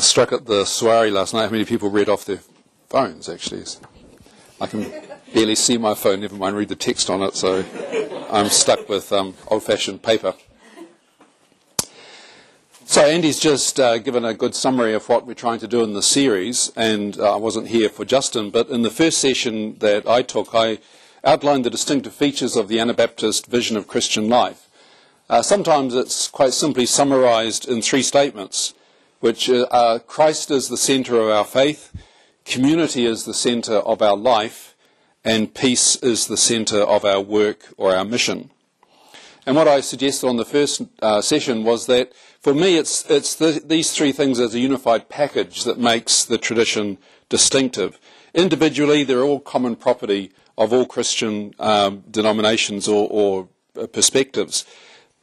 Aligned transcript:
I 0.00 0.02
struck 0.02 0.32
at 0.32 0.46
the 0.46 0.64
soiree 0.64 1.10
last 1.10 1.34
night 1.34 1.44
how 1.44 1.50
many 1.50 1.66
people 1.66 1.90
read 1.90 2.08
off 2.08 2.24
their 2.24 2.40
phones, 2.88 3.28
actually. 3.28 3.64
I 4.58 4.66
can 4.66 4.90
barely 5.34 5.54
see 5.54 5.76
my 5.76 5.92
phone, 5.92 6.20
never 6.20 6.36
mind 6.36 6.56
read 6.56 6.70
the 6.70 6.74
text 6.74 7.10
on 7.10 7.20
it, 7.20 7.34
so 7.34 7.62
I'm 8.32 8.48
stuck 8.48 8.88
with 8.88 9.12
um, 9.12 9.34
old 9.48 9.62
fashioned 9.62 10.02
paper. 10.02 10.32
So, 12.86 13.04
Andy's 13.04 13.38
just 13.38 13.78
uh, 13.78 13.98
given 13.98 14.24
a 14.24 14.32
good 14.32 14.54
summary 14.54 14.94
of 14.94 15.06
what 15.10 15.26
we're 15.26 15.34
trying 15.34 15.58
to 15.58 15.68
do 15.68 15.84
in 15.84 15.92
the 15.92 16.00
series, 16.00 16.72
and 16.76 17.18
uh, 17.18 17.34
I 17.34 17.36
wasn't 17.36 17.68
here 17.68 17.90
for 17.90 18.06
Justin, 18.06 18.48
but 18.48 18.70
in 18.70 18.80
the 18.80 18.90
first 18.90 19.18
session 19.18 19.76
that 19.80 20.08
I 20.08 20.22
took, 20.22 20.54
I 20.54 20.78
outlined 21.24 21.66
the 21.66 21.70
distinctive 21.70 22.14
features 22.14 22.56
of 22.56 22.68
the 22.68 22.80
Anabaptist 22.80 23.48
vision 23.48 23.76
of 23.76 23.86
Christian 23.86 24.30
life. 24.30 24.66
Uh, 25.28 25.42
sometimes 25.42 25.94
it's 25.94 26.26
quite 26.26 26.54
simply 26.54 26.86
summarized 26.86 27.68
in 27.68 27.82
three 27.82 28.02
statements, 28.02 28.72
which 29.20 29.48
uh, 29.48 29.66
are 29.70 29.98
Christ 29.98 30.50
is 30.50 30.68
the 30.68 30.76
center 30.76 31.20
of 31.20 31.28
our 31.28 31.44
faith, 31.44 31.92
community 32.44 33.06
is 33.06 33.24
the 33.24 33.34
center 33.34 33.76
of 33.76 34.02
our 34.02 34.16
life, 34.16 34.74
and 35.24 35.54
peace 35.54 35.96
is 35.96 36.26
the 36.26 36.36
center 36.36 36.80
of 36.80 37.04
our 37.04 37.20
work 37.20 37.72
or 37.76 37.94
our 37.94 38.04
mission. 38.04 38.50
And 39.46 39.56
what 39.56 39.68
I 39.68 39.80
suggested 39.80 40.26
on 40.26 40.36
the 40.36 40.44
first 40.44 40.82
uh, 41.00 41.20
session 41.20 41.64
was 41.64 41.86
that 41.86 42.12
for 42.40 42.54
me, 42.54 42.76
it's, 42.76 43.08
it's 43.10 43.34
the, 43.34 43.62
these 43.64 43.92
three 43.92 44.12
things 44.12 44.40
as 44.40 44.54
a 44.54 44.60
unified 44.60 45.08
package 45.08 45.64
that 45.64 45.78
makes 45.78 46.24
the 46.24 46.38
tradition 46.38 46.98
distinctive. 47.28 47.98
Individually, 48.32 49.04
they're 49.04 49.22
all 49.22 49.40
common 49.40 49.76
property 49.76 50.32
of 50.56 50.72
all 50.72 50.86
Christian 50.86 51.54
um, 51.58 52.02
denominations 52.10 52.88
or, 52.88 53.08
or 53.10 53.48
uh, 53.78 53.86
perspectives. 53.86 54.64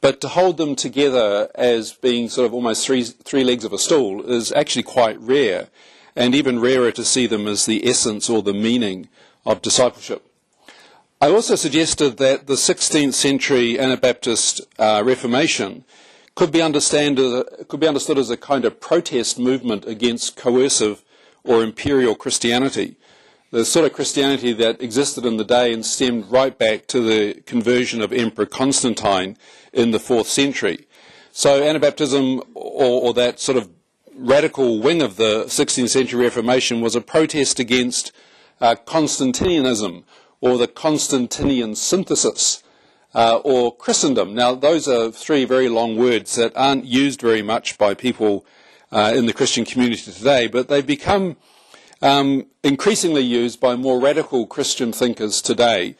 But 0.00 0.20
to 0.20 0.28
hold 0.28 0.56
them 0.58 0.76
together 0.76 1.50
as 1.54 1.92
being 1.92 2.28
sort 2.28 2.46
of 2.46 2.54
almost 2.54 2.86
three, 2.86 3.02
three 3.02 3.42
legs 3.42 3.64
of 3.64 3.72
a 3.72 3.78
stool 3.78 4.24
is 4.30 4.52
actually 4.52 4.84
quite 4.84 5.20
rare, 5.20 5.68
and 6.14 6.34
even 6.34 6.60
rarer 6.60 6.92
to 6.92 7.04
see 7.04 7.26
them 7.26 7.48
as 7.48 7.66
the 7.66 7.88
essence 7.88 8.30
or 8.30 8.42
the 8.42 8.54
meaning 8.54 9.08
of 9.44 9.62
discipleship. 9.62 10.24
I 11.20 11.30
also 11.30 11.56
suggested 11.56 12.18
that 12.18 12.46
the 12.46 12.54
16th 12.54 13.14
century 13.14 13.76
Anabaptist 13.78 14.60
uh, 14.78 15.02
Reformation 15.04 15.84
could 16.36 16.52
be, 16.52 16.60
could 16.60 17.80
be 17.80 17.88
understood 17.88 18.18
as 18.18 18.30
a 18.30 18.36
kind 18.36 18.64
of 18.64 18.78
protest 18.78 19.36
movement 19.36 19.84
against 19.84 20.36
coercive 20.36 21.02
or 21.42 21.64
imperial 21.64 22.14
Christianity. 22.14 22.94
The 23.50 23.64
sort 23.64 23.86
of 23.86 23.94
Christianity 23.94 24.52
that 24.52 24.80
existed 24.80 25.26
in 25.26 25.38
the 25.38 25.44
day 25.44 25.72
and 25.72 25.84
stemmed 25.84 26.30
right 26.30 26.56
back 26.56 26.86
to 26.88 27.00
the 27.00 27.40
conversion 27.46 28.00
of 28.00 28.12
Emperor 28.12 28.46
Constantine 28.46 29.36
in 29.72 29.90
the 29.90 30.00
fourth 30.00 30.28
century. 30.28 30.86
So 31.32 31.60
Anabaptism, 31.60 32.42
or, 32.54 33.02
or 33.02 33.14
that 33.14 33.40
sort 33.40 33.58
of 33.58 33.70
radical 34.14 34.80
wing 34.80 35.02
of 35.02 35.16
the 35.16 35.44
16th 35.44 35.90
century 35.90 36.24
Reformation, 36.24 36.80
was 36.80 36.96
a 36.96 37.00
protest 37.00 37.60
against 37.60 38.12
uh, 38.60 38.74
Constantinianism, 38.86 40.04
or 40.40 40.58
the 40.58 40.68
Constantinian 40.68 41.76
synthesis, 41.76 42.62
uh, 43.14 43.36
or 43.44 43.74
Christendom. 43.74 44.34
Now, 44.34 44.54
those 44.54 44.88
are 44.88 45.10
three 45.10 45.44
very 45.44 45.68
long 45.68 45.96
words 45.96 46.34
that 46.36 46.52
aren't 46.56 46.84
used 46.84 47.20
very 47.20 47.42
much 47.42 47.78
by 47.78 47.94
people 47.94 48.44
uh, 48.90 49.12
in 49.14 49.26
the 49.26 49.32
Christian 49.32 49.64
community 49.64 50.10
today, 50.12 50.46
but 50.46 50.68
they've 50.68 50.86
become 50.86 51.36
um, 52.00 52.46
increasingly 52.62 53.22
used 53.22 53.60
by 53.60 53.76
more 53.76 54.00
radical 54.00 54.46
Christian 54.46 54.92
thinkers 54.92 55.42
today, 55.42 55.96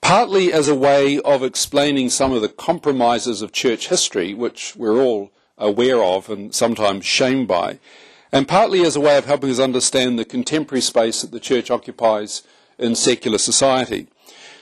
partly 0.00 0.52
as 0.52 0.68
a 0.68 0.74
way 0.74 1.20
of 1.20 1.42
explaining 1.42 2.10
some 2.10 2.32
of 2.32 2.42
the 2.42 2.48
compromises 2.48 3.42
of 3.42 3.52
church 3.52 3.88
history, 3.88 4.34
which 4.34 4.74
we're 4.76 5.00
all 5.00 5.30
aware 5.58 6.02
of 6.02 6.28
and 6.30 6.54
sometimes 6.54 7.04
shamed 7.04 7.46
by, 7.46 7.78
and 8.32 8.48
partly 8.48 8.82
as 8.82 8.96
a 8.96 9.00
way 9.00 9.18
of 9.18 9.26
helping 9.26 9.50
us 9.50 9.58
understand 9.58 10.18
the 10.18 10.24
contemporary 10.24 10.80
space 10.80 11.22
that 11.22 11.30
the 11.30 11.40
church 11.40 11.70
occupies 11.70 12.42
in 12.78 12.94
secular 12.94 13.38
society. 13.38 14.06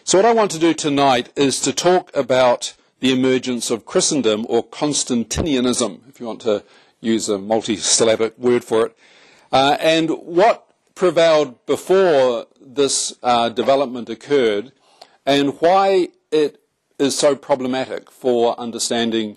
So, 0.04 0.18
what 0.18 0.24
I 0.24 0.32
want 0.32 0.50
to 0.52 0.58
do 0.58 0.74
tonight 0.74 1.30
is 1.36 1.60
to 1.60 1.72
talk 1.72 2.10
about 2.16 2.74
the 3.00 3.12
emergence 3.12 3.70
of 3.70 3.86
Christendom 3.86 4.44
or 4.48 4.64
Constantinianism, 4.64 6.08
if 6.08 6.18
you 6.18 6.26
want 6.26 6.40
to 6.42 6.64
use 7.00 7.28
a 7.28 7.38
multi-syllabic 7.38 8.36
word 8.38 8.64
for 8.64 8.86
it, 8.86 8.96
uh, 9.52 9.76
and 9.80 10.10
what 10.10 10.68
prevailed 10.94 11.64
before 11.64 12.46
this 12.60 13.14
uh, 13.22 13.48
development 13.50 14.08
occurred, 14.08 14.72
and 15.28 15.60
why 15.60 16.08
it 16.32 16.58
is 16.98 17.16
so 17.16 17.36
problematic 17.36 18.10
for 18.10 18.58
understanding 18.58 19.36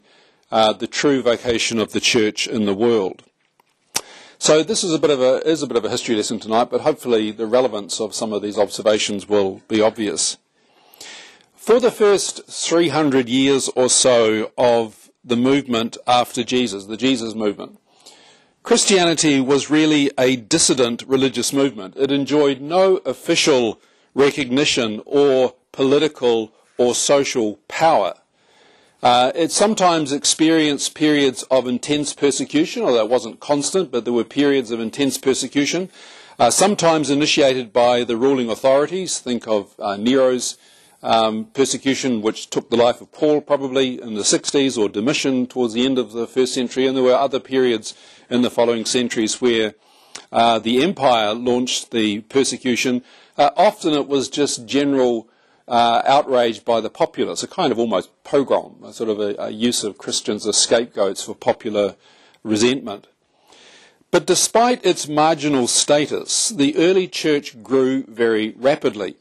uh, 0.49 0.71
the 0.71 0.87
true 0.87 1.21
vocation 1.21 1.79
of 1.79 1.91
the 1.91 1.99
church 1.99 2.47
in 2.47 2.65
the 2.65 2.73
world. 2.73 3.23
So 4.39 4.63
this 4.63 4.85
is 4.85 4.93
a 4.93 4.99
bit 4.99 5.09
of 5.09 5.19
a 5.19 5.45
is 5.47 5.61
a 5.61 5.67
bit 5.67 5.75
of 5.75 5.83
a 5.83 5.89
history 5.89 6.15
lesson 6.15 6.39
tonight, 6.39 6.69
but 6.71 6.81
hopefully 6.81 7.31
the 7.31 7.45
relevance 7.45 7.99
of 7.99 8.15
some 8.15 8.31
of 8.31 8.41
these 8.41 8.57
observations 8.57 9.27
will 9.27 9.61
be 9.67 9.81
obvious. 9.81 10.37
For 11.55 11.79
the 11.79 11.91
first 11.91 12.47
300 12.47 13.27
years 13.27 13.69
or 13.75 13.89
so 13.89 14.51
of 14.57 15.11
the 15.25 15.35
movement 15.35 15.97
after 16.07 16.43
Jesus, 16.43 16.85
the 16.85 16.97
Jesus 16.97 17.35
movement, 17.35 17.79
Christianity 18.63 19.41
was 19.41 19.69
really 19.69 20.09
a 20.17 20.37
dissident 20.37 21.03
religious 21.05 21.51
movement. 21.51 21.97
It 21.97 22.11
enjoyed 22.11 22.61
no 22.61 22.97
official 23.05 23.79
recognition 24.15 25.01
or 25.05 25.53
political 25.71 26.53
or 26.77 26.95
social 26.95 27.57
power. 27.67 28.13
Uh, 29.03 29.31
it 29.33 29.51
sometimes 29.51 30.11
experienced 30.11 30.93
periods 30.93 31.41
of 31.49 31.67
intense 31.67 32.13
persecution, 32.13 32.83
although 32.83 33.03
it 33.03 33.09
wasn't 33.09 33.39
constant, 33.39 33.91
but 33.91 34.05
there 34.05 34.13
were 34.13 34.23
periods 34.23 34.69
of 34.69 34.79
intense 34.79 35.17
persecution, 35.17 35.89
uh, 36.37 36.51
sometimes 36.51 37.09
initiated 37.09 37.73
by 37.73 38.03
the 38.03 38.15
ruling 38.15 38.49
authorities. 38.49 39.19
Think 39.19 39.47
of 39.47 39.73
uh, 39.79 39.97
Nero's 39.97 40.57
um, 41.01 41.45
persecution, 41.45 42.21
which 42.21 42.51
took 42.51 42.69
the 42.69 42.75
life 42.75 43.01
of 43.01 43.11
Paul 43.11 43.41
probably 43.41 43.99
in 43.99 44.13
the 44.13 44.21
60s, 44.21 44.77
or 44.77 44.87
Domitian 44.87 45.47
towards 45.47 45.73
the 45.73 45.85
end 45.85 45.97
of 45.97 46.11
the 46.11 46.27
first 46.27 46.53
century, 46.53 46.85
and 46.85 46.95
there 46.95 47.03
were 47.03 47.15
other 47.15 47.39
periods 47.39 47.95
in 48.29 48.43
the 48.43 48.51
following 48.51 48.85
centuries 48.85 49.41
where 49.41 49.73
uh, 50.31 50.59
the 50.59 50.83
empire 50.83 51.33
launched 51.33 51.89
the 51.89 52.21
persecution. 52.21 53.03
Uh, 53.35 53.49
often 53.57 53.93
it 53.93 54.07
was 54.07 54.29
just 54.29 54.67
general 54.67 55.27
uh, 55.71 56.01
outraged 56.05 56.65
by 56.65 56.81
the 56.81 56.89
populace, 56.89 57.43
a 57.43 57.47
kind 57.47 57.71
of 57.71 57.79
almost 57.79 58.09
pogrom, 58.25 58.83
a 58.83 58.91
sort 58.91 59.09
of 59.09 59.21
a, 59.21 59.35
a 59.39 59.49
use 59.51 59.85
of 59.85 59.97
Christians 59.97 60.45
as 60.45 60.57
scapegoats 60.57 61.23
for 61.23 61.33
popular 61.33 61.95
resentment. 62.43 63.07
But 64.11 64.27
despite 64.27 64.85
its 64.85 65.07
marginal 65.07 65.67
status, 65.67 66.49
the 66.49 66.75
early 66.75 67.07
church 67.07 67.63
grew 67.63 68.03
very 68.03 68.53
rapidly. 68.57 69.15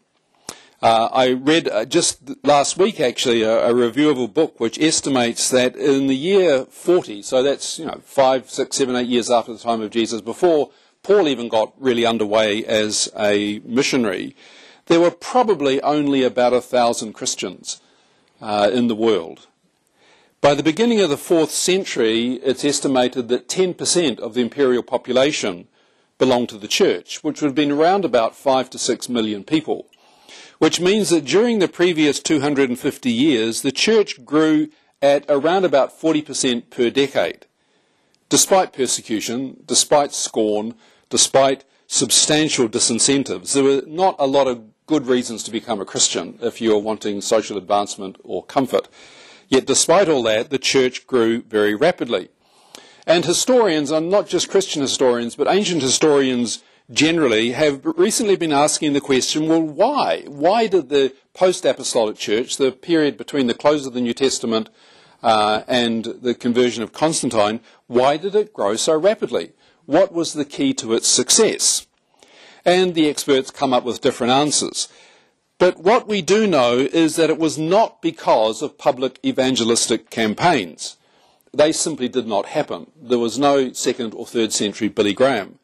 Uh, 0.83 1.09
I 1.12 1.33
read 1.34 1.69
uh, 1.69 1.84
just 1.84 2.19
last 2.44 2.77
week, 2.77 2.99
actually, 2.99 3.43
a, 3.43 3.69
a, 3.69 3.75
review 3.75 4.11
of 4.11 4.19
a 4.19 4.27
book 4.27 4.59
which 4.59 4.81
estimates 4.81 5.50
that 5.50 5.77
in 5.77 6.09
the 6.09 6.17
year 6.17 6.65
40, 6.65 7.22
so 7.22 7.44
that's 7.44 7.78
you 7.78 7.84
know 7.84 8.00
five, 8.03 8.50
six, 8.50 8.77
seven, 8.77 8.97
eight 8.97 9.06
years 9.06 9.31
after 9.31 9.53
the 9.53 9.59
time 9.59 9.82
of 9.82 9.91
Jesus, 9.91 10.21
before 10.21 10.71
Paul 11.05 11.28
even 11.28 11.49
got 11.49 11.75
really 11.78 12.06
underway 12.06 12.65
as 12.65 13.09
a 13.17 13.61
missionary, 13.65 14.34
there 14.90 15.00
were 15.00 15.12
probably 15.12 15.80
only 15.82 16.24
about 16.24 16.52
a 16.52 16.60
thousand 16.60 17.12
Christians 17.12 17.80
uh, 18.40 18.68
in 18.72 18.88
the 18.88 18.94
world. 18.96 19.46
By 20.40 20.54
the 20.54 20.64
beginning 20.64 21.00
of 21.00 21.10
the 21.10 21.16
fourth 21.16 21.52
century, 21.52 22.40
it's 22.42 22.64
estimated 22.64 23.28
that 23.28 23.48
10% 23.48 24.18
of 24.18 24.34
the 24.34 24.40
imperial 24.40 24.82
population 24.82 25.68
belonged 26.18 26.48
to 26.48 26.58
the 26.58 26.66
church, 26.66 27.22
which 27.22 27.40
would 27.40 27.46
have 27.46 27.54
been 27.54 27.70
around 27.70 28.04
about 28.04 28.34
5 28.34 28.68
to 28.70 28.78
6 28.80 29.08
million 29.08 29.44
people. 29.44 29.86
Which 30.58 30.80
means 30.80 31.10
that 31.10 31.24
during 31.24 31.60
the 31.60 31.68
previous 31.68 32.18
250 32.18 33.12
years, 33.12 33.62
the 33.62 33.70
church 33.70 34.24
grew 34.24 34.70
at 35.00 35.24
around 35.28 35.64
about 35.64 36.00
40% 36.00 36.68
per 36.68 36.90
decade. 36.90 37.46
Despite 38.28 38.72
persecution, 38.72 39.62
despite 39.66 40.12
scorn, 40.12 40.75
despite 41.10 41.62
substantial 41.86 42.69
disincentives, 42.69 43.52
there 43.52 43.62
were 43.62 43.82
not 43.86 44.16
a 44.19 44.26
lot 44.26 44.48
of 44.48 44.64
good 44.90 45.06
reasons 45.06 45.44
to 45.44 45.52
become 45.52 45.81
a 45.81 45.84
Christian 45.84 46.37
if 46.42 46.60
you 46.60 46.75
are 46.75 46.87
wanting 46.90 47.20
social 47.20 47.56
advancement 47.56 48.16
or 48.25 48.42
comfort. 48.42 48.88
Yet, 49.48 49.64
despite 49.64 50.08
all 50.08 50.25
that, 50.25 50.50
the 50.50 50.58
church 50.58 51.06
grew 51.06 51.42
very 51.42 51.76
rapidly. 51.76 52.31
And 53.06 53.25
historians, 53.25 53.92
and 53.92 54.10
not 54.10 54.26
just 54.26 54.50
Christian 54.50 54.82
historians, 54.82 55.37
but 55.37 55.46
ancient 55.46 55.81
historians 55.81 56.64
generally, 56.92 57.52
have 57.52 57.84
recently 57.84 58.34
been 58.34 58.50
asking 58.50 58.92
the 58.92 59.00
question 59.00 59.46
well, 59.48 59.62
why? 59.62 60.25
Why 60.26 60.66
did 60.66 60.88
the 60.88 61.14
post 61.34 61.64
apostolic 61.64 62.16
church, 62.16 62.56
the 62.56 62.72
period 62.72 63.16
between 63.16 63.46
the 63.46 63.54
close 63.54 63.86
of 63.86 63.94
the 63.94 64.00
New 64.00 64.14
Testament 64.14 64.70
uh, 65.22 65.62
and 65.69 66.04
the 66.20 66.34
conversion 66.34 66.82
of 66.82 66.93
Constantine, 66.93 67.60
why 67.86 68.16
did 68.16 68.34
it 68.34 68.52
grow 68.52 68.75
so 68.75 68.98
rapidly? 68.98 69.52
What 69.86 70.12
was 70.12 70.32
the 70.32 70.44
key 70.44 70.75
to 70.75 70.94
its 70.94 71.06
success? 71.06 71.86
And 72.64 72.94
the 72.94 73.08
experts 73.08 73.50
come 73.50 73.72
up 73.72 73.84
with 73.84 74.00
different 74.00 74.32
answers. 74.32 74.88
But 75.58 75.78
what 75.78 76.08
we 76.08 76.22
do 76.22 76.46
know 76.46 76.78
is 76.78 77.16
that 77.16 77.30
it 77.30 77.38
was 77.38 77.58
not 77.58 78.00
because 78.00 78.62
of 78.62 78.78
public 78.78 79.18
evangelistic 79.24 80.10
campaigns. 80.10 80.96
they 81.52 81.72
simply 81.72 82.08
did 82.08 82.26
not 82.26 82.46
happen. 82.46 82.90
There 83.00 83.18
was 83.18 83.38
no 83.38 83.72
second 83.72 84.14
or 84.14 84.24
third 84.24 84.52
century 84.52 84.88
Billy 84.88 85.12
Graham. 85.12 85.58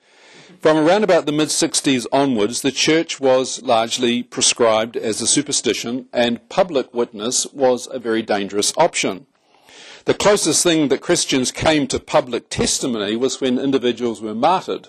From 0.60 0.76
around 0.76 1.04
about 1.04 1.26
the 1.26 1.32
mid 1.32 1.48
60s 1.48 2.06
onwards, 2.12 2.62
the 2.62 2.72
church 2.72 3.20
was 3.20 3.62
largely 3.62 4.22
prescribed 4.22 4.96
as 4.96 5.20
a 5.20 5.26
superstition, 5.26 6.06
and 6.12 6.48
public 6.48 6.92
witness 6.92 7.46
was 7.52 7.88
a 7.90 7.98
very 7.98 8.22
dangerous 8.22 8.72
option. 8.76 9.26
The 10.06 10.14
closest 10.14 10.62
thing 10.62 10.88
that 10.88 11.00
Christians 11.00 11.52
came 11.52 11.86
to 11.88 12.00
public 12.00 12.48
testimony 12.48 13.16
was 13.16 13.40
when 13.40 13.58
individuals 13.58 14.20
were 14.20 14.34
martyred 14.34 14.88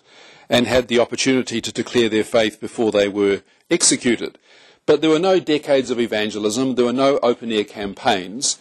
and 0.50 0.68
had 0.68 0.88
the 0.88 1.00
opportunity 1.00 1.62
to 1.62 1.72
declare 1.72 2.10
their 2.10 2.24
faith 2.24 2.60
before 2.60 2.92
they 2.92 3.08
were 3.08 3.42
executed. 3.70 4.38
But 4.86 5.02
there 5.02 5.10
were 5.10 5.20
no 5.20 5.40
decades 5.40 5.92
of 5.92 6.00
evangelism, 6.00 6.76
there 6.76 6.86
were 6.86 6.94
no 6.94 7.20
open 7.22 7.52
air 7.52 7.66
campaigns. 7.66 8.58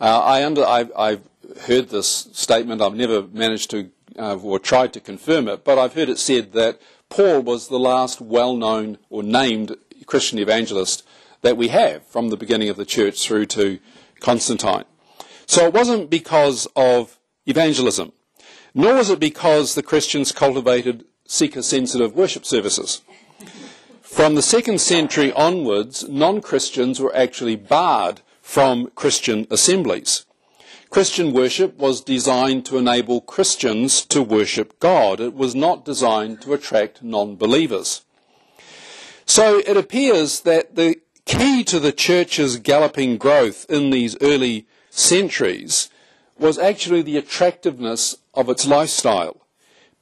Uh, 0.00 0.20
I 0.20 0.44
under, 0.44 0.64
I've, 0.64 0.92
I've, 0.96 1.22
heard 1.62 1.88
this 1.88 2.28
statement, 2.32 2.80
I've 2.80 2.94
never 2.94 3.22
managed 3.22 3.70
to 3.70 3.90
uh, 4.16 4.36
or 4.36 4.58
tried 4.58 4.92
to 4.92 5.00
confirm 5.00 5.48
it, 5.48 5.64
but 5.64 5.78
I've 5.78 5.94
heard 5.94 6.08
it 6.08 6.18
said 6.18 6.52
that 6.52 6.80
Paul 7.08 7.40
was 7.40 7.68
the 7.68 7.78
last 7.78 8.20
well 8.20 8.56
known 8.56 8.98
or 9.08 9.22
named 9.22 9.76
Christian 10.06 10.38
evangelist 10.38 11.04
that 11.42 11.56
we 11.56 11.68
have 11.68 12.06
from 12.06 12.28
the 12.28 12.36
beginning 12.36 12.68
of 12.68 12.76
the 12.76 12.84
church 12.84 13.26
through 13.26 13.46
to 13.46 13.78
Constantine. 14.20 14.84
So 15.46 15.66
it 15.66 15.74
wasn't 15.74 16.10
because 16.10 16.68
of 16.76 17.18
evangelism, 17.46 18.12
nor 18.74 18.94
was 18.94 19.10
it 19.10 19.18
because 19.18 19.74
the 19.74 19.82
Christians 19.82 20.32
cultivated 20.32 21.04
seeker 21.30 21.62
sensitive 21.62 22.14
worship 22.14 22.44
services. 22.44 23.02
From 24.02 24.34
the 24.34 24.42
second 24.42 24.80
century 24.80 25.32
onwards, 25.32 26.08
non 26.08 26.40
Christians 26.40 26.98
were 26.98 27.14
actually 27.14 27.54
barred 27.54 28.20
from 28.42 28.90
Christian 28.96 29.46
assemblies. 29.48 30.26
Christian 30.90 31.32
worship 31.32 31.78
was 31.78 32.00
designed 32.00 32.66
to 32.66 32.78
enable 32.78 33.20
Christians 33.20 34.04
to 34.06 34.22
worship 34.22 34.80
God. 34.80 35.20
It 35.20 35.34
was 35.34 35.54
not 35.54 35.84
designed 35.84 36.42
to 36.42 36.52
attract 36.52 37.04
non 37.04 37.36
believers. 37.36 38.04
So 39.24 39.58
it 39.58 39.76
appears 39.76 40.40
that 40.40 40.74
the 40.74 40.96
key 41.26 41.62
to 41.62 41.78
the 41.78 41.92
church's 41.92 42.56
galloping 42.56 43.18
growth 43.18 43.66
in 43.68 43.90
these 43.90 44.16
early 44.20 44.66
centuries 44.90 45.90
was 46.36 46.58
actually 46.58 47.02
the 47.02 47.18
attractiveness 47.18 48.16
of 48.34 48.48
its 48.48 48.66
lifestyle. 48.66 49.39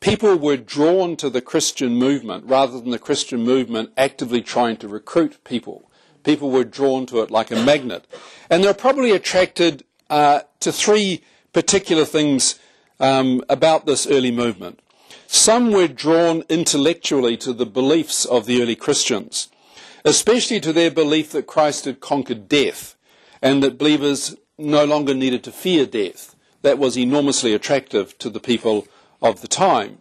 People 0.01 0.37
were 0.37 0.57
drawn 0.57 1.17
to 1.17 1.29
the 1.29 1.41
Christian 1.41 1.97
movement 1.97 2.45
rather 2.47 2.81
than 2.81 2.91
the 2.91 2.99
Christian 2.99 3.43
movement 3.43 3.91
actively 3.97 4.41
trying 4.41 4.77
to 4.79 4.89
recruit 4.89 5.43
people. 5.45 5.91
People 6.23 6.51
were 6.51 6.65
drawn 6.65 7.07
to 7.07 7.21
it 7.21 7.31
like 7.31 7.51
a 7.51 7.57
magnet. 7.57 8.07
And 8.49 8.63
they 8.63 8.69
were 8.69 8.75
probably 8.75 9.11
attracted 9.11 9.85
uh, 10.09 10.41
to 10.61 10.71
three 10.71 11.23
particular 11.53 12.05
things 12.05 12.59
um, 13.01 13.43
about 13.49 13.87
this 13.87 14.07
early 14.07 14.31
movement. 14.31 14.81
Some 15.27 15.73
were 15.73 15.89
drawn 15.89 16.45
intellectually 16.49 17.37
to 17.39 17.53
the 17.53 17.67
beliefs 17.67 18.25
of 18.25 18.47
the 18.47 18.63
early 18.63 18.77
Christians, 18.77 19.49
especially 20.05 20.61
to 20.61 20.73
their 20.73 20.91
belief 20.91 21.33
that 21.33 21.47
Christ 21.47 21.85
had 21.85 22.01
conquered 22.01 22.49
death 22.49 22.95
and 23.43 23.63
that 23.63 23.79
believers 23.79 24.37
no 24.57 24.85
longer 24.85 25.15
needed 25.15 25.45
to 25.45 25.53
fear 25.53 25.87
death. 25.87 26.35
That 26.63 26.79
was 26.79 26.97
enormously 26.97 27.53
attractive 27.53 28.17
to 28.19 28.31
the 28.31 28.41
people 28.41 28.87
of 29.21 29.41
the 29.41 29.49
time. 29.49 29.99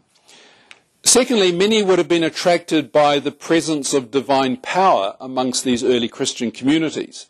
Secondly, 1.04 1.52
many 1.52 1.84
would 1.84 2.00
have 2.00 2.08
been 2.10 2.24
attracted 2.24 2.92
by 2.92 3.20
the 3.20 3.32
presence 3.32 3.94
of 3.94 4.12
divine 4.12 4.58
power 4.58 5.16
amongst 5.22 5.64
these 5.64 5.84
early 5.84 6.10
Christian 6.10 6.52
communities, 6.52 7.28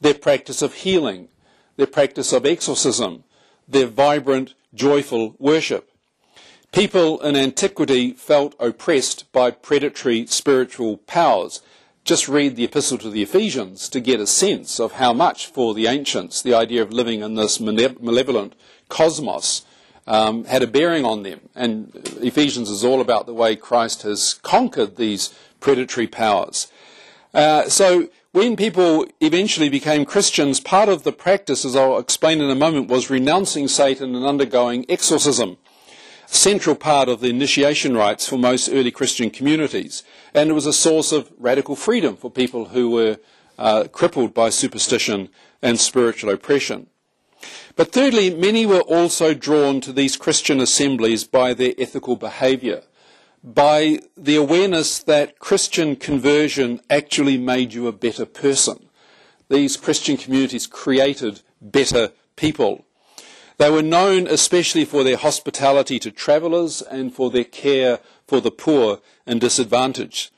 their 0.00 0.14
practice 0.14 0.62
of 0.62 0.74
healing, 0.74 1.28
their 1.76 1.86
practice 1.86 2.32
of 2.32 2.46
exorcism, 2.46 3.24
their 3.66 3.86
vibrant, 3.86 4.54
joyful 4.74 5.34
worship. 5.38 5.90
People 6.70 7.20
in 7.20 7.34
antiquity 7.34 8.12
felt 8.12 8.54
oppressed 8.60 9.30
by 9.32 9.50
predatory 9.50 10.26
spiritual 10.26 10.98
powers. 10.98 11.60
Just 12.04 12.28
read 12.28 12.56
the 12.56 12.64
Epistle 12.64 12.98
to 12.98 13.10
the 13.10 13.22
Ephesians 13.22 13.88
to 13.88 14.00
get 14.00 14.20
a 14.20 14.26
sense 14.26 14.78
of 14.78 14.92
how 14.92 15.12
much 15.12 15.46
for 15.46 15.74
the 15.74 15.86
ancients 15.86 16.40
the 16.40 16.54
idea 16.54 16.82
of 16.82 16.92
living 16.92 17.22
in 17.22 17.34
this 17.34 17.58
malevolent 17.58 18.54
cosmos 18.88 19.62
um, 20.08 20.44
had 20.46 20.62
a 20.62 20.66
bearing 20.66 21.04
on 21.04 21.22
them. 21.22 21.40
And 21.54 21.92
Ephesians 22.20 22.70
is 22.70 22.84
all 22.84 23.00
about 23.00 23.26
the 23.26 23.34
way 23.34 23.54
Christ 23.54 24.02
has 24.02 24.40
conquered 24.42 24.96
these 24.96 25.34
predatory 25.60 26.06
powers. 26.06 26.72
Uh, 27.34 27.68
so 27.68 28.08
when 28.32 28.56
people 28.56 29.06
eventually 29.20 29.68
became 29.68 30.06
Christians, 30.06 30.60
part 30.60 30.88
of 30.88 31.02
the 31.02 31.12
practice, 31.12 31.64
as 31.64 31.76
I'll 31.76 31.98
explain 31.98 32.40
in 32.40 32.50
a 32.50 32.54
moment, 32.54 32.88
was 32.88 33.10
renouncing 33.10 33.68
Satan 33.68 34.14
and 34.14 34.24
undergoing 34.24 34.86
exorcism. 34.88 35.58
A 36.30 36.34
central 36.34 36.74
part 36.74 37.10
of 37.10 37.20
the 37.20 37.28
initiation 37.28 37.94
rites 37.94 38.26
for 38.26 38.38
most 38.38 38.70
early 38.70 38.90
Christian 38.90 39.28
communities. 39.28 40.04
And 40.32 40.48
it 40.48 40.54
was 40.54 40.66
a 40.66 40.72
source 40.72 41.12
of 41.12 41.30
radical 41.38 41.76
freedom 41.76 42.16
for 42.16 42.30
people 42.30 42.66
who 42.66 42.90
were 42.90 43.18
uh, 43.58 43.84
crippled 43.92 44.32
by 44.32 44.48
superstition 44.48 45.28
and 45.60 45.78
spiritual 45.78 46.30
oppression. 46.30 46.86
But 47.76 47.92
thirdly, 47.92 48.34
many 48.34 48.66
were 48.66 48.80
also 48.80 49.34
drawn 49.34 49.80
to 49.82 49.92
these 49.92 50.16
Christian 50.16 50.60
assemblies 50.60 51.24
by 51.24 51.54
their 51.54 51.74
ethical 51.78 52.16
behaviour 52.16 52.82
by 53.42 54.00
the 54.16 54.36
awareness 54.36 54.98
that 55.00 55.38
Christian 55.38 55.96
conversion 55.96 56.80
actually 56.90 57.38
made 57.38 57.72
you 57.72 57.86
a 57.86 57.92
better 57.92 58.26
person. 58.26 58.88
These 59.48 59.76
Christian 59.76 60.16
communities 60.16 60.66
created 60.66 61.42
better 61.60 62.12
people. 62.36 62.84
They 63.56 63.70
were 63.70 63.82
known 63.82 64.26
especially 64.26 64.84
for 64.84 65.02
their 65.02 65.16
hospitality 65.16 65.98
to 66.00 66.10
travellers 66.10 66.82
and 66.82 67.12
for 67.12 67.30
their 67.30 67.44
care 67.44 68.00
for 68.26 68.40
the 68.40 68.50
poor 68.50 69.00
and 69.26 69.40
disadvantaged. 69.40 70.30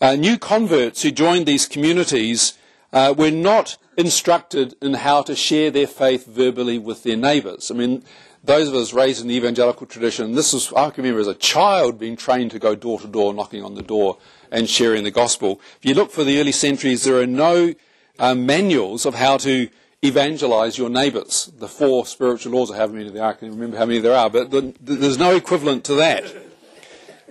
Uh, 0.00 0.14
new 0.14 0.38
converts 0.38 1.02
who 1.02 1.10
joined 1.10 1.46
these 1.46 1.66
communities 1.66 2.56
uh, 2.92 3.14
were 3.16 3.30
not 3.30 3.76
instructed 3.96 4.74
in 4.80 4.94
how 4.94 5.22
to 5.22 5.36
share 5.36 5.70
their 5.70 5.86
faith 5.86 6.26
verbally 6.26 6.78
with 6.78 7.02
their 7.02 7.16
neighbours. 7.16 7.70
I 7.70 7.74
mean, 7.74 8.04
those 8.42 8.68
of 8.68 8.74
us 8.74 8.92
raised 8.92 9.20
in 9.20 9.28
the 9.28 9.36
evangelical 9.36 9.86
tradition, 9.86 10.32
this 10.32 10.54
is, 10.54 10.72
I 10.72 10.90
can 10.90 11.04
remember 11.04 11.20
as 11.20 11.26
a 11.26 11.34
child 11.34 11.98
being 11.98 12.16
trained 12.16 12.52
to 12.52 12.58
go 12.58 12.74
door 12.74 12.98
to 13.00 13.06
door, 13.06 13.34
knocking 13.34 13.62
on 13.62 13.74
the 13.74 13.82
door 13.82 14.18
and 14.50 14.68
sharing 14.68 15.04
the 15.04 15.10
gospel. 15.10 15.60
If 15.78 15.84
you 15.84 15.94
look 15.94 16.10
for 16.10 16.24
the 16.24 16.40
early 16.40 16.52
centuries, 16.52 17.04
there 17.04 17.20
are 17.20 17.26
no 17.26 17.74
uh, 18.18 18.34
manuals 18.34 19.04
of 19.04 19.14
how 19.14 19.36
to 19.38 19.68
evangelize 20.02 20.78
your 20.78 20.88
neighbors. 20.88 21.50
The 21.58 21.68
four 21.68 22.06
spiritual 22.06 22.52
laws, 22.52 22.70
I 22.70 22.76
have 22.76 22.92
many 22.92 23.10
there, 23.10 23.24
I 23.24 23.34
can 23.34 23.50
remember 23.50 23.76
how 23.76 23.84
many 23.84 24.00
there 24.00 24.16
are, 24.16 24.30
but 24.30 24.50
the, 24.50 24.74
there's 24.80 25.18
no 25.18 25.36
equivalent 25.36 25.84
to 25.84 25.94
that. 25.96 26.24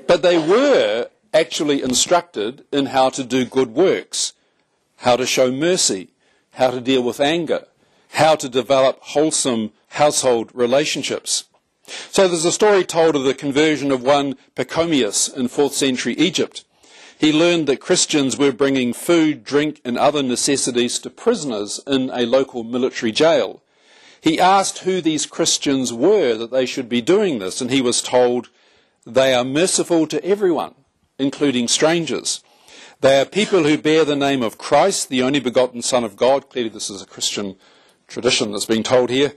But 0.07 0.21
they 0.21 0.37
were 0.37 1.09
actually 1.33 1.81
instructed 1.81 2.65
in 2.71 2.87
how 2.87 3.09
to 3.09 3.23
do 3.23 3.45
good 3.45 3.73
works, 3.73 4.33
how 4.99 5.15
to 5.15 5.25
show 5.25 5.51
mercy, 5.51 6.09
how 6.51 6.71
to 6.71 6.81
deal 6.81 7.01
with 7.01 7.19
anger, 7.19 7.65
how 8.11 8.35
to 8.35 8.49
develop 8.49 8.99
wholesome 9.01 9.71
household 9.89 10.51
relationships. 10.53 11.45
So 12.11 12.27
there's 12.27 12.45
a 12.45 12.51
story 12.51 12.83
told 12.83 13.15
of 13.15 13.23
the 13.23 13.33
conversion 13.33 13.91
of 13.91 14.03
one 14.03 14.35
Pachomius 14.55 15.33
in 15.35 15.47
4th 15.47 15.71
century 15.71 16.13
Egypt. 16.13 16.65
He 17.17 17.33
learned 17.33 17.67
that 17.67 17.81
Christians 17.81 18.37
were 18.37 18.51
bringing 18.51 18.93
food, 18.93 19.43
drink, 19.43 19.81
and 19.83 19.97
other 19.97 20.23
necessities 20.23 20.99
to 20.99 21.09
prisoners 21.09 21.79
in 21.85 22.09
a 22.11 22.25
local 22.25 22.63
military 22.63 23.11
jail. 23.11 23.61
He 24.21 24.39
asked 24.39 24.79
who 24.79 25.01
these 25.01 25.25
Christians 25.25 25.91
were 25.91 26.35
that 26.35 26.51
they 26.51 26.65
should 26.65 26.89
be 26.89 27.01
doing 27.01 27.39
this, 27.39 27.61
and 27.61 27.71
he 27.71 27.81
was 27.81 28.01
told, 28.01 28.49
They 29.05 29.33
are 29.33 29.43
merciful 29.43 30.07
to 30.07 30.23
everyone, 30.23 30.75
including 31.17 31.67
strangers. 31.67 32.41
They 33.01 33.21
are 33.21 33.25
people 33.25 33.63
who 33.63 33.77
bear 33.77 34.03
the 34.03 34.17
name 34.17 34.43
of 34.43 34.57
Christ, 34.57 35.07
the 35.07 35.23
only 35.23 35.39
begotten 35.39 35.81
Son 35.81 36.03
of 36.03 36.17
God. 36.17 36.49
Clearly, 36.49 36.69
this 36.69 36.89
is 36.89 37.01
a 37.01 37.05
Christian 37.05 37.55
tradition 38.07 38.51
that's 38.51 38.65
being 38.65 38.83
told 38.83 39.09
here. 39.09 39.35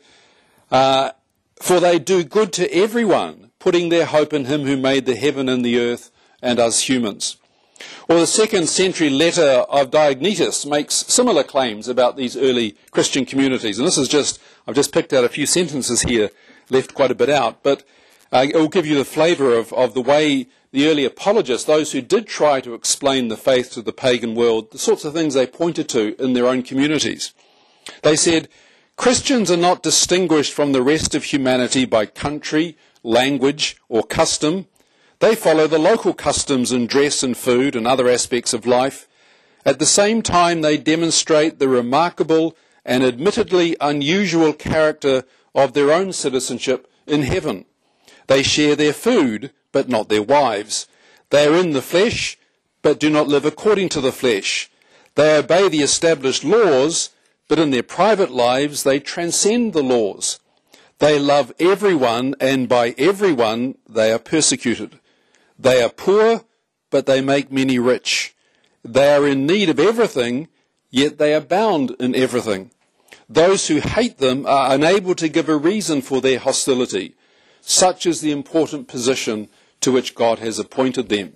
Uh, 0.73 1.13
for 1.61 1.79
they 1.79 2.01
do 2.01 2.25
good 2.25 2.53
to 2.55 2.69
everyone, 2.75 3.53
putting 3.61 3.89
their 3.89 4.07
hope 4.07 4.33
in 4.33 4.47
him 4.47 4.63
who 4.63 4.77
made 4.77 5.07
the 5.07 5.15
heaven 5.15 5.49
and 5.49 5.65
the 5.65 5.79
earth 5.79 6.11
and 6.43 6.59
us 6.59 6.89
humans. 6.89 7.37
Or 8.09 8.17
the 8.17 8.27
second 8.27 8.69
century 8.69 9.11
letter 9.11 9.65
of 9.69 9.93
Diognetus 9.93 10.69
makes 10.69 10.97
similar 11.07 11.45
claims 11.45 11.87
about 11.87 12.17
these 12.17 12.37
early 12.37 12.77
Christian 12.91 13.25
communities. 13.25 13.79
And 13.79 13.87
this 13.87 13.99
is 13.99 14.09
just, 14.09 14.41
I've 14.67 14.75
just 14.75 14.93
picked 14.93 15.13
out 15.13 15.23
a 15.23 15.29
few 15.29 15.47
sentences 15.47 16.03
here, 16.03 16.31
left 16.69 16.95
quite 16.95 17.13
a 17.13 17.15
bit 17.15 17.31
out, 17.31 17.63
but 17.63 17.85
uh, 18.33 18.45
it 18.49 18.57
will 18.57 18.69
give 18.69 18.87
you 18.87 18.97
the 18.97 19.05
flavour 19.05 19.55
of, 19.55 19.73
of 19.73 19.95
the 19.95 20.03
way 20.03 20.49
the 20.73 20.89
early 20.89 21.05
apologists, 21.05 21.67
those 21.67 21.93
who 21.93 22.01
did 22.01 22.27
try 22.27 22.61
to 22.63 22.75
explain 22.75 23.29
the 23.29 23.37
faith 23.37 23.71
to 23.73 23.83
the 23.83 23.93
pagan 23.93 24.35
world, 24.35 24.71
the 24.71 24.79
sorts 24.79 25.05
of 25.05 25.13
things 25.13 25.35
they 25.35 25.47
pointed 25.47 25.89
to 25.91 26.21
in 26.23 26.33
their 26.33 26.47
own 26.47 26.63
communities. 26.63 27.35
They 28.03 28.17
said, 28.17 28.49
Christians 28.97 29.51
are 29.51 29.57
not 29.57 29.83
distinguished 29.83 30.53
from 30.53 30.73
the 30.73 30.83
rest 30.83 31.15
of 31.15 31.25
humanity 31.25 31.85
by 31.85 32.07
country, 32.07 32.77
language, 33.03 33.77
or 33.89 34.03
custom. 34.03 34.67
They 35.19 35.35
follow 35.35 35.67
the 35.67 35.79
local 35.79 36.15
customs 36.15 36.73
in 36.73 36.87
dress 36.87 37.23
and 37.23 37.37
food 37.37 37.77
and 37.77 37.87
other 37.87 38.09
aspects 38.09 38.55
of 38.55 38.67
life. 38.67 39.09
At 39.65 39.79
the 39.79 39.87
same 39.87 40.23
time, 40.23 40.61
they 40.61 40.77
demonstrate 40.77 41.59
the 41.59 41.69
remarkable 41.69 42.57
and 42.85 43.05
admittedly 43.05 43.77
unusual 43.81 44.53
character 44.53 45.25
of 45.55 45.73
their 45.73 45.93
own 45.93 46.13
citizenship 46.13 46.91
in 47.07 47.23
heaven. 47.23 47.67
They 48.27 48.43
share 48.43 48.75
their 48.75 48.93
food, 48.93 49.53
but 49.73 49.89
not 49.89 50.09
their 50.09 50.23
wives. 50.23 50.87
They 51.31 51.47
are 51.47 51.57
in 51.57 51.73
the 51.73 51.83
flesh, 51.83 52.39
but 52.83 53.01
do 53.01 53.11
not 53.11 53.29
live 53.29 53.45
according 53.45 53.89
to 53.91 54.01
the 54.01 54.13
flesh. 54.13 54.71
They 55.15 55.37
obey 55.37 55.69
the 55.69 55.83
established 55.83 56.45
laws, 56.45 57.11
but 57.49 57.59
in 57.59 57.71
their 57.71 57.83
private 57.83 58.31
lives 58.31 58.83
they 58.83 59.01
transcend 59.01 59.73
the 59.73 59.83
laws. 59.83 60.41
They 60.99 61.19
love 61.19 61.53
everyone, 61.59 62.35
and 62.39 62.69
by 62.69 62.95
everyone 62.97 63.77
they 63.89 64.13
are 64.13 64.19
persecuted. 64.19 64.99
They 65.59 65.83
are 65.83 65.89
poor, 65.89 66.45
but 66.91 67.07
they 67.07 67.21
make 67.21 67.51
many 67.51 67.79
rich. 67.79 68.35
They 68.85 69.15
are 69.15 69.27
in 69.27 69.47
need 69.47 69.69
of 69.69 69.81
everything, 69.81 70.49
yet 70.91 71.19
they 71.19 71.35
abound 71.35 71.97
in 71.99 72.15
everything. 72.15 72.71
Those 73.29 73.69
who 73.69 73.79
hate 73.79 74.19
them 74.19 74.45
are 74.47 74.75
unable 74.75 75.15
to 75.15 75.29
give 75.29 75.49
a 75.49 75.57
reason 75.57 76.03
for 76.03 76.21
their 76.21 76.39
hostility. 76.39 77.15
Such 77.61 78.07
is 78.07 78.21
the 78.21 78.33
important 78.33 78.89
position 78.89 79.49
to 79.83 79.93
which 79.93 80.15
God 80.15 80.39
has 80.39 80.59
appointed 80.59 81.09
them. 81.09 81.35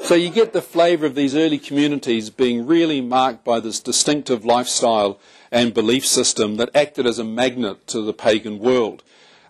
So 0.00 0.14
you 0.14 0.30
get 0.30 0.52
the 0.52 0.62
flavour 0.62 1.06
of 1.06 1.14
these 1.14 1.34
early 1.34 1.58
communities 1.58 2.30
being 2.30 2.66
really 2.66 3.00
marked 3.00 3.44
by 3.44 3.60
this 3.60 3.80
distinctive 3.80 4.44
lifestyle 4.44 5.18
and 5.50 5.74
belief 5.74 6.06
system 6.06 6.56
that 6.56 6.74
acted 6.74 7.06
as 7.06 7.18
a 7.18 7.24
magnet 7.24 7.86
to 7.88 8.02
the 8.02 8.12
pagan 8.12 8.58
world, 8.58 9.02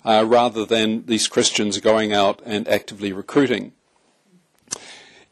uh, 0.04 0.25
rather 0.26 0.64
than 0.64 1.04
these 1.06 1.28
Christians 1.28 1.78
going 1.80 2.12
out 2.12 2.40
and 2.46 2.66
actively 2.68 3.12
recruiting. 3.12 3.72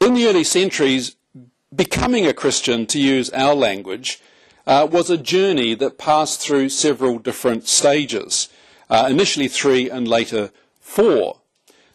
In 0.00 0.14
the 0.14 0.26
early 0.26 0.44
centuries, 0.44 1.16
becoming 1.74 2.26
a 2.26 2.34
Christian, 2.34 2.86
to 2.86 3.00
use 3.00 3.30
our 3.30 3.54
language, 3.54 4.20
uh, 4.66 4.86
was 4.90 5.08
a 5.08 5.16
journey 5.16 5.74
that 5.74 5.98
passed 5.98 6.40
through 6.40 6.68
several 6.68 7.18
different 7.18 7.66
stages, 7.66 8.48
uh, 8.90 9.06
initially 9.08 9.48
three 9.48 9.88
and 9.88 10.06
later 10.06 10.50
four. 10.80 11.40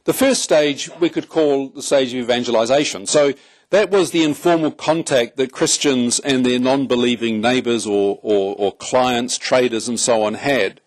The 0.04 0.14
first 0.14 0.42
stage 0.42 0.90
we 1.00 1.10
could 1.10 1.30
call 1.30 1.70
the 1.70 1.84
stage 1.84 2.14
of 2.14 2.20
evangelization. 2.20 3.06
So 3.06 3.34
that 3.70 3.92
was 3.92 4.12
the 4.12 4.24
informal 4.24 4.72
contact 4.72 5.38
that 5.38 5.52
Christians 5.52 6.20
and 6.20 6.46
their 6.46 6.60
non-believing 6.60 7.40
neighbours 7.40 7.86
or, 7.86 8.20
or, 8.22 8.56
or 8.58 8.72
clients, 8.74 9.38
traders 9.38 9.88
and 9.88 10.00
so 10.00 10.24
on 10.24 10.34
had. 10.34 10.82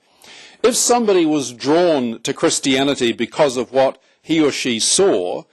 If 0.63 0.75
somebody 0.75 1.27
was 1.27 1.53
drawn 1.53 2.21
to 2.23 2.35
Christianity 2.35 3.13
because 3.13 3.57
of 3.57 3.73
what 3.73 4.03
he 4.21 4.43
or 4.43 4.51
she 4.51 4.81
saw, 4.81 5.45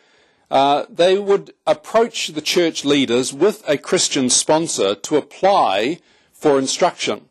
uh, 0.49 0.85
they 0.89 1.17
would 1.17 1.53
approach 1.67 2.29
the 2.29 2.41
church 2.41 2.83
leaders 2.83 3.33
with 3.33 3.63
a 3.67 3.77
Christian 3.77 4.29
sponsor 4.29 4.95
to 4.95 5.17
apply 5.17 5.99
for 6.33 6.57
instruction. 6.57 7.29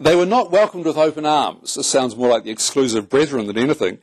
They 0.00 0.14
were 0.16 0.26
not 0.26 0.50
welcomed 0.50 0.86
with 0.86 0.96
open 0.96 1.24
arms. 1.24 1.74
This 1.74 1.86
sounds 1.86 2.16
more 2.16 2.28
like 2.28 2.44
the 2.44 2.50
exclusive 2.50 3.08
brethren 3.08 3.46
than 3.46 3.58
anything. 3.58 3.98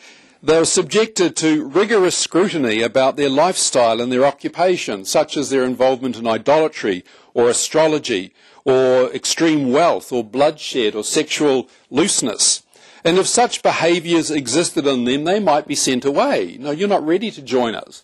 They 0.46 0.60
were 0.60 0.66
subjected 0.66 1.36
to 1.38 1.66
rigorous 1.66 2.16
scrutiny 2.16 2.84
about 2.84 3.16
their 3.16 3.32
lifestyle 3.32 4.00
and 4.00 4.12
their 4.12 4.24
occupation, 4.24 5.04
such 5.04 5.38
as 5.38 5.50
their 5.50 5.64
involvement 5.64 6.18
in 6.18 6.28
idolatry 6.28 7.04
or 7.34 7.50
astrology 7.50 8.32
or 8.64 9.12
extreme 9.12 9.72
wealth 9.72 10.12
or 10.12 10.24
bloodshed 10.24 10.94
or 10.94 11.04
sexual 11.04 11.68
looseness. 11.90 12.62
And 13.04 13.18
if 13.18 13.26
such 13.26 13.64
behaviours 13.64 14.30
existed 14.30 14.86
in 14.86 15.06
them, 15.06 15.24
they 15.24 15.40
might 15.40 15.68
be 15.68 15.74
sent 15.74 16.06
away. 16.06 16.58
No, 16.60 16.70
you're 16.70 16.88
not 16.88 17.04
ready 17.04 17.32
to 17.32 17.42
join 17.42 17.74
us. 17.74 18.04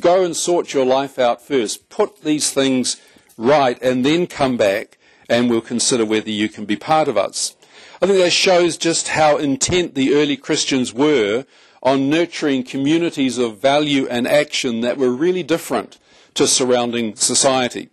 Go 0.00 0.24
and 0.24 0.34
sort 0.34 0.72
your 0.72 0.86
life 0.86 1.18
out 1.18 1.42
first. 1.42 1.90
Put 1.90 2.22
these 2.22 2.50
things 2.50 3.02
right 3.36 3.78
and 3.82 4.02
then 4.02 4.26
come 4.26 4.56
back 4.56 4.96
and 5.28 5.50
we'll 5.50 5.60
consider 5.60 6.06
whether 6.06 6.30
you 6.30 6.48
can 6.48 6.64
be 6.64 6.76
part 6.76 7.08
of 7.08 7.18
us. 7.18 7.54
I 8.00 8.06
think 8.06 8.18
that 8.18 8.30
shows 8.30 8.78
just 8.78 9.08
how 9.08 9.36
intent 9.36 9.94
the 9.94 10.14
early 10.14 10.38
Christians 10.38 10.94
were 10.94 11.44
on 11.82 12.08
nurturing 12.08 12.62
communities 12.62 13.38
of 13.38 13.58
value 13.58 14.06
and 14.08 14.26
action 14.26 14.80
that 14.82 14.96
were 14.96 15.10
really 15.10 15.42
different 15.42 15.98
to 16.34 16.46
surrounding 16.46 17.16
society. 17.16 17.88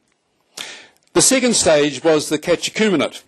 The 1.13 1.21
second 1.21 1.55
stage 1.55 2.03
was 2.03 2.29
the 2.29 2.37
catechumenate. 2.37 3.23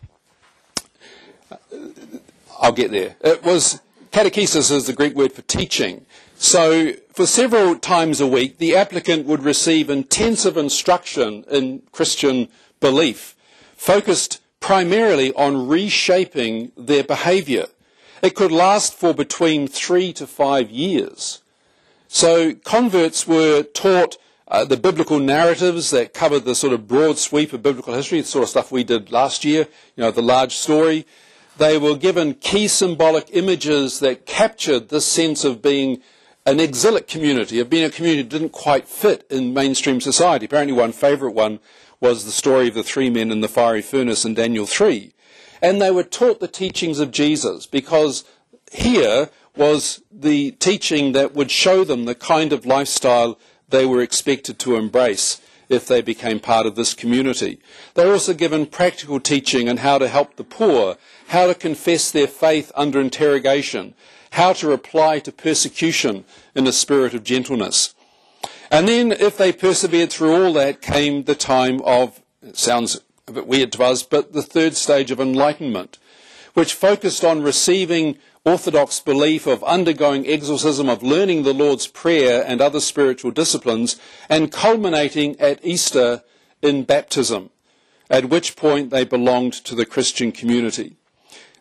I'll 2.61 2.71
get 2.71 2.91
there. 2.91 3.15
It 3.21 3.43
was 3.43 3.81
catechesis 4.11 4.71
is 4.71 4.87
the 4.87 4.93
Greek 4.93 5.15
word 5.15 5.33
for 5.33 5.41
teaching. 5.41 6.05
So 6.35 6.93
for 7.11 7.25
several 7.25 7.77
times 7.77 8.21
a 8.21 8.27
week, 8.27 8.57
the 8.57 8.75
applicant 8.75 9.25
would 9.25 9.43
receive 9.43 9.89
intensive 9.89 10.57
instruction 10.57 11.43
in 11.49 11.81
Christian 11.91 12.49
belief, 12.79 13.35
focused 13.75 14.41
primarily 14.59 15.33
on 15.33 15.67
reshaping 15.67 16.71
their 16.77 17.03
behaviour. 17.03 17.65
It 18.21 18.35
could 18.35 18.51
last 18.51 18.93
for 18.93 19.13
between 19.13 19.67
three 19.67 20.13
to 20.13 20.27
five 20.27 20.69
years. 20.69 21.41
So 22.07 22.53
converts 22.53 23.27
were 23.27 23.63
taught 23.63 24.17
uh, 24.47 24.65
the 24.65 24.77
biblical 24.77 25.17
narratives 25.17 25.91
that 25.91 26.13
covered 26.13 26.43
the 26.43 26.53
sort 26.53 26.73
of 26.73 26.87
broad 26.87 27.17
sweep 27.17 27.53
of 27.53 27.63
biblical 27.63 27.93
history, 27.93 28.21
the 28.21 28.27
sort 28.27 28.43
of 28.43 28.49
stuff 28.49 28.71
we 28.71 28.83
did 28.83 29.11
last 29.11 29.45
year, 29.45 29.67
you 29.95 30.03
know, 30.03 30.11
the 30.11 30.21
large 30.21 30.55
story. 30.55 31.07
They 31.57 31.77
were 31.77 31.95
given 31.95 32.35
key 32.35 32.67
symbolic 32.67 33.29
images 33.31 33.99
that 34.01 34.25
captured 34.25 34.89
this 34.89 35.05
sense 35.05 35.43
of 35.43 35.61
being 35.61 36.01
an 36.45 36.59
exilic 36.59 37.07
community, 37.07 37.59
of 37.59 37.69
being 37.69 37.85
a 37.85 37.89
community 37.89 38.23
that 38.23 38.29
didn't 38.29 38.51
quite 38.51 38.87
fit 38.87 39.25
in 39.29 39.53
mainstream 39.53 40.01
society. 40.01 40.45
Apparently, 40.45 40.73
one 40.73 40.91
favourite 40.91 41.35
one 41.35 41.59
was 41.99 42.25
the 42.25 42.31
story 42.31 42.67
of 42.67 42.73
the 42.73 42.83
three 42.83 43.09
men 43.09 43.31
in 43.31 43.41
the 43.41 43.47
fiery 43.47 43.81
furnace 43.81 44.25
in 44.25 44.33
Daniel 44.33 44.65
3. 44.65 45.13
And 45.61 45.81
they 45.81 45.91
were 45.91 46.03
taught 46.03 46.39
the 46.39 46.47
teachings 46.47 46.99
of 46.99 47.11
Jesus 47.11 47.65
because 47.65 48.23
here 48.71 49.29
was 49.55 50.01
the 50.11 50.51
teaching 50.51 51.11
that 51.11 51.33
would 51.33 51.51
show 51.51 51.83
them 51.83 52.05
the 52.05 52.15
kind 52.15 52.53
of 52.53 52.65
lifestyle 52.65 53.37
they 53.69 53.85
were 53.85 54.01
expected 54.01 54.59
to 54.59 54.75
embrace 54.75 55.41
if 55.69 55.87
they 55.87 56.01
became 56.01 56.39
part 56.39 56.65
of 56.65 56.75
this 56.75 56.93
community. 56.93 57.59
They 57.93 58.05
were 58.05 58.13
also 58.13 58.33
given 58.33 58.65
practical 58.65 59.19
teaching 59.19 59.69
on 59.69 59.77
how 59.77 59.97
to 59.97 60.07
help 60.07 60.35
the 60.35 60.43
poor, 60.43 60.97
how 61.27 61.47
to 61.47 61.55
confess 61.55 62.11
their 62.11 62.27
faith 62.27 62.71
under 62.75 62.99
interrogation, 62.99 63.93
how 64.31 64.53
to 64.53 64.67
reply 64.67 65.19
to 65.19 65.31
persecution 65.31 66.25
in 66.55 66.67
a 66.67 66.73
spirit 66.73 67.13
of 67.13 67.23
gentleness. 67.23 67.95
And 68.69 68.87
then, 68.87 69.11
if 69.11 69.37
they 69.37 69.51
persevered 69.51 70.11
through 70.11 70.45
all 70.45 70.53
that, 70.53 70.81
came 70.81 71.23
the 71.23 71.35
time 71.35 71.81
of, 71.81 72.21
sounds 72.53 73.01
a 73.31 73.33
bit 73.33 73.47
weird 73.47 73.71
to 73.73 73.83
us, 73.83 74.03
but 74.03 74.33
the 74.33 74.43
third 74.43 74.75
stage 74.75 75.11
of 75.11 75.19
enlightenment, 75.19 75.97
which 76.53 76.73
focused 76.73 77.23
on 77.23 77.41
receiving 77.41 78.17
orthodox 78.43 78.99
belief 78.99 79.47
of 79.47 79.63
undergoing 79.63 80.27
exorcism, 80.27 80.89
of 80.89 81.03
learning 81.03 81.43
the 81.43 81.53
Lord's 81.53 81.87
Prayer 81.87 82.43
and 82.45 82.59
other 82.59 82.79
spiritual 82.79 83.31
disciplines, 83.31 83.95
and 84.29 84.51
culminating 84.51 85.39
at 85.39 85.63
Easter 85.63 86.23
in 86.61 86.83
baptism, 86.83 87.49
at 88.09 88.25
which 88.25 88.55
point 88.55 88.89
they 88.89 89.05
belonged 89.05 89.53
to 89.53 89.75
the 89.75 89.85
Christian 89.85 90.31
community. 90.31 90.97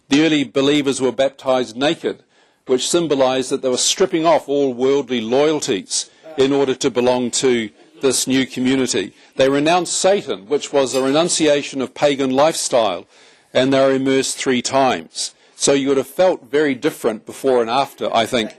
The 0.09 0.25
early 0.25 0.45
believers 0.45 1.01
were 1.01 1.13
baptized 1.13 1.77
naked, 1.77 2.25
which 2.67 2.89
symbolized 2.89 3.51
that 3.51 3.63
they 3.63 3.69
were 3.69 3.77
stripping 3.77 4.27
off 4.27 4.49
all 4.49 4.75
worldly 4.75 5.21
loyalties 5.21 6.11
in 6.37 6.53
order 6.53 6.75
to 6.75 6.91
belong 6.91 7.31
to 7.31 7.71
this 8.01 8.27
new 8.27 8.47
community. 8.47 9.15
They 9.37 9.49
renounced 9.49 9.95
Satan, 9.95 10.47
which 10.47 10.73
was 10.73 10.95
a 10.95 11.03
renunciation 11.03 11.81
of 11.81 11.95
pagan 11.95 12.31
lifestyle, 12.31 13.07
and 13.53 13.73
they 13.73 13.81
were 13.81 13.95
immersed 13.95 14.37
three 14.37 14.63
times. 14.63 15.35
So 15.57 15.73
you 15.73 15.89
would 15.89 15.97
have 15.97 16.07
felt 16.07 16.51
very 16.51 16.75
different 16.75 17.27
before 17.27 17.61
and 17.61 17.69
after, 17.71 18.15
I 18.15 18.27
think. 18.27 18.57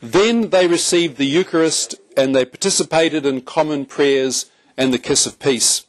Then 0.00 0.50
they 0.50 0.68
received 0.68 1.16
the 1.16 1.26
Eucharist 1.26 1.96
and 2.16 2.34
they 2.34 2.44
participated 2.44 3.26
in 3.26 3.40
common 3.40 3.84
prayers 3.84 4.46
and 4.76 4.94
the 4.94 4.98
kiss 4.98 5.26
of 5.26 5.40
peace. 5.40 5.86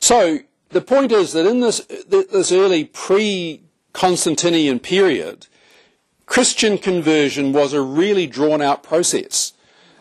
So 0.00 0.40
the 0.70 0.80
point 0.80 1.12
is 1.12 1.32
that 1.32 1.46
in 1.46 1.60
this, 1.60 1.80
this 2.08 2.50
early 2.50 2.84
pre-Constantinian 2.86 4.80
period, 4.80 5.46
Christian 6.26 6.78
conversion 6.78 7.52
was 7.52 7.72
a 7.72 7.82
really 7.82 8.26
drawn 8.26 8.62
out 8.62 8.82
process, 8.82 9.52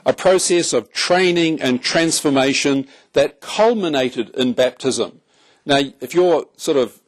a 0.05 0.13
process 0.13 0.74
of 0.74 0.91
training 0.91 1.62
and 1.62 1.81
transformation 1.81 2.88
that 3.13 3.41
culminated 3.41 4.29
in 4.31 4.53
baptism. 4.53 5.22
Now, 5.65 5.79
if 6.00 6.13
you're 6.13 6.46
sort 6.58 6.77
of 6.77 7.00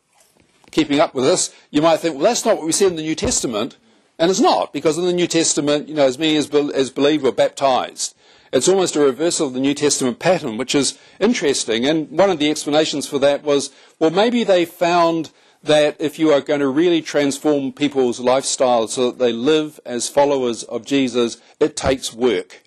keeping 0.72 1.00
up 1.00 1.14
with 1.14 1.26
this, 1.26 1.54
you 1.72 1.82
might 1.82 1.98
think, 1.98 2.16
well, 2.16 2.26
that's 2.26 2.46
not 2.46 2.58
what 2.58 2.66
we 2.66 2.72
see 2.72 2.86
in 2.86 2.96
the 2.96 3.02
New 3.02 3.16
Testament. 3.16 3.78
And 4.20 4.30
it's 4.30 4.40
not, 4.40 4.74
because 4.74 4.98
in 4.98 5.06
the 5.06 5.14
New 5.14 5.28
Testament, 5.28 5.90
you 5.90 5.96
know, 5.96 6.06
as 6.06 6.20
many 6.20 6.36
as, 6.36 6.50
as 6.52 6.90
believed 6.90 7.24
were 7.24 7.32
baptized. 7.32 8.16
It's 8.52 8.68
almost 8.68 8.96
a 8.96 9.00
reversal 9.00 9.48
of 9.48 9.54
the 9.54 9.60
New 9.60 9.74
Testament 9.74 10.20
pattern, 10.20 10.58
which 10.58 10.76
is 10.76 11.00
interesting. 11.20 11.86
And 11.86 12.12
one 12.12 12.30
of 12.30 12.38
the 12.38 12.52
explanations 12.52 13.08
for 13.08 13.18
that 13.20 13.44
was, 13.44 13.72
well, 13.98 14.12
maybe 14.12 14.44
they 14.44 14.66
found 14.66 15.32
that 15.64 15.96
if 16.00 16.20
you 16.20 16.32
are 16.32 16.42
going 16.42 16.60
to 16.60 16.68
really 16.68 17.02
transform 17.02 17.72
people's 17.72 18.20
lifestyles 18.20 18.90
so 18.90 19.08
that 19.08 19.18
they 19.18 19.32
live 19.32 19.80
as 19.86 20.10
followers 20.10 20.64
of 20.64 20.86
Jesus, 20.86 21.38
it 21.60 21.76
takes 21.76 22.14
work. 22.14 22.63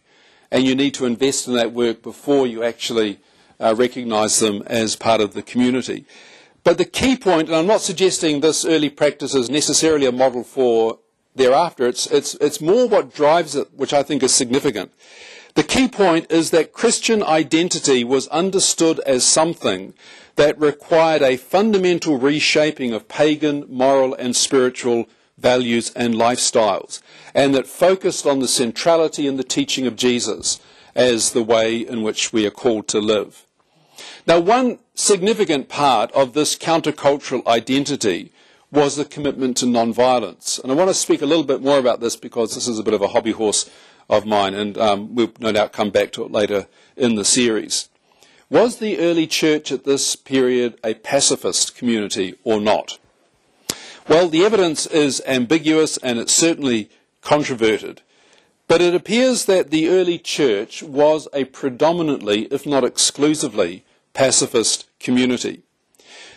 And 0.50 0.64
you 0.64 0.74
need 0.74 0.94
to 0.94 1.06
invest 1.06 1.48
in 1.48 1.54
that 1.54 1.72
work 1.72 2.02
before 2.02 2.46
you 2.46 2.62
actually 2.62 3.18
uh, 3.58 3.74
recognize 3.76 4.38
them 4.38 4.62
as 4.66 4.96
part 4.96 5.20
of 5.20 5.34
the 5.34 5.42
community. 5.42 6.04
But 6.64 6.78
the 6.78 6.84
key 6.84 7.16
point, 7.16 7.48
and 7.48 7.56
I'm 7.56 7.66
not 7.66 7.80
suggesting 7.80 8.40
this 8.40 8.64
early 8.64 8.90
practice 8.90 9.34
is 9.34 9.48
necessarily 9.48 10.06
a 10.06 10.12
model 10.12 10.42
for 10.42 10.98
thereafter, 11.34 11.86
it's, 11.86 12.06
it's, 12.06 12.34
it's 12.36 12.60
more 12.60 12.88
what 12.88 13.14
drives 13.14 13.54
it, 13.54 13.68
which 13.74 13.92
I 13.92 14.02
think 14.02 14.22
is 14.22 14.34
significant. 14.34 14.92
The 15.54 15.62
key 15.62 15.88
point 15.88 16.30
is 16.30 16.50
that 16.50 16.72
Christian 16.72 17.22
identity 17.22 18.04
was 18.04 18.28
understood 18.28 18.98
as 19.06 19.24
something 19.24 19.94
that 20.34 20.60
required 20.60 21.22
a 21.22 21.38
fundamental 21.38 22.18
reshaping 22.18 22.92
of 22.92 23.08
pagan, 23.08 23.64
moral, 23.68 24.12
and 24.14 24.36
spiritual 24.36 25.06
values 25.38 25.92
and 25.94 26.14
lifestyles, 26.14 27.00
and 27.34 27.54
that 27.54 27.66
focused 27.66 28.26
on 28.26 28.38
the 28.38 28.48
centrality 28.48 29.26
and 29.26 29.38
the 29.38 29.44
teaching 29.44 29.86
of 29.86 29.96
Jesus 29.96 30.60
as 30.94 31.32
the 31.32 31.42
way 31.42 31.76
in 31.76 32.02
which 32.02 32.32
we 32.32 32.46
are 32.46 32.50
called 32.50 32.88
to 32.88 33.00
live. 33.00 33.44
Now, 34.26 34.40
one 34.40 34.78
significant 34.94 35.68
part 35.68 36.10
of 36.12 36.32
this 36.32 36.56
countercultural 36.56 37.46
identity 37.46 38.32
was 38.72 38.96
the 38.96 39.04
commitment 39.04 39.56
to 39.58 39.66
non-violence. 39.66 40.58
And 40.58 40.72
I 40.72 40.74
want 40.74 40.90
to 40.90 40.94
speak 40.94 41.22
a 41.22 41.26
little 41.26 41.44
bit 41.44 41.62
more 41.62 41.78
about 41.78 42.00
this 42.00 42.16
because 42.16 42.54
this 42.54 42.66
is 42.66 42.78
a 42.78 42.82
bit 42.82 42.94
of 42.94 43.02
a 43.02 43.08
hobby 43.08 43.32
horse 43.32 43.70
of 44.08 44.26
mine, 44.26 44.54
and 44.54 44.78
um, 44.78 45.14
we'll 45.14 45.32
no 45.38 45.52
doubt 45.52 45.72
come 45.72 45.90
back 45.90 46.12
to 46.12 46.24
it 46.24 46.30
later 46.30 46.66
in 46.96 47.16
the 47.16 47.24
series. 47.24 47.88
Was 48.48 48.78
the 48.78 48.98
early 48.98 49.26
church 49.26 49.72
at 49.72 49.84
this 49.84 50.14
period 50.14 50.78
a 50.84 50.94
pacifist 50.94 51.76
community 51.76 52.36
or 52.44 52.60
not? 52.60 52.98
Well, 54.08 54.28
the 54.28 54.44
evidence 54.44 54.86
is 54.86 55.20
ambiguous 55.26 55.96
and 55.96 56.18
it's 56.18 56.32
certainly 56.32 56.90
controverted. 57.22 58.02
But 58.68 58.80
it 58.80 58.94
appears 58.94 59.46
that 59.46 59.70
the 59.70 59.88
early 59.88 60.18
church 60.18 60.82
was 60.82 61.26
a 61.32 61.44
predominantly, 61.44 62.42
if 62.52 62.66
not 62.66 62.84
exclusively, 62.84 63.84
pacifist 64.12 64.88
community. 65.00 65.62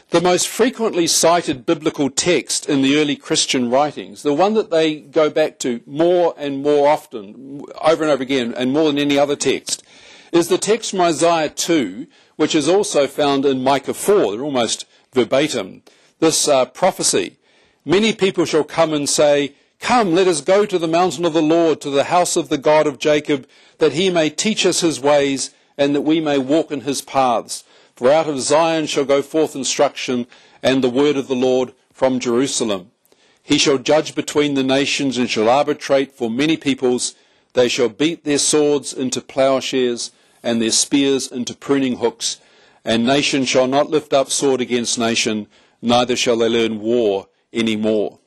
The 0.10 0.22
most 0.22 0.48
frequently 0.48 1.06
cited 1.06 1.68
biblical 1.68 2.10
text 2.10 2.68
in 2.68 2.82
the 2.82 2.98
early 2.98 3.16
Christian 3.16 3.70
writings, 3.70 4.24
the 4.24 4.34
one 4.34 4.56
that 4.56 4.72
they 4.72 5.00
go 5.00 5.30
back 5.30 5.60
to 5.60 5.82
more 5.86 6.34
and 6.38 6.64
more 6.64 6.90
often, 6.90 7.62
over 7.80 8.04
and 8.04 8.12
over 8.12 8.24
again, 8.24 8.56
and 8.56 8.74
more 8.74 8.88
than 8.88 8.98
any 8.98 9.20
other 9.20 9.36
text, 9.36 9.84
is 10.32 10.48
the 10.48 10.58
text 10.58 10.92
from 10.92 11.02
Isaiah 11.02 11.50
2, 11.50 12.08
which 12.36 12.56
is 12.56 12.68
also 12.68 13.06
found 13.06 13.46
in 13.46 13.64
Micah 13.64 13.94
4. 13.94 14.32
They're 14.32 14.42
almost 14.42 14.86
verbatim. 15.14 15.84
This 16.20 16.48
uh, 16.48 16.66
prophecy. 16.66 17.38
Many 17.86 18.14
people 18.14 18.46
shall 18.46 18.66
come 18.66 18.94
and 18.94 19.10
say, 19.10 19.54
Come, 19.80 20.14
let 20.14 20.28
us 20.28 20.42
go 20.42 20.66
to 20.66 20.78
the 20.78 20.88
mountain 20.88 21.24
of 21.24 21.32
the 21.32 21.42
Lord, 21.42 21.80
to 21.82 21.90
the 21.90 22.06
house 22.06 22.36
of 22.36 22.50
the 22.50 22.58
God 22.58 22.86
of 22.86 23.00
Jacob, 23.00 23.48
that 23.78 23.94
he 23.94 24.10
may 24.10 24.30
teach 24.30 24.66
us 24.66 24.82
his 24.82 25.00
ways, 25.00 25.52
and 25.78 25.96
that 25.96 26.02
we 26.02 26.20
may 26.20 26.38
walk 26.38 26.72
in 26.72 26.82
his 26.82 27.02
paths. 27.02 27.64
For 27.96 28.12
out 28.12 28.28
of 28.28 28.42
Zion 28.42 28.86
shall 28.88 29.06
go 29.06 29.22
forth 29.22 29.56
instruction 29.56 30.28
and 30.62 30.84
the 30.84 30.90
word 30.90 31.16
of 31.16 31.30
the 31.30 31.36
Lord 31.36 31.74
from 31.94 32.20
Jerusalem. 32.20 32.92
He 33.42 33.58
shall 33.58 33.78
judge 33.78 34.14
between 34.14 34.54
the 34.54 34.64
nations 34.64 35.18
and 35.18 35.30
shall 35.30 35.48
arbitrate 35.48 36.12
for 36.12 36.30
many 36.30 36.58
peoples. 36.58 37.16
They 37.54 37.70
shall 37.70 37.90
beat 37.90 38.26
their 38.26 38.38
swords 38.38 38.92
into 38.92 39.22
plowshares 39.22 40.12
and 40.44 40.62
their 40.62 40.72
spears 40.72 41.32
into 41.32 41.56
pruning 41.56 41.98
hooks. 41.98 42.40
And 42.84 43.06
nation 43.06 43.46
shall 43.46 43.68
not 43.68 43.90
lift 43.90 44.14
up 44.14 44.30
sword 44.30 44.60
against 44.60 45.00
nation, 45.00 45.48
neither 45.82 46.18
shall 46.18 46.38
they 46.38 46.50
learn 46.50 46.82
war 46.82 47.29
any 47.54 47.76
more. 47.76 48.20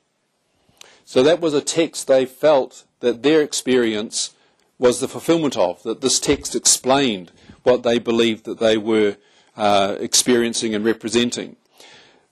So 1.04 1.22
that 1.22 1.40
was 1.40 1.54
a 1.54 1.60
text 1.60 2.06
they 2.06 2.26
felt 2.26 2.84
that 3.00 3.22
their 3.22 3.42
experience 3.42 4.34
was 4.78 5.00
the 5.00 5.08
fulfillment 5.08 5.56
of, 5.56 5.82
that 5.82 6.00
this 6.00 6.18
text 6.18 6.54
explained 6.54 7.30
what 7.62 7.82
they 7.82 7.98
believed 7.98 8.44
that 8.44 8.58
they 8.58 8.76
were 8.76 9.16
uh, 9.56 9.96
experiencing 10.00 10.74
and 10.74 10.84
representing. 10.84 11.56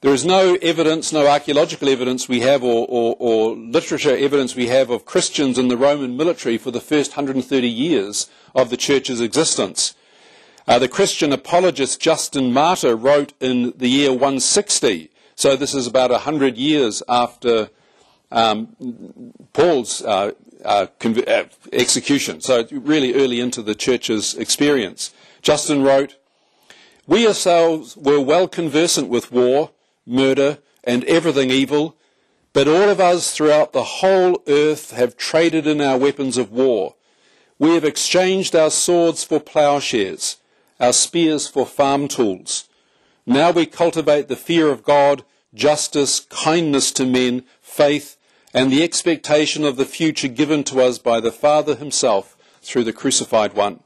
There 0.00 0.14
is 0.14 0.24
no 0.24 0.56
evidence, 0.62 1.12
no 1.12 1.26
archaeological 1.26 1.90
evidence 1.90 2.26
we 2.26 2.40
have, 2.40 2.64
or, 2.64 2.86
or, 2.88 3.16
or, 3.18 3.54
literature 3.54 4.16
evidence 4.16 4.56
we 4.56 4.68
have 4.68 4.88
of 4.88 5.04
Christians 5.04 5.58
in 5.58 5.68
the 5.68 5.76
Roman 5.76 6.16
military 6.16 6.56
for 6.56 6.70
the 6.70 6.80
first 6.80 7.10
130 7.10 7.68
years 7.68 8.30
of 8.54 8.70
the 8.70 8.78
church's 8.78 9.20
existence. 9.20 9.94
Uh, 10.66 10.78
the 10.78 10.88
Christian 10.88 11.34
apologist 11.34 12.00
Justin 12.00 12.50
Martyr 12.50 12.96
wrote 12.96 13.34
in 13.40 13.74
the 13.76 13.88
year 13.88 14.10
160, 14.10 15.10
so 15.40 15.56
this 15.56 15.74
is 15.74 15.86
about 15.86 16.10
100 16.10 16.58
years 16.58 17.02
after 17.08 17.70
um, 18.30 18.76
Paul's 19.54 20.02
uh, 20.02 20.32
uh, 20.62 20.86
uh 21.00 21.44
execution, 21.72 22.42
so 22.42 22.66
really 22.70 23.14
early 23.14 23.40
into 23.40 23.62
the 23.62 23.74
church's 23.74 24.34
experience. 24.34 25.14
Justin 25.40 25.82
wrote, 25.82 26.16
we 27.06 27.26
ourselves 27.26 27.96
were 27.96 28.20
well 28.20 28.48
conversant 28.48 29.08
with 29.08 29.32
war, 29.32 29.70
murder, 30.04 30.58
and 30.84 31.04
everything 31.04 31.48
evil, 31.48 31.96
but 32.52 32.68
all 32.68 32.90
of 32.90 33.00
us 33.00 33.32
throughout 33.32 33.72
the 33.72 33.84
whole 33.84 34.42
earth 34.46 34.90
have 34.90 35.16
traded 35.16 35.66
in 35.66 35.80
our 35.80 35.96
weapons 35.96 36.36
of 36.36 36.52
war. 36.52 36.96
We 37.58 37.74
have 37.76 37.84
exchanged 37.84 38.54
our 38.54 38.70
swords 38.70 39.24
for 39.24 39.40
plowshares, 39.40 40.36
our 40.78 40.92
spears 40.92 41.48
for 41.48 41.64
farm 41.64 42.08
tools. 42.08 42.68
Now 43.30 43.52
we 43.52 43.64
cultivate 43.64 44.26
the 44.26 44.34
fear 44.34 44.70
of 44.70 44.82
God, 44.82 45.22
justice, 45.54 46.18
kindness 46.18 46.90
to 46.90 47.06
men, 47.06 47.44
faith, 47.62 48.16
and 48.52 48.72
the 48.72 48.82
expectation 48.82 49.64
of 49.64 49.76
the 49.76 49.84
future 49.84 50.26
given 50.26 50.64
to 50.64 50.80
us 50.80 50.98
by 50.98 51.20
the 51.20 51.30
Father 51.30 51.76
himself 51.76 52.36
through 52.60 52.82
the 52.82 52.92
crucified 52.92 53.52
one. 53.52 53.84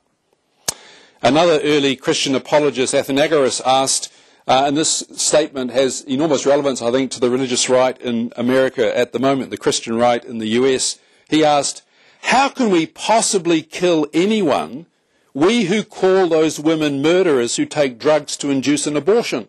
Another 1.20 1.60
early 1.62 1.94
Christian 1.94 2.34
apologist, 2.34 2.94
Athenagoras, 2.94 3.60
asked, 3.66 4.10
uh, 4.48 4.64
and 4.66 4.78
this 4.78 5.04
statement 5.14 5.72
has 5.72 6.00
enormous 6.04 6.46
relevance, 6.46 6.80
I 6.80 6.90
think, 6.90 7.10
to 7.10 7.20
the 7.20 7.28
religious 7.28 7.68
right 7.68 8.00
in 8.00 8.32
America 8.36 8.96
at 8.96 9.12
the 9.12 9.18
moment, 9.18 9.50
the 9.50 9.58
Christian 9.58 9.98
right 9.98 10.24
in 10.24 10.38
the 10.38 10.48
US. 10.60 10.98
He 11.28 11.44
asked, 11.44 11.82
How 12.22 12.48
can 12.48 12.70
we 12.70 12.86
possibly 12.86 13.60
kill 13.60 14.06
anyone, 14.14 14.86
we 15.34 15.64
who 15.64 15.82
call 15.82 16.28
those 16.28 16.60
women 16.60 17.02
murderers 17.02 17.56
who 17.56 17.66
take 17.66 17.98
drugs 17.98 18.36
to 18.38 18.50
induce 18.50 18.86
an 18.86 18.96
abortion? 18.96 19.48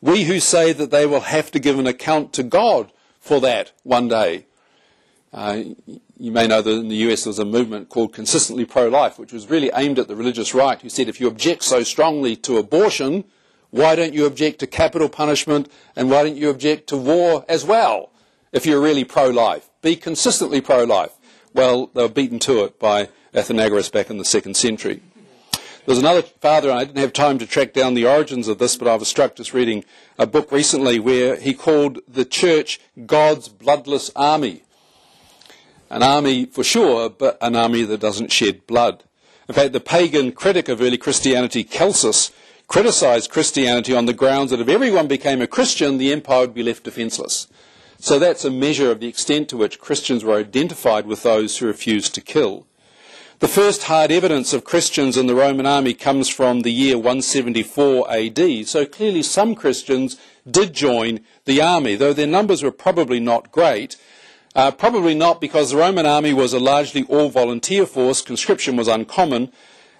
We 0.00 0.24
who 0.24 0.40
say 0.40 0.72
that 0.72 0.90
they 0.90 1.04
will 1.04 1.20
have 1.20 1.50
to 1.52 1.58
give 1.58 1.78
an 1.78 1.86
account 1.86 2.32
to 2.32 2.42
God 2.42 2.90
for 3.20 3.40
that 3.42 3.72
one 3.82 4.08
day. 4.08 4.46
Uh, 5.32 5.62
you 6.16 6.32
may 6.32 6.46
know 6.46 6.62
that 6.62 6.70
in 6.70 6.88
the 6.88 6.96
US 6.96 7.24
there 7.24 7.30
was 7.30 7.38
a 7.38 7.44
movement 7.44 7.88
called 7.90 8.14
Consistently 8.14 8.64
Pro 8.64 8.88
Life, 8.88 9.18
which 9.18 9.32
was 9.32 9.50
really 9.50 9.70
aimed 9.74 9.98
at 9.98 10.08
the 10.08 10.16
religious 10.16 10.54
right, 10.54 10.80
who 10.80 10.88
said 10.88 11.08
if 11.08 11.20
you 11.20 11.28
object 11.28 11.62
so 11.62 11.82
strongly 11.82 12.34
to 12.36 12.56
abortion, 12.56 13.24
why 13.70 13.94
don't 13.94 14.14
you 14.14 14.26
object 14.26 14.58
to 14.60 14.66
capital 14.66 15.08
punishment 15.08 15.70
and 15.94 16.10
why 16.10 16.24
don't 16.24 16.36
you 16.36 16.50
object 16.50 16.88
to 16.88 16.96
war 16.96 17.44
as 17.48 17.64
well 17.64 18.10
if 18.52 18.66
you're 18.66 18.80
really 18.80 19.04
pro 19.04 19.28
life? 19.28 19.70
Be 19.82 19.94
consistently 19.94 20.60
pro 20.60 20.84
life. 20.84 21.12
Well, 21.54 21.90
they 21.94 22.02
were 22.02 22.08
beaten 22.08 22.38
to 22.40 22.64
it 22.64 22.80
by 22.80 23.08
Athenagoras 23.34 23.92
back 23.92 24.10
in 24.10 24.18
the 24.18 24.24
second 24.24 24.56
century. 24.56 25.00
There's 25.86 25.98
another 25.98 26.22
father, 26.22 26.70
and 26.70 26.78
I 26.78 26.84
didn't 26.84 26.98
have 26.98 27.12
time 27.12 27.38
to 27.38 27.46
track 27.46 27.72
down 27.72 27.94
the 27.94 28.06
origins 28.06 28.48
of 28.48 28.58
this, 28.58 28.76
but 28.76 28.86
I 28.86 28.96
was 28.96 29.08
struck 29.08 29.36
just 29.36 29.54
reading 29.54 29.84
a 30.18 30.26
book 30.26 30.52
recently 30.52 30.98
where 30.98 31.36
he 31.36 31.54
called 31.54 32.00
the 32.06 32.24
church 32.24 32.80
God's 33.06 33.48
bloodless 33.48 34.10
army. 34.14 34.62
An 35.88 36.02
army 36.02 36.44
for 36.44 36.62
sure, 36.62 37.08
but 37.08 37.38
an 37.40 37.56
army 37.56 37.82
that 37.82 38.00
doesn't 38.00 38.30
shed 38.30 38.66
blood. 38.66 39.04
In 39.48 39.54
fact, 39.54 39.72
the 39.72 39.80
pagan 39.80 40.32
critic 40.32 40.68
of 40.68 40.80
early 40.80 40.98
Christianity, 40.98 41.64
Celsus, 41.64 42.30
criticized 42.68 43.30
Christianity 43.30 43.94
on 43.94 44.06
the 44.06 44.12
grounds 44.12 44.52
that 44.52 44.60
if 44.60 44.68
everyone 44.68 45.08
became 45.08 45.40
a 45.40 45.48
Christian, 45.48 45.98
the 45.98 46.12
empire 46.12 46.42
would 46.42 46.54
be 46.54 46.62
left 46.62 46.84
defenseless. 46.84 47.48
So 47.98 48.18
that's 48.18 48.44
a 48.44 48.50
measure 48.50 48.92
of 48.92 49.00
the 49.00 49.08
extent 49.08 49.48
to 49.48 49.56
which 49.56 49.80
Christians 49.80 50.22
were 50.22 50.38
identified 50.38 51.06
with 51.06 51.22
those 51.22 51.58
who 51.58 51.66
refused 51.66 52.14
to 52.14 52.20
kill. 52.20 52.66
The 53.40 53.48
first 53.48 53.84
hard 53.84 54.12
evidence 54.12 54.52
of 54.52 54.64
Christians 54.64 55.16
in 55.16 55.26
the 55.26 55.34
Roman 55.34 55.64
army 55.64 55.94
comes 55.94 56.28
from 56.28 56.60
the 56.60 56.70
year 56.70 56.96
174 56.96 58.12
AD, 58.12 58.68
so 58.68 58.84
clearly 58.84 59.22
some 59.22 59.54
Christians 59.54 60.18
did 60.48 60.74
join 60.74 61.20
the 61.46 61.62
army, 61.62 61.94
though 61.94 62.12
their 62.12 62.26
numbers 62.26 62.62
were 62.62 62.70
probably 62.70 63.18
not 63.18 63.50
great, 63.50 63.96
uh, 64.54 64.72
probably 64.72 65.14
not 65.14 65.40
because 65.40 65.70
the 65.70 65.78
Roman 65.78 66.04
army 66.04 66.34
was 66.34 66.52
a 66.52 66.60
largely 66.60 67.04
all 67.04 67.30
volunteer 67.30 67.86
force, 67.86 68.20
conscription 68.20 68.76
was 68.76 68.88
uncommon, 68.88 69.50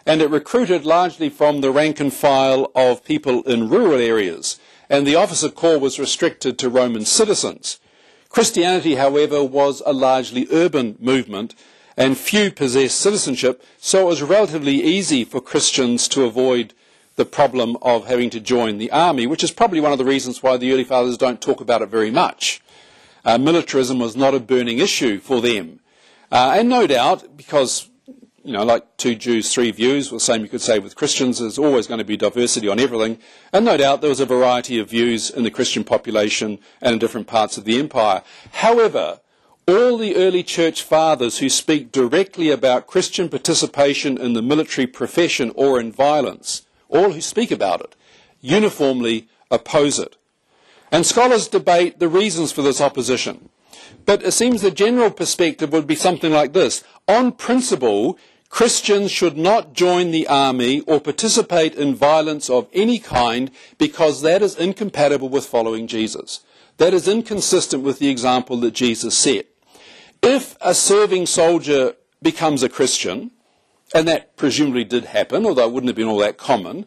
and 0.04 0.20
it 0.20 0.28
recruited 0.28 0.84
largely 0.84 1.30
from 1.30 1.62
the 1.62 1.70
rank 1.70 1.98
and 1.98 2.12
file 2.12 2.70
of 2.74 3.02
people 3.04 3.42
in 3.44 3.70
rural 3.70 3.98
areas, 3.98 4.60
and 4.90 5.06
the 5.06 5.16
officer 5.16 5.48
corps 5.48 5.78
was 5.78 5.98
restricted 5.98 6.58
to 6.58 6.68
Roman 6.68 7.06
citizens. 7.06 7.80
Christianity, 8.28 8.96
however, 8.96 9.42
was 9.42 9.82
a 9.86 9.94
largely 9.94 10.46
urban 10.52 10.96
movement, 11.00 11.54
and 11.96 12.16
few 12.16 12.50
possessed 12.50 12.98
citizenship, 12.98 13.64
so 13.78 14.02
it 14.02 14.06
was 14.06 14.22
relatively 14.22 14.82
easy 14.82 15.24
for 15.24 15.40
Christians 15.40 16.08
to 16.08 16.24
avoid 16.24 16.74
the 17.16 17.24
problem 17.24 17.76
of 17.82 18.06
having 18.06 18.30
to 18.30 18.40
join 18.40 18.78
the 18.78 18.90
army, 18.90 19.26
which 19.26 19.44
is 19.44 19.50
probably 19.50 19.80
one 19.80 19.92
of 19.92 19.98
the 19.98 20.04
reasons 20.04 20.42
why 20.42 20.56
the 20.56 20.72
early 20.72 20.84
fathers 20.84 21.18
don't 21.18 21.40
talk 21.40 21.60
about 21.60 21.82
it 21.82 21.88
very 21.88 22.10
much. 22.10 22.62
Uh, 23.24 23.36
militarism 23.36 23.98
was 23.98 24.16
not 24.16 24.34
a 24.34 24.40
burning 24.40 24.78
issue 24.78 25.18
for 25.18 25.40
them. 25.40 25.80
Uh, 26.32 26.54
and 26.56 26.68
no 26.68 26.86
doubt, 26.86 27.36
because 27.36 27.90
you 28.44 28.52
know, 28.52 28.64
like 28.64 28.96
two 28.96 29.14
Jews, 29.14 29.52
three 29.52 29.70
views, 29.70 30.10
the 30.10 30.18
same 30.18 30.40
you 30.42 30.48
could 30.48 30.62
say 30.62 30.78
with 30.78 30.96
Christians, 30.96 31.38
there's 31.38 31.58
always 31.58 31.86
going 31.86 31.98
to 31.98 32.04
be 32.04 32.16
diversity 32.16 32.68
on 32.68 32.80
everything. 32.80 33.18
And 33.52 33.64
no 33.64 33.76
doubt 33.76 34.00
there 34.00 34.08
was 34.08 34.20
a 34.20 34.26
variety 34.26 34.78
of 34.78 34.88
views 34.88 35.28
in 35.30 35.44
the 35.44 35.50
Christian 35.50 35.84
population 35.84 36.58
and 36.80 36.94
in 36.94 36.98
different 36.98 37.26
parts 37.26 37.58
of 37.58 37.64
the 37.64 37.78
empire. 37.78 38.22
However, 38.52 39.20
all 39.70 39.96
the 39.96 40.16
early 40.16 40.42
church 40.42 40.82
fathers 40.82 41.38
who 41.38 41.48
speak 41.48 41.92
directly 41.92 42.50
about 42.50 42.86
Christian 42.86 43.28
participation 43.28 44.18
in 44.18 44.32
the 44.32 44.42
military 44.42 44.86
profession 44.86 45.52
or 45.54 45.80
in 45.80 45.92
violence, 45.92 46.66
all 46.88 47.12
who 47.12 47.20
speak 47.20 47.50
about 47.50 47.80
it, 47.80 47.94
uniformly 48.40 49.28
oppose 49.50 49.98
it. 49.98 50.16
And 50.90 51.06
scholars 51.06 51.46
debate 51.46 52.00
the 52.00 52.08
reasons 52.08 52.50
for 52.52 52.62
this 52.62 52.80
opposition. 52.80 53.48
But 54.06 54.22
it 54.24 54.32
seems 54.32 54.62
the 54.62 54.70
general 54.70 55.10
perspective 55.10 55.72
would 55.72 55.86
be 55.86 55.94
something 55.94 56.32
like 56.32 56.52
this. 56.52 56.82
On 57.06 57.30
principle, 57.30 58.18
Christians 58.48 59.12
should 59.12 59.36
not 59.36 59.72
join 59.72 60.10
the 60.10 60.26
army 60.26 60.80
or 60.80 61.00
participate 61.00 61.74
in 61.76 61.94
violence 61.94 62.50
of 62.50 62.68
any 62.72 62.98
kind 62.98 63.50
because 63.78 64.22
that 64.22 64.42
is 64.42 64.56
incompatible 64.56 65.28
with 65.28 65.46
following 65.46 65.86
Jesus. 65.86 66.40
That 66.78 66.92
is 66.92 67.06
inconsistent 67.06 67.84
with 67.84 67.98
the 68.00 68.08
example 68.08 68.56
that 68.58 68.72
Jesus 68.72 69.16
set. 69.16 69.46
If 70.22 70.56
a 70.60 70.74
serving 70.74 71.26
soldier 71.26 71.94
becomes 72.22 72.62
a 72.62 72.68
Christian, 72.68 73.30
and 73.94 74.06
that 74.06 74.36
presumably 74.36 74.84
did 74.84 75.06
happen, 75.06 75.46
although 75.46 75.66
it 75.66 75.72
wouldn't 75.72 75.88
have 75.88 75.96
been 75.96 76.08
all 76.08 76.18
that 76.18 76.36
common, 76.36 76.86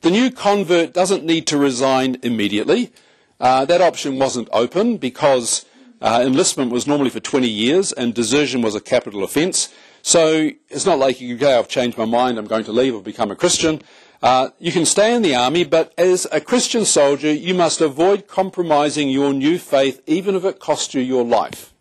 the 0.00 0.10
new 0.10 0.30
convert 0.30 0.92
doesn't 0.92 1.24
need 1.24 1.46
to 1.46 1.56
resign 1.56 2.18
immediately. 2.22 2.92
Uh, 3.38 3.64
that 3.64 3.80
option 3.80 4.18
wasn't 4.18 4.48
open 4.52 4.96
because 4.96 5.64
uh, 6.00 6.22
enlistment 6.26 6.72
was 6.72 6.86
normally 6.86 7.10
for 7.10 7.20
20 7.20 7.48
years 7.48 7.92
and 7.92 8.14
desertion 8.14 8.62
was 8.62 8.74
a 8.74 8.80
capital 8.80 9.22
offence. 9.22 9.72
So 10.02 10.50
it's 10.68 10.84
not 10.84 10.98
like 10.98 11.20
you 11.20 11.28
can 11.28 11.38
go, 11.38 11.58
I've 11.58 11.68
changed 11.68 11.96
my 11.96 12.04
mind, 12.04 12.36
I'm 12.36 12.46
going 12.46 12.64
to 12.64 12.72
leave 12.72 12.94
or 12.94 13.00
become 13.00 13.30
a 13.30 13.36
Christian. 13.36 13.80
Uh, 14.20 14.50
you 14.58 14.72
can 14.72 14.84
stay 14.84 15.14
in 15.14 15.22
the 15.22 15.34
army, 15.34 15.64
but 15.64 15.92
as 15.96 16.26
a 16.32 16.40
Christian 16.40 16.84
soldier, 16.84 17.32
you 17.32 17.54
must 17.54 17.80
avoid 17.80 18.26
compromising 18.26 19.08
your 19.08 19.32
new 19.32 19.58
faith, 19.58 20.02
even 20.06 20.34
if 20.34 20.44
it 20.44 20.58
costs 20.58 20.94
you 20.94 21.00
your 21.00 21.24
life. 21.24 21.71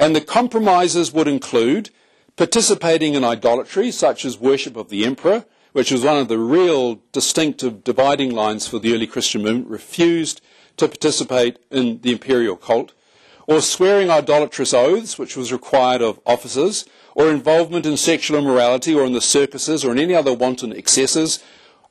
And 0.00 0.16
the 0.16 0.22
compromises 0.22 1.12
would 1.12 1.28
include 1.28 1.90
participating 2.36 3.12
in 3.12 3.22
idolatry, 3.22 3.90
such 3.90 4.24
as 4.24 4.38
worship 4.38 4.74
of 4.74 4.88
the 4.88 5.04
emperor, 5.04 5.44
which 5.72 5.92
was 5.92 6.02
one 6.02 6.16
of 6.16 6.28
the 6.28 6.38
real 6.38 7.02
distinctive 7.12 7.84
dividing 7.84 8.34
lines 8.34 8.66
for 8.66 8.78
the 8.78 8.94
early 8.94 9.06
Christian 9.06 9.42
movement, 9.42 9.68
refused 9.68 10.40
to 10.78 10.88
participate 10.88 11.58
in 11.70 12.00
the 12.00 12.12
imperial 12.12 12.56
cult, 12.56 12.94
or 13.46 13.60
swearing 13.60 14.08
idolatrous 14.08 14.72
oaths, 14.72 15.18
which 15.18 15.36
was 15.36 15.52
required 15.52 16.00
of 16.00 16.18
officers, 16.24 16.86
or 17.14 17.30
involvement 17.30 17.84
in 17.84 17.98
sexual 17.98 18.38
immorality, 18.38 18.94
or 18.94 19.04
in 19.04 19.12
the 19.12 19.20
circuses, 19.20 19.84
or 19.84 19.92
in 19.92 19.98
any 19.98 20.14
other 20.14 20.32
wanton 20.32 20.72
excesses, 20.72 21.44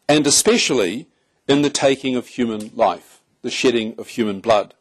and 0.07 0.25
especially 0.25 1.07
in 1.47 1.61
the 1.61 1.69
taking 1.69 2.15
of 2.15 2.25
human 2.25 2.71
life, 2.73 3.21
the 3.43 3.51
shedding 3.51 3.93
of 3.99 4.07
human 4.07 4.39
blood. 4.39 4.73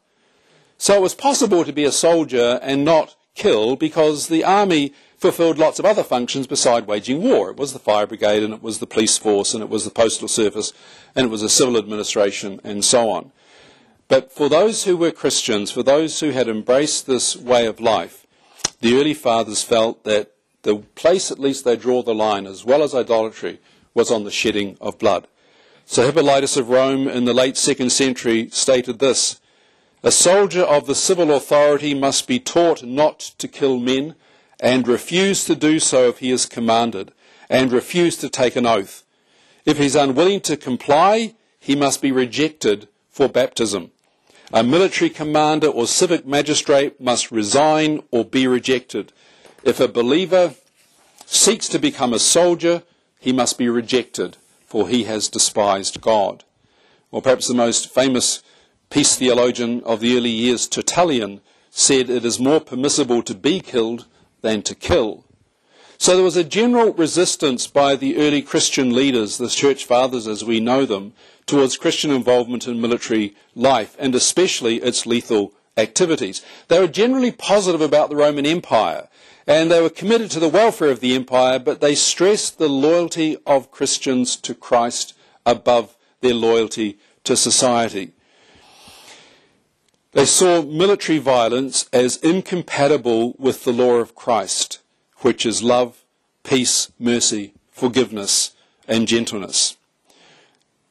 So 0.79 0.95
it 0.95 1.03
was 1.03 1.15
possible 1.15 1.65
to 1.65 1.73
be 1.75 1.85
a 1.85 1.93
soldier 1.93 2.59
and 2.63 2.87
not 2.87 3.17
kill 3.39 3.77
because 3.77 4.29
the 4.29 4.45
army 4.45 4.93
fulfilled 5.17 5.59
lots 5.59 5.79
of 5.79 5.85
other 5.85 6.05
functions 6.05 6.47
beside 6.47 6.87
waging 6.87 7.23
war. 7.23 7.51
It 7.51 7.57
was 7.57 7.73
the 7.73 7.79
fire 7.79 8.07
brigade 8.07 8.43
and 8.43 8.53
it 8.53 8.63
was 8.63 8.79
the 8.79 8.87
police 8.87 9.17
force 9.17 9.55
and 9.55 9.63
it 9.63 9.71
was 9.71 9.85
the 9.85 9.91
postal 9.91 10.29
service 10.29 10.73
and 11.15 11.27
it 11.27 11.31
was 11.31 11.41
the 11.41 11.49
civil 11.49 11.77
administration 11.77 12.61
and 12.63 12.85
so 12.85 13.11
on. 13.11 13.33
But 14.09 14.33
for 14.33 14.49
those 14.49 14.85
who 14.85 14.97
were 14.97 15.11
Christians, 15.11 15.71
for 15.71 15.83
those 15.83 16.21
who 16.21 16.31
had 16.31 16.49
embraced 16.49 17.07
this 17.07 17.37
way 17.37 17.67
of 17.67 17.81
life, 17.81 18.27
the 18.81 18.97
early 18.97 19.15
fathers 19.15 19.63
felt 19.63 20.05
that 20.05 20.33
the 20.63 20.77
place 20.95 21.31
at 21.31 21.39
least 21.39 21.65
they 21.65 21.77
draw 21.77 22.03
the 22.03 22.15
line, 22.15 22.47
as 22.47 22.65
well 22.65 22.83
as 22.83 22.95
idolatry, 22.95 23.61
was 23.95 24.11
on 24.11 24.25
the 24.25 24.31
shedding 24.31 24.77
of 24.81 24.99
blood. 24.99 25.27
So 25.85 26.05
Hippolytus 26.05 26.57
of 26.57 26.69
Rome 26.69 27.09
in 27.09 27.25
the 27.25 27.35
late 27.35 27.57
second 27.57 27.91
century 27.91 28.49
stated 28.51 28.99
this 28.99 29.41
A 30.03 30.13
soldier 30.13 30.63
of 30.63 30.87
the 30.87 30.95
civil 30.95 31.35
authority 31.35 31.93
must 31.93 32.29
be 32.29 32.39
taught 32.39 32.85
not 32.85 33.19
to 33.39 33.49
kill 33.49 33.79
men, 33.79 34.15
and 34.61 34.87
refuse 34.87 35.45
to 35.45 35.57
do 35.57 35.81
so 35.81 36.09
if 36.09 36.19
he 36.19 36.31
is 36.31 36.47
commanded, 36.47 37.13
and 37.51 37.73
refuse 37.73 38.17
to 38.19 38.29
take 38.29 38.55
an 38.55 38.67
oath. 38.67 39.03
If 39.65 39.79
he 39.79 39.87
is 39.87 39.97
unwilling 39.97 40.41
to 40.43 40.57
comply, 40.57 41.35
he 41.59 41.75
must 41.75 42.01
be 42.01 42.13
rejected 42.13 42.89
for 43.11 43.29
baptism. 43.29 43.91
A 44.53 44.63
military 44.63 45.11
commander 45.11 45.67
or 45.67 45.87
civic 45.87 46.27
magistrate 46.27 47.01
must 47.01 47.31
resign 47.31 48.03
or 48.11 48.25
be 48.25 48.47
rejected. 48.47 49.13
If 49.65 49.81
a 49.81 49.89
believer 49.89 50.55
seeks 51.27 51.69
to 51.69 51.79
become 51.79 52.15
a 52.15 52.19
soldier, 52.19 52.83
he 53.19 53.33
must 53.33 53.59
be 53.59 53.69
rejected, 53.69 54.37
for 54.65 54.89
he 54.89 55.05
has 55.05 55.29
despised 55.29 56.01
God. 56.01 56.45
Or 57.11 57.21
perhaps 57.21 57.49
the 57.49 57.55
most 57.55 57.93
famous 57.93 58.43
peace 58.91 59.17
theologian 59.17 59.83
of 59.85 60.01
the 60.01 60.17
early 60.17 60.31
years, 60.31 60.67
Tertullian, 60.67 61.41
said 61.71 62.09
it 62.09 62.25
is 62.25 62.41
more 62.41 62.61
permissible 62.61 63.23
to 63.23 63.35
be 63.35 63.61
killed 63.61 64.07
than 64.41 64.63
to 64.63 64.75
kill. 64.75 65.25
So 65.99 66.15
there 66.15 66.25
was 66.25 66.37
a 66.37 66.45
general 66.45 66.93
resistance 66.93 67.67
by 67.67 67.97
the 67.97 68.17
early 68.19 68.41
Christian 68.41 68.95
leaders, 68.95 69.37
the 69.37 69.49
church 69.49 69.85
fathers 69.85 70.29
as 70.29 70.45
we 70.45 70.61
know 70.61 70.87
them, 70.87 71.13
towards 71.45 71.77
Christian 71.77 72.11
involvement 72.11 72.69
in 72.69 72.81
military 72.81 73.35
life, 73.55 73.97
and 73.99 74.15
especially 74.15 74.77
its 74.77 75.07
lethal 75.07 75.53
activities. 75.77 76.41
They 76.69 76.79
were 76.79 76.87
generally 76.87 77.33
positive 77.33 77.81
about 77.81 78.11
the 78.11 78.17
Roman 78.17 78.47
Empire, 78.47 79.09
and 79.47 79.71
they 79.71 79.81
were 79.81 79.91
committed 79.91 80.31
to 80.33 80.41
the 80.41 80.49
welfare 80.49 80.91
of 80.91 81.01
the 81.01 81.15
empire, 81.15 81.59
but 81.59 81.81
they 81.81 81.95
stressed 81.95 82.59
the 82.59 82.69
loyalty 82.69 83.37
of 83.47 83.71
Christians 83.71 84.37
to 84.37 84.55
Christ 84.55 85.15
above 85.45 85.97
their 86.21 86.35
loyalty 86.35 86.99
to 87.25 87.37
society. 87.37 88.13
They 90.13 90.25
saw 90.25 90.63
military 90.63 91.19
violence 91.19 91.89
as 91.93 92.17
incompatible 92.17 93.35
with 93.39 93.65
the 93.65 93.73
law 93.73 93.97
of 93.97 94.15
Christ, 94.15 94.81
which 95.19 95.45
is 95.45 95.63
love, 95.63 96.03
peace, 96.45 96.91
mercy, 96.99 97.53
forgiveness, 97.71 98.55
and 98.87 99.07
gentleness. 99.07 99.77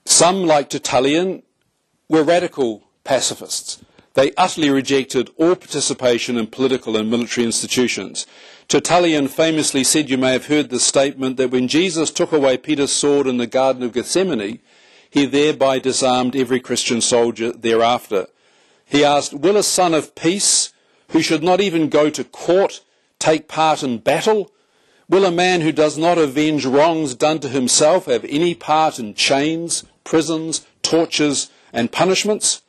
Some, 0.06 0.44
like 0.44 0.70
Tertullian, 0.70 1.42
were 2.08 2.24
radical 2.24 2.84
pacifists. 3.04 3.84
They 4.14 4.34
utterly 4.38 4.70
rejected 4.70 5.30
all 5.38 5.56
participation 5.56 6.38
in 6.38 6.48
political 6.48 6.96
and 6.96 7.10
military 7.10 7.46
institutions. 7.46 8.26
Tertullian 8.68 9.28
famously 9.28 9.84
said, 9.84 10.10
you 10.10 10.18
may 10.18 10.34
have 10.34 10.48
heard 10.48 10.70
the 10.70 10.80
statement, 10.80 11.38
that 11.38 11.52
when 11.52 11.68
Jesus 11.68 12.12
took 12.12 12.32
away 12.32 12.58
Peter's 12.58 12.92
sword 12.92 13.28
in 13.28 13.38
the 13.38 13.48
Garden 13.48 13.84
of 13.84 13.94
Gethsemane, 13.94 14.60
he 15.10 15.26
thereby 15.26 15.80
disarmed 15.80 16.36
every 16.36 16.60
Christian 16.60 17.02
soldier 17.02 17.52
thereafter. 17.52 18.28
He 18.88 19.04
asked, 19.04 19.34
Will 19.34 19.58
a 19.58 19.64
son 19.64 19.94
of 19.94 20.16
peace, 20.16 20.74
who 21.10 21.22
should 21.22 21.44
not 21.44 21.62
even 21.62 21.90
go 21.90 22.10
to 22.10 22.24
court, 22.24 22.82
take 23.20 23.48
part 23.48 23.84
in 23.84 24.00
battle? 24.00 24.52
Will 25.10 25.26
a 25.26 25.32
man 25.32 25.62
who 25.62 25.72
does 25.72 25.98
not 25.98 26.18
avenge 26.18 26.66
wrongs 26.66 27.14
done 27.14 27.40
to 27.40 27.50
himself 27.50 28.06
have 28.06 28.26
any 28.26 28.56
part 28.56 28.98
in 28.98 29.14
chains, 29.14 29.84
prisons, 30.04 30.66
tortures, 30.82 31.50
and 31.74 31.92
punishments. 31.92 32.62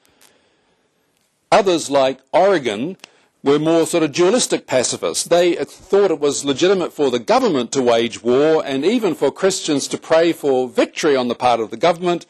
Others, 1.51 1.91
like 1.91 2.21
Origen, 2.33 2.97
were 3.43 3.59
more 3.59 3.87
sort 3.87 4.03
of 4.03 4.13
dualistic 4.13 4.67
pacifists. 4.67 5.25
They 5.25 5.55
thought 5.55 6.11
it 6.11 6.21
was 6.21 6.45
legitimate 6.45 6.93
for 6.93 7.11
the 7.11 7.19
government 7.21 7.73
to 7.73 7.83
wage 7.83 8.23
war 8.23 8.63
and 8.67 8.85
even 8.85 9.15
for 9.15 9.31
Christians 9.31 9.89
to 9.89 9.99
pray 9.99 10.33
for 10.33 10.69
victory 10.69 11.17
on 11.17 11.29
the 11.29 11.35
part 11.35 11.61
of 11.61 11.71
the 11.71 11.77
government, 11.77 12.27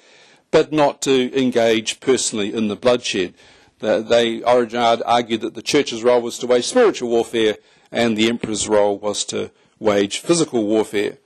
but 0.50 0.72
not 0.72 1.00
to 1.02 1.36
engage 1.38 2.00
personally 2.00 2.54
in 2.54 2.68
the 2.68 2.76
bloodshed. 2.76 3.34
They, 3.80 4.42
argued 4.42 5.40
that 5.40 5.54
the 5.54 5.62
church's 5.62 6.02
role 6.02 6.20
was 6.20 6.38
to 6.38 6.46
wage 6.46 6.66
spiritual 6.66 7.10
warfare 7.10 7.56
and 7.90 8.16
the 8.16 8.28
emperor's 8.28 8.68
role 8.68 8.98
was 8.98 9.24
to 9.26 9.50
wage 9.78 10.18
physical 10.18 10.64
warfare. 10.64 11.18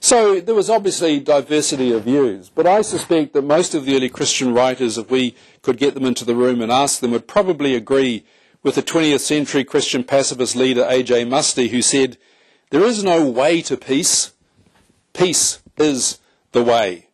So 0.00 0.38
there 0.38 0.54
was 0.54 0.68
obviously 0.68 1.18
diversity 1.18 1.90
of 1.92 2.04
views, 2.04 2.50
but 2.50 2.66
I 2.66 2.82
suspect 2.82 3.32
that 3.32 3.42
most 3.42 3.74
of 3.74 3.86
the 3.86 3.96
early 3.96 4.10
Christian 4.10 4.52
writers, 4.52 4.98
if 4.98 5.10
we 5.10 5.34
could 5.62 5.78
get 5.78 5.94
them 5.94 6.04
into 6.04 6.26
the 6.26 6.34
room 6.34 6.60
and 6.60 6.70
ask 6.70 7.00
them, 7.00 7.12
would 7.12 7.26
probably 7.26 7.74
agree 7.74 8.24
with 8.62 8.74
the 8.74 8.82
20th 8.82 9.20
century 9.20 9.64
Christian 9.64 10.04
pacifist 10.04 10.56
leader 10.56 10.84
A.J. 10.88 11.24
Muste, 11.24 11.70
who 11.70 11.80
said, 11.80 12.18
There 12.68 12.84
is 12.84 13.02
no 13.02 13.26
way 13.26 13.62
to 13.62 13.78
peace. 13.78 14.32
Peace 15.14 15.62
is 15.78 16.18
the 16.52 16.62
way. 16.62 17.08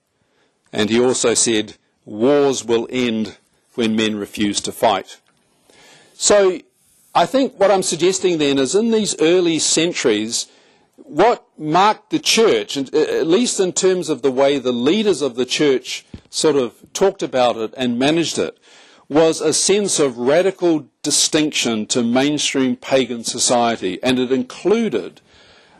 And 0.73 0.91
he 0.91 1.01
also 1.01 1.35
said, 1.35 1.77
Wars 2.05 2.65
will 2.65 2.89
end 2.91 3.37
when 3.75 3.97
men 3.97 4.17
refuse 4.17 4.61
to 4.63 4.73
fight. 4.73 5.19
So 6.15 6.61
I 7.15 7.27
think 7.27 7.59
what 7.59 7.71
I'm 7.71 7.83
suggesting 7.83 8.39
then 8.39 8.59
is 8.59 8.75
in 8.75 8.91
these 8.91 9.21
early 9.21 9.59
centuries, 9.59 10.47
what 10.97 11.45
marked 11.59 12.11
the 12.11 12.19
church, 12.19 12.77
uh, 12.77 12.83
at 12.93 13.27
least 13.27 13.59
in 13.59 13.73
terms 13.73 14.09
of 14.09 14.23
the 14.23 14.31
way 14.31 14.59
the 14.59 14.73
leaders 14.73 15.23
of 15.23 15.35
the 15.35 15.47
church 15.47 16.05
sort 16.31 16.57
of 16.57 16.75
talked 16.93 17.23
about 17.23 17.57
it 17.57 17.75
and 17.77 17.99
managed 17.99 18.39
it, 18.39 18.59
was 19.09 19.41
a 19.41 19.53
sense 19.53 19.99
of 19.99 20.17
radical 20.17 20.87
distinction 21.03 21.85
to 21.87 22.03
mainstream 22.03 22.77
pagan 22.77 23.25
society, 23.25 24.01
and 24.05 24.21
it 24.21 24.31
included 24.31 25.21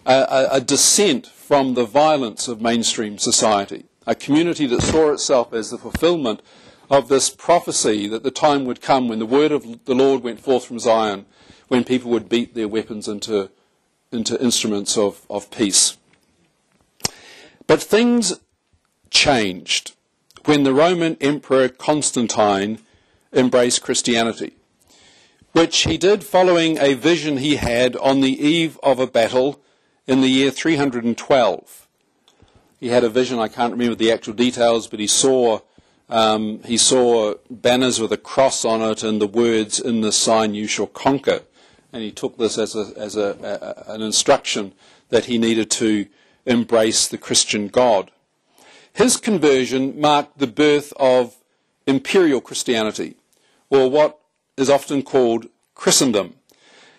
a, 0.05 0.49
a 0.51 0.61
dissent 0.61 1.27
from 1.27 1.75
the 1.75 1.85
violence 1.85 2.49
of 2.49 2.61
mainstream 2.61 3.19
society, 3.19 3.85
a 4.05 4.17
community 4.17 4.67
that 4.67 4.83
saw 4.83 5.13
itself 5.13 5.53
as 5.53 5.71
the 5.71 5.79
fulfillment 5.79 6.43
of 6.91 7.09
this 7.09 7.31
prophecy 7.31 8.09
that 8.09 8.25
the 8.25 8.33
time 8.33 8.65
would 8.65 8.83
come 8.83 9.09
when 9.09 9.21
the 9.21 9.27
word 9.27 9.53
of 9.53 9.85
the 9.85 9.95
Lord 9.95 10.25
went 10.25 10.41
forth 10.41 10.65
from 10.65 10.81
Zion, 10.81 11.25
when 11.69 11.85
people 11.85 12.11
would 12.11 12.29
beat 12.29 12.55
their 12.55 12.67
weapons 12.67 13.07
into, 13.07 13.49
into 14.11 14.43
instruments 14.43 14.99
of, 14.99 15.25
of 15.31 15.51
peace. 15.53 15.97
But 17.69 17.81
things 17.81 18.41
changed 19.11 19.95
when 20.47 20.65
the 20.65 20.75
Roman 20.75 21.17
Emperor 21.21 21.69
Constantine 21.69 22.81
embraced 23.33 23.83
Christianity, 23.83 24.55
which 25.53 25.85
he 25.85 25.97
did 25.97 26.25
following 26.25 26.77
a 26.79 26.95
vision 26.95 27.37
he 27.37 27.57
had 27.57 27.95
on 27.97 28.21
the 28.21 28.45
eve 28.45 28.81
of 28.83 28.99
a 28.99 29.07
battle 29.07 29.61
in 30.09 30.23
the 30.23 30.29
year 30.29 30.51
312. 30.51 31.87
He 32.81 32.89
had 32.89 33.05
a 33.05 33.09
vision, 33.09 33.39
I 33.39 33.47
can't 33.47 33.73
remember 33.73 33.95
the 33.95 34.11
actual 34.11 34.35
details, 34.35 34.89
but 34.89 34.99
he 34.99 35.07
saw 35.07 35.61
um, 36.11 36.61
he 36.65 36.77
saw 36.77 37.35
banners 37.49 38.01
with 38.01 38.13
a 38.13 38.17
cross 38.17 38.65
on 38.65 38.83
it 38.83 39.03
and 39.03 39.21
the 39.21 39.27
words, 39.27 39.79
In 39.79 40.01
the 40.01 40.13
sign 40.13 40.55
you 40.55 40.67
shall 40.67 40.89
conquer. 40.89 41.43
And 41.93 42.03
he 42.03 42.11
took 42.11 42.37
this 42.37 42.59
as, 42.59 42.75
a, 42.75 42.93
as 42.97 43.17
a, 43.17 43.85
a, 43.87 43.93
an 43.93 44.03
instruction 44.03 44.73
that 45.11 45.27
he 45.27 45.39
needed 45.39 45.71
to 45.73 46.07
embrace 46.47 47.07
the 47.07 47.19
Christian 47.19 47.69
God. 47.69 48.11
His 48.93 49.17
conversion 49.17 50.01
marked 50.01 50.39
the 50.39 50.47
birth 50.47 50.93
of 50.97 51.37
imperial 51.87 52.41
Christianity, 52.41 53.17
or 53.69 53.89
what 53.89 54.19
is 54.57 54.69
often 54.69 55.03
called 55.03 55.47
Christendom. 55.75 56.35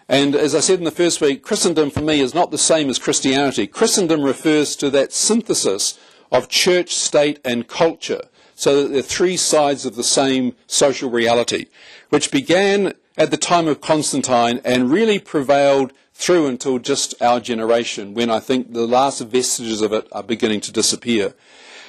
And 0.07 0.35
as 0.35 0.55
I 0.55 0.59
said 0.61 0.79
in 0.79 0.85
the 0.85 0.91
first 0.91 1.21
week, 1.21 1.43
Christendom 1.43 1.89
for 1.89 2.01
me 2.01 2.19
is 2.19 2.33
not 2.33 2.51
the 2.51 2.57
same 2.57 2.89
as 2.89 2.99
Christianity. 2.99 3.67
Christendom 3.67 4.23
refers 4.23 4.75
to 4.77 4.89
that 4.89 5.13
synthesis 5.13 5.99
of 6.31 6.49
church, 6.49 6.93
state, 6.95 7.39
and 7.43 7.67
culture 7.67 8.23
so 8.61 8.83
that 8.83 8.93
they're 8.93 9.01
three 9.01 9.37
sides 9.37 9.87
of 9.87 9.95
the 9.95 10.03
same 10.03 10.55
social 10.67 11.09
reality, 11.09 11.65
which 12.09 12.29
began 12.29 12.93
at 13.17 13.31
the 13.31 13.37
time 13.37 13.67
of 13.67 13.81
Constantine 13.81 14.61
and 14.63 14.91
really 14.91 15.17
prevailed 15.17 15.91
through 16.13 16.45
until 16.45 16.77
just 16.77 17.19
our 17.23 17.39
generation, 17.39 18.13
when 18.13 18.29
I 18.29 18.39
think 18.39 18.71
the 18.71 18.85
last 18.85 19.19
vestiges 19.21 19.81
of 19.81 19.93
it 19.93 20.07
are 20.11 20.21
beginning 20.21 20.61
to 20.61 20.71
disappear. 20.71 21.33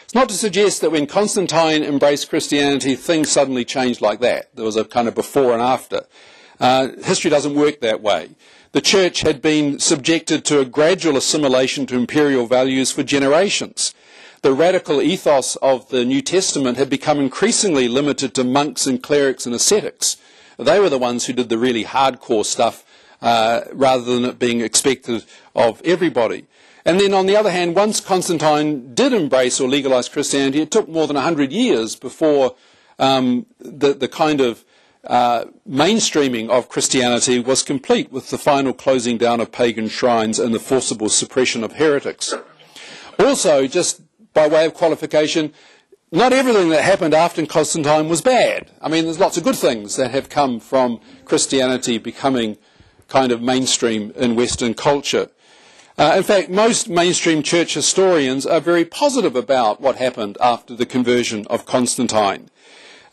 It's 0.05 0.15
not 0.15 0.31
to 0.31 0.35
suggest 0.35 0.81
that 0.81 0.93
when 0.93 1.07
Constantine 1.07 1.85
embraced 1.85 2.31
Christianity, 2.31 2.95
things 2.95 3.31
suddenly 3.31 3.67
changed 3.67 4.01
like 4.01 4.21
that. 4.21 4.49
There 4.57 4.65
was 4.65 4.77
a 4.77 4.87
kind 4.87 5.09
of 5.09 5.15
before 5.15 5.53
and 5.53 5.61
after. 5.61 6.07
Uh, 6.59 6.89
history 7.05 7.31
doesn't 7.31 7.55
work 7.55 7.81
that 7.81 8.01
way. 8.01 8.31
The 8.73 8.81
church 8.81 9.21
had 9.21 9.43
been 9.43 9.79
subjected 9.79 10.47
to 10.47 10.61
a 10.61 10.65
gradual 10.65 11.19
assimilation 11.19 11.85
to 11.89 11.97
imperial 11.97 12.47
values 12.47 12.91
for 12.91 13.03
generations 13.03 13.93
the 14.43 14.53
radical 14.53 15.01
ethos 15.01 15.55
of 15.57 15.89
the 15.89 16.05
New 16.05 16.21
Testament 16.21 16.77
had 16.77 16.91
become 16.91 17.21
increasingly 17.21 17.87
limited 17.87 18.35
to 18.35 18.45
monks 18.45 18.87
and 18.87 19.01
clerics 19.01 19.47
and 19.47 19.55
ascetics. 19.55 20.17
They 20.59 20.81
were 20.81 20.89
the 20.89 20.99
ones 20.99 21.27
who 21.27 21.33
did 21.33 21.49
the 21.49 21.59
really 21.59 21.85
hardcore 21.85 22.45
stuff 22.45 22.85
uh, 23.23 23.63
rather 23.73 24.05
than 24.05 24.25
it 24.25 24.41
being 24.41 24.61
expected 24.61 25.25
of 25.55 25.81
everybody. 25.85 26.47
And 26.85 26.99
then 26.99 27.15
on 27.15 27.27
the 27.27 27.37
other 27.37 27.53
hand, 27.53 27.77
once 27.77 28.01
Constantine 28.01 28.93
did 28.95 29.13
embrace 29.13 29.61
or 29.61 29.69
legalize 29.69 30.09
Christianity, 30.09 30.61
it 30.61 30.73
took 30.73 30.89
more 30.89 31.07
than 31.07 31.15
100 31.15 31.53
years 31.53 31.95
before 31.95 32.57
um, 32.99 33.47
the, 33.61 33.95
the 33.95 34.09
kind 34.09 34.41
of 34.41 34.65
uh, 35.05 35.45
mainstreaming 35.69 36.49
of 36.49 36.69
Christianity 36.69 37.39
was 37.39 37.63
complete 37.63 38.11
with 38.11 38.31
the 38.31 38.39
final 38.39 38.73
closing 38.73 39.19
down 39.19 39.41
of 39.41 39.53
pagan 39.53 39.89
shrines 39.89 40.41
and 40.41 40.53
the 40.53 40.59
forcible 40.59 41.09
suppression 41.09 41.63
of 41.63 41.75
heretics. 41.75 42.35
Also, 43.19 43.69
just 43.69 44.01
by 44.35 44.47
way 44.47 44.67
of 44.67 44.75
qualification, 44.75 45.53
not 46.11 46.33
everything 46.33 46.69
that 46.69 46.83
happened 46.83 47.15
after 47.15 47.45
Constantine 47.47 48.09
was 48.09 48.21
bad. 48.21 48.71
I 48.81 48.89
mean, 48.89 49.05
there's 49.05 49.19
lots 49.19 49.37
of 49.37 49.45
good 49.45 49.57
things 49.57 49.97
that 49.97 50.11
have 50.11 50.29
come 50.29 50.61
from 50.61 51.01
Christianity 51.25 51.99
becoming 51.99 52.59
kind 53.09 53.33
of 53.33 53.41
mainstream 53.43 54.13
in 54.17 54.37
Western 54.37 54.75
culture. 54.75 55.29
Uh, 55.99 56.15
in 56.17 56.23
fact, 56.23 56.49
most 56.49 56.89
mainstream 56.89 57.43
church 57.43 57.75
historians 57.75 58.47
are 58.47 58.61
very 58.61 58.85
positive 58.85 59.37
about 59.37 59.81
what 59.81 59.97
happened 59.97 60.39
after 60.41 60.75
the 60.75 60.87
conversion 60.87 61.47
of 61.49 61.67
Constantine. 61.67 62.51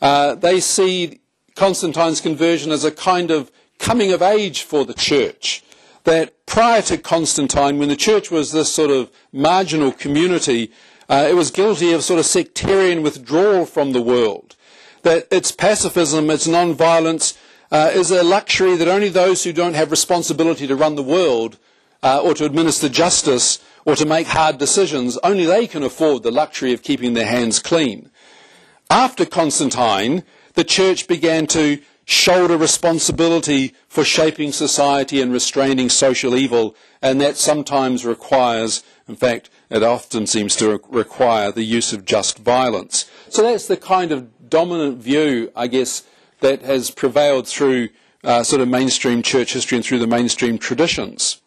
Uh, 0.00 0.34
they 0.34 0.60
see 0.60 1.20
Constantine's 1.54 2.20
conversion 2.20 2.72
as 2.72 2.84
a 2.84 2.90
kind 2.90 3.30
of 3.30 3.50
coming 3.78 4.12
of 4.12 4.22
age 4.22 4.62
for 4.62 4.84
the 4.84 4.94
church. 4.94 5.62
That 6.04 6.46
prior 6.46 6.80
to 6.82 6.96
Constantine, 6.96 7.78
when 7.78 7.90
the 7.90 7.96
church 7.96 8.30
was 8.30 8.52
this 8.52 8.72
sort 8.72 8.90
of 8.90 9.10
marginal 9.32 9.92
community 9.92 10.72
uh, 11.10 11.26
it 11.28 11.34
was 11.34 11.50
guilty 11.50 11.92
of 11.92 12.04
sort 12.04 12.20
of 12.20 12.24
sectarian 12.24 13.02
withdrawal 13.02 13.66
from 13.66 13.92
the 13.92 14.00
world. 14.00 14.54
That 15.02 15.26
its 15.32 15.50
pacifism, 15.50 16.30
its 16.30 16.46
non-violence, 16.46 17.36
uh, 17.72 17.90
is 17.92 18.10
a 18.12 18.22
luxury 18.22 18.76
that 18.76 18.88
only 18.88 19.08
those 19.08 19.42
who 19.42 19.52
don't 19.52 19.74
have 19.74 19.90
responsibility 19.90 20.66
to 20.68 20.76
run 20.76 20.94
the 20.94 21.02
world 21.02 21.58
uh, 22.02 22.22
or 22.22 22.34
to 22.34 22.44
administer 22.44 22.88
justice 22.88 23.58
or 23.84 23.96
to 23.96 24.06
make 24.06 24.28
hard 24.28 24.58
decisions, 24.58 25.18
only 25.24 25.46
they 25.46 25.66
can 25.66 25.82
afford 25.82 26.22
the 26.22 26.30
luxury 26.30 26.72
of 26.72 26.82
keeping 26.82 27.14
their 27.14 27.26
hands 27.26 27.58
clean. 27.58 28.10
After 28.88 29.26
Constantine, 29.26 30.22
the 30.54 30.64
church 30.64 31.08
began 31.08 31.46
to 31.48 31.80
shoulder 32.10 32.56
responsibility 32.56 33.72
for 33.88 34.02
shaping 34.02 34.50
society 34.50 35.22
and 35.22 35.32
restraining 35.32 35.88
social 35.88 36.34
evil, 36.34 36.74
and 37.00 37.20
that 37.20 37.36
sometimes 37.36 38.04
requires, 38.04 38.82
in 39.06 39.14
fact, 39.14 39.48
it 39.70 39.84
often 39.84 40.26
seems 40.26 40.56
to 40.56 40.80
require 40.88 41.52
the 41.52 41.62
use 41.62 41.92
of 41.92 42.04
just 42.04 42.40
violence. 42.40 43.08
So 43.28 43.42
that's 43.42 43.68
the 43.68 43.76
kind 43.76 44.10
of 44.10 44.50
dominant 44.50 44.98
view, 44.98 45.52
I 45.54 45.68
guess, 45.68 46.02
that 46.40 46.62
has 46.62 46.90
prevailed 46.90 47.46
through 47.46 47.90
uh, 48.24 48.42
sort 48.42 48.60
of 48.60 48.66
mainstream 48.66 49.22
church 49.22 49.52
history 49.52 49.76
and 49.76 49.84
through 49.84 50.00
the 50.00 50.08
mainstream 50.08 50.58
traditions. 50.58 51.40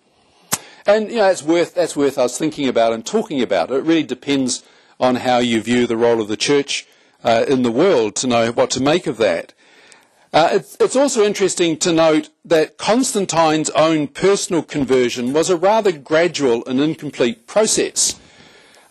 And 0.85 1.09
you 1.09 1.17
know, 1.17 1.23
that's 1.23 1.43
worth 1.43 1.75
that's 1.75 1.97
worth 1.97 2.17
us 2.17 2.37
thinking 2.37 2.69
about 2.69 2.93
and 2.93 3.05
talking 3.05 3.41
about. 3.41 3.69
It 3.69 3.83
really 3.83 4.03
depends 4.03 4.63
on 4.97 5.15
how 5.15 5.39
you 5.39 5.61
view 5.61 5.87
the 5.87 5.97
role 5.97 6.21
of 6.21 6.29
the 6.29 6.37
church 6.37 6.87
uh, 7.21 7.43
in 7.49 7.63
the 7.63 7.71
world 7.71 8.15
to 8.15 8.27
know 8.27 8.51
what 8.53 8.69
to 8.71 8.81
make 8.81 9.07
of 9.07 9.17
that. 9.17 9.53
Uh, 10.33 10.49
it's, 10.53 10.75
it's, 10.79 10.95
also 10.95 11.23
interesting 11.23 11.77
to 11.77 11.93
note 11.93 12.29
that 12.43 12.79
Constantine's 12.79 13.69
own 13.71 14.07
personal 14.07 14.63
conversion 14.63 15.31
was 15.31 15.47
a 15.51 15.55
rather 15.55 15.91
gradual 15.91 16.65
and 16.65 16.81
incomplete 16.81 17.45
process. 17.45 18.19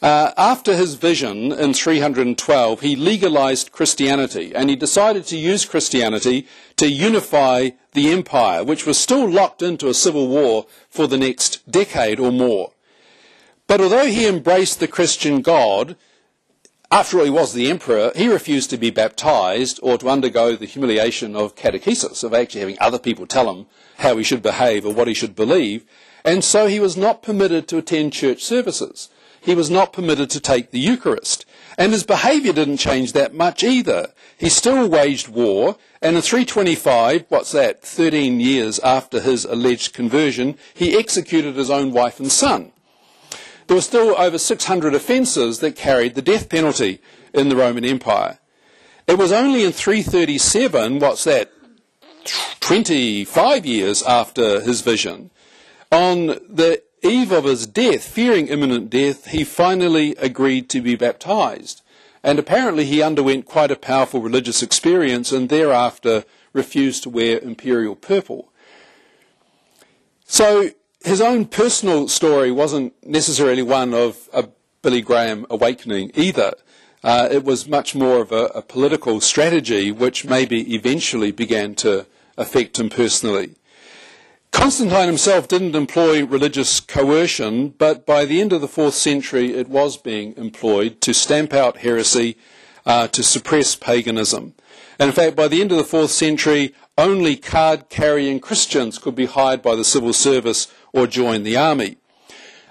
Uh, 0.01 0.31
after 0.37 0.77
his 0.77 0.95
vision 0.95 1.51
in 1.51 1.75
312, 1.75 2.81
he 2.81 2.95
legalized 2.95 3.73
Christianity 3.73 4.55
and 4.55 4.71
he 4.71 4.77
decided 4.77 5.25
to 5.27 5.37
use 5.37 5.65
Christianity 5.65 6.47
to 6.77 6.89
unify 6.89 7.71
the 7.93 8.11
empire, 8.11 8.63
which 8.63 8.87
was 8.87 8.97
still 8.97 9.29
locked 9.29 9.63
into 9.63 9.89
a 9.89 9.95
civil 9.95 10.29
war 10.29 10.67
for 10.89 11.09
the 11.09 11.19
next 11.19 11.69
decade 11.69 12.21
or 12.21 12.31
more. 12.31 12.73
But 13.67 13.81
although 13.81 14.07
he 14.07 14.29
embraced 14.29 14.79
the 14.79 14.89
Christian 14.89 15.41
God, 15.41 15.97
after 16.93 17.25
he 17.25 17.31
was 17.31 17.55
the 17.55 17.71
emperor, 17.71 18.13
he 18.15 18.29
refused 18.29 18.69
to 18.69 18.77
be 18.77 18.91
baptized 18.91 19.81
or 19.83 19.97
to 19.97 20.11
undergo 20.11 20.55
the 20.55 20.67
humiliation 20.67 21.35
of 21.35 21.57
catechesis, 21.57 22.23
of 22.23 22.35
actually 22.35 22.61
having 22.61 22.77
other 22.83 22.99
people 22.99 23.27
tell 23.27 23.51
him 23.51 23.65
how 23.97 24.15
he 24.19 24.23
should 24.23 24.43
behave 24.43 24.85
or 24.85 24.93
what 24.93 25.09
he 25.09 25.15
should 25.15 25.35
believe. 25.35 25.87
And 26.23 26.45
so 26.45 26.67
he 26.67 26.79
was 26.79 26.95
not 26.95 27.23
permitted 27.23 27.67
to 27.69 27.79
attend 27.79 28.13
church 28.13 28.45
services. 28.45 29.09
He 29.41 29.55
was 29.55 29.71
not 29.71 29.95
permitted 29.95 30.29
to 30.31 30.41
take 30.41 30.71
the 30.71 30.79
Eucharist. 30.79 31.47
And 31.79 31.93
his 31.93 32.05
behavior 32.05 32.53
didn't 32.53 32.77
change 32.77 33.15
that 33.15 33.33
much 33.33 33.65
either. 33.65 34.13
He 34.37 34.51
still 34.51 34.87
waged 34.87 35.29
war, 35.29 35.79
and 36.03 36.15
in 36.15 36.21
325, 36.21 37.25
what's 37.31 37.53
that, 37.53 37.81
13 37.81 38.39
years 38.39 38.79
after 38.81 39.19
his 39.19 39.47
alleged 39.47 39.95
conversion, 39.95 40.59
he 40.75 40.95
executed 40.95 41.57
his 41.57 41.71
own 41.71 41.91
wife 41.93 42.21
and 42.21 42.31
son 42.31 42.73
there 43.73 43.79
were 43.79 43.81
still 43.81 44.15
over 44.21 44.37
600 44.37 44.95
offences 44.95 45.61
that 45.61 45.75
carried 45.75 46.15
the 46.15 46.21
death 46.21 46.51
penalty 46.51 47.01
in 47.33 47.49
the 47.49 47.57
Roman 47.57 47.87
Empire. 47.87 48.39
It 49.07 49.17
was 49.17 49.33
only 49.33 49.65
in 49.65 49.73
337, 49.73 50.99
what's 50.99 51.25
that, 51.25 51.51
25 52.61 53.65
years 53.65 54.03
after 54.03 54.61
his 54.61 54.83
vision, 54.83 55.31
on 55.91 56.27
the 56.27 56.83
eve 57.03 57.33
of 57.33 57.45
his 57.45 57.67
death, 57.67 58.05
fearing 58.05 58.49
imminent 58.49 58.91
death, 58.91 59.29
he 59.29 59.43
finally 59.43 60.17
agreed 60.17 60.69
to 60.69 60.83
be 60.83 60.95
baptized. 60.95 61.81
And 62.23 62.39
apparently 62.39 62.85
he 62.85 63.01
underwent 63.01 63.47
quite 63.47 63.71
a 63.71 63.77
powerful 63.77 64.21
religious 64.21 64.63
experience 64.63 65.33
and 65.33 65.49
thereafter 65.49 66.27
refused 66.53 67.05
to 67.05 67.09
wear 67.09 67.39
imperial 67.39 67.97
purple. 67.97 68.53
So 70.27 70.73
his 71.05 71.21
own 71.21 71.47
personal 71.47 72.09
story 72.09 72.51
wasn't 72.51 72.95
necessarily 73.07 73.63
one 73.63 73.95
of 73.95 74.29
a 74.33 74.49
Billy 74.83 75.01
Graham 75.01 75.47
awakening 75.49 76.11
either. 76.15 76.53
Uh, 77.05 77.29
it 77.31 77.45
was 77.45 77.69
much 77.69 77.95
more 77.95 78.21
of 78.21 78.31
a, 78.31 78.47
a, 78.47 78.63
political 78.63 79.21
strategy 79.21 79.91
which 79.91 80.25
maybe 80.25 80.75
eventually 80.75 81.33
began 81.33 81.75
to 81.75 82.07
affect 82.39 82.79
him 82.79 82.89
personally. 82.89 83.57
Constantine 84.53 85.07
himself 85.07 85.49
didn't 85.49 85.75
employ 85.75 86.25
religious 86.25 86.79
coercion, 86.79 87.71
but 87.71 88.07
by 88.07 88.25
the 88.25 88.41
end 88.41 88.53
of 88.53 88.61
the 88.61 88.69
fourth 88.69 88.95
century 88.95 89.55
it 89.55 89.69
was 89.69 89.97
being 89.97 90.35
employed 90.37 91.01
to 91.01 91.13
stamp 91.13 91.53
out 91.53 91.79
heresy, 91.79 92.37
uh, 92.87 93.09
to 93.09 93.23
suppress 93.23 93.75
paganism. 93.75 94.55
And 94.99 95.09
in 95.09 95.15
fact, 95.15 95.35
by 95.35 95.49
the 95.49 95.61
end 95.61 95.73
of 95.73 95.79
the 95.79 95.85
fourth 95.85 96.11
century, 96.11 96.75
only 96.99 97.37
card 97.37 97.89
carrying 97.89 98.39
Christians 98.39 98.99
could 98.99 99.15
be 99.15 99.27
hired 99.27 99.63
by 99.63 99.75
the 99.75 99.85
civil 99.85 100.13
service 100.13 100.73
or 100.93 101.07
join 101.07 101.43
the 101.43 101.57
army. 101.57 101.97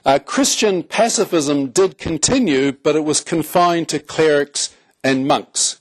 Uh, 0.03 0.19
Christian 0.19 0.81
pacifism 0.83 1.69
did 1.69 1.97
continue, 1.97 2.71
but 2.71 2.95
it 2.95 3.03
was 3.03 3.21
confined 3.21 3.87
to 3.89 3.99
clerics 3.99 4.75
and 5.03 5.27
monks. 5.27 5.79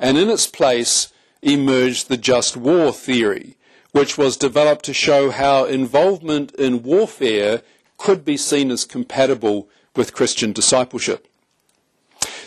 And 0.00 0.16
in 0.16 0.30
its 0.30 0.46
place 0.46 1.12
emerged 1.42 2.08
the 2.08 2.16
just 2.16 2.56
war 2.56 2.92
theory, 2.92 3.56
which 3.92 4.16
was 4.16 4.36
developed 4.36 4.84
to 4.86 4.94
show 4.94 5.30
how 5.30 5.64
involvement 5.64 6.54
in 6.54 6.82
warfare 6.82 7.62
could 7.98 8.24
be 8.24 8.36
seen 8.36 8.70
as 8.70 8.84
compatible 8.84 9.68
with 9.94 10.14
Christian 10.14 10.52
discipleship. 10.52 11.28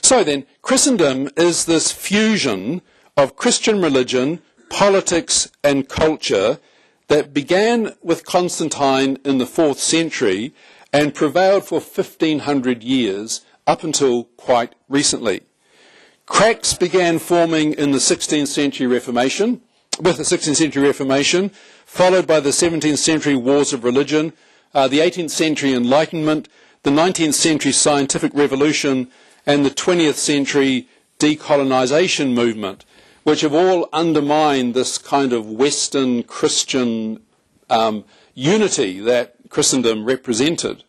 So 0.02 0.24
then, 0.24 0.46
Christendom 0.62 1.30
is 1.38 1.66
this 1.66 1.92
fusion 1.92 2.82
of 3.16 3.36
Christian 3.36 3.82
religion, 3.82 4.40
politics, 4.70 5.52
and 5.64 5.88
culture 5.88 6.60
that 7.08 7.34
began 7.34 7.94
with 8.02 8.26
Constantine 8.26 9.18
in 9.24 9.38
the 9.38 9.46
fourth 9.46 9.80
century 9.80 10.54
and 10.92 11.14
prevailed 11.14 11.66
for 11.66 11.80
1500 11.80 12.84
years 12.84 13.42
up 13.68 13.84
until 13.84 14.26
quite 14.38 14.74
recently. 14.90 15.42
Cracks 16.26 16.74
began 16.74 17.20
forming 17.20 17.74
in 17.74 17.92
the 17.92 18.00
16th 18.00 18.48
century 18.48 18.88
Reformation, 18.88 19.62
with 20.02 20.18
the 20.18 20.24
16th 20.24 20.56
century 20.56 20.84
Reformation, 20.84 21.50
followed 21.86 22.26
by 22.26 22.40
the 22.40 22.50
17th 22.50 22.98
century 22.98 23.36
wars 23.36 23.74
of 23.74 23.84
religion, 23.84 24.34
uh, 24.74 24.88
the 24.88 25.00
18th 25.00 25.30
century 25.30 25.74
Enlightenment, 25.74 26.50
the 26.84 26.90
19th 26.90 27.36
century 27.36 27.72
scientific 27.72 28.34
revolution, 28.34 29.10
and 29.46 29.66
the 29.66 29.70
20th 29.70 30.16
century 30.16 30.88
decolonization 31.20 32.34
movement, 32.34 32.84
which 33.26 33.42
have 33.42 33.56
all 33.56 33.90
undermined 33.92 34.76
this 34.76 35.00
kind 35.00 35.34
of 35.34 35.50
Western 35.50 36.22
Christian 36.22 37.20
um, 37.72 38.06
unity 38.36 39.00
that 39.00 39.34
Christendom 39.50 40.06
represented. 40.06 40.84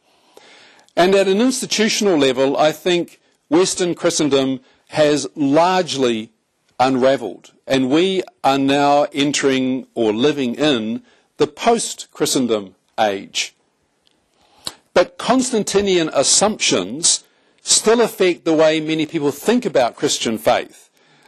And 0.95 1.15
at 1.15 1.29
an 1.29 1.41
institutional 1.41 2.19
level, 2.19 2.55
I 2.55 2.73
think 2.73 3.23
Western 3.49 3.95
Christendom 3.95 4.61
has 4.89 5.27
largely 5.35 6.31
unravelled, 6.79 7.53
and 7.67 7.89
we 7.89 8.23
are 8.45 8.59
now 8.59 9.07
entering 9.15 9.87
or 9.95 10.13
living 10.13 10.57
in 10.57 11.03
the 11.39 11.47
post 11.47 12.09
Christendom 12.11 12.75
age. 13.01 13.55
But 14.93 15.17
Constantinian 15.17 16.11
assumptions 16.13 17.25
still 17.63 18.03
affect 18.03 18.45
the 18.45 18.53
way 18.53 18.79
many 18.79 19.07
people 19.07 19.31
think 19.31 19.65
about 19.65 19.97
Christian 19.97 20.37
faith, 20.37 20.86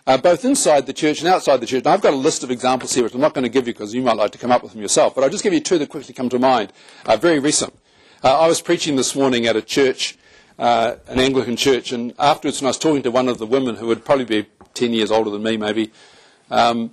uh, 0.09 0.17
both 0.17 0.43
inside 0.47 0.87
the 0.87 0.93
church 0.95 1.21
and 1.21 1.29
outside 1.29 1.59
the 1.59 1.67
church. 1.67 1.85
And 1.85 1.89
I've 1.89 2.01
got 2.01 2.15
a 2.15 2.17
list 2.17 2.43
of 2.43 2.51
examples 2.51 2.95
here, 2.95 3.05
which 3.05 3.15
I'm 3.15 3.21
not 3.21 3.35
going 3.35 3.43
to 3.43 3.51
give 3.51 3.67
you 3.69 3.75
because 3.75 3.95
you 3.95 4.01
might 4.01 4.17
like 4.17 4.31
to 4.33 4.39
come 4.39 4.51
up 4.51 4.63
with 4.63 4.73
them 4.73 4.81
yourself, 4.81 5.15
but 5.15 5.23
I'll 5.23 5.31
just 5.31 5.45
give 5.45 5.53
you 5.53 5.61
two 5.61 5.77
that 5.79 5.91
quickly 5.91 6.15
come 6.15 6.31
to 6.31 6.39
mind, 6.39 6.73
uh, 7.05 7.19
very 7.19 7.39
recent. 7.39 7.79
Uh, 8.25 8.41
I 8.41 8.49
was 8.49 8.63
preaching 8.63 8.97
this 8.97 9.15
morning 9.15 9.47
at 9.47 9.55
a 9.55 9.61
church, 9.61 10.17
uh, 10.59 10.97
an 11.09 11.21
Anglican 11.21 11.57
church, 11.57 11.93
and 11.93 12.15
afterwards, 12.19 12.61
when 12.61 12.69
I 12.69 12.71
was 12.71 12.79
talking 12.79 13.03
to 13.03 13.11
one 13.11 13.29
of 13.29 13.37
the 13.37 13.45
women 13.45 13.77
who 13.77 13.87
would 13.89 14.03
probably 14.03 14.25
be 14.25 14.47
10 14.73 14.95
years 14.95 15.11
older 15.11 15.29
than 15.29 15.43
me, 15.43 15.59
maybe, 15.59 15.93
um, 16.51 16.93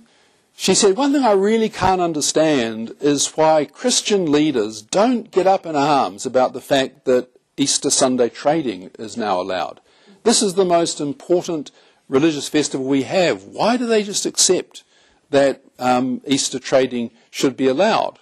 she 0.54 0.74
said, 0.74 0.98
One 0.98 1.14
thing 1.14 1.24
I 1.24 1.32
really 1.32 1.70
can't 1.70 2.02
understand 2.02 2.94
is 3.00 3.28
why 3.28 3.64
Christian 3.64 4.30
leaders 4.30 4.82
don't 4.82 5.30
get 5.30 5.46
up 5.46 5.64
in 5.64 5.74
arms 5.74 6.26
about 6.26 6.52
the 6.52 6.60
fact 6.60 7.06
that 7.06 7.30
Easter 7.56 7.88
Sunday 7.88 8.28
trading 8.28 8.90
is 8.98 9.16
now 9.16 9.40
allowed. 9.40 9.80
This 10.22 10.42
is 10.42 10.54
the 10.54 10.64
most 10.66 11.00
important 11.00 11.70
religious 12.08 12.48
festival 12.48 12.86
we 12.86 13.04
have. 13.04 13.44
Why 13.44 13.76
do 13.76 13.86
they 13.86 14.02
just 14.02 14.26
accept 14.26 14.84
that 15.30 15.62
um, 15.78 16.20
Easter 16.26 16.58
trading 16.58 17.10
should 17.30 17.56
be 17.56 17.66
allowed? 17.66 18.18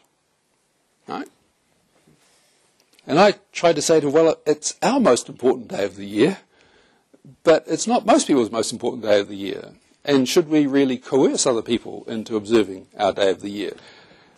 Right? 1.07 1.29
And 3.07 3.19
I 3.19 3.35
tried 3.53 3.77
to 3.77 3.83
say 3.83 4.01
to 4.01 4.11
her, 4.11 4.13
well, 4.13 4.37
it's 4.47 4.77
our 4.83 4.99
most 4.99 5.29
important 5.29 5.69
day 5.69 5.85
of 5.85 5.97
the 5.97 6.07
year, 6.07 6.39
but 7.43 7.65
it's 7.67 7.87
not 7.87 8.07
most 8.07 8.27
people's 8.27 8.51
most 8.51 8.73
important 8.73 9.03
day 9.03 9.21
of 9.21 9.29
the 9.29 9.37
year. 9.37 9.73
And 10.05 10.29
should 10.29 10.49
we 10.49 10.67
really 10.67 10.99
coerce 10.99 11.47
other 11.47 11.63
people 11.63 12.05
into 12.07 12.37
observing 12.37 12.87
our 12.99 13.13
day 13.13 13.31
of 13.31 13.41
the 13.41 13.51
year? 13.51 13.73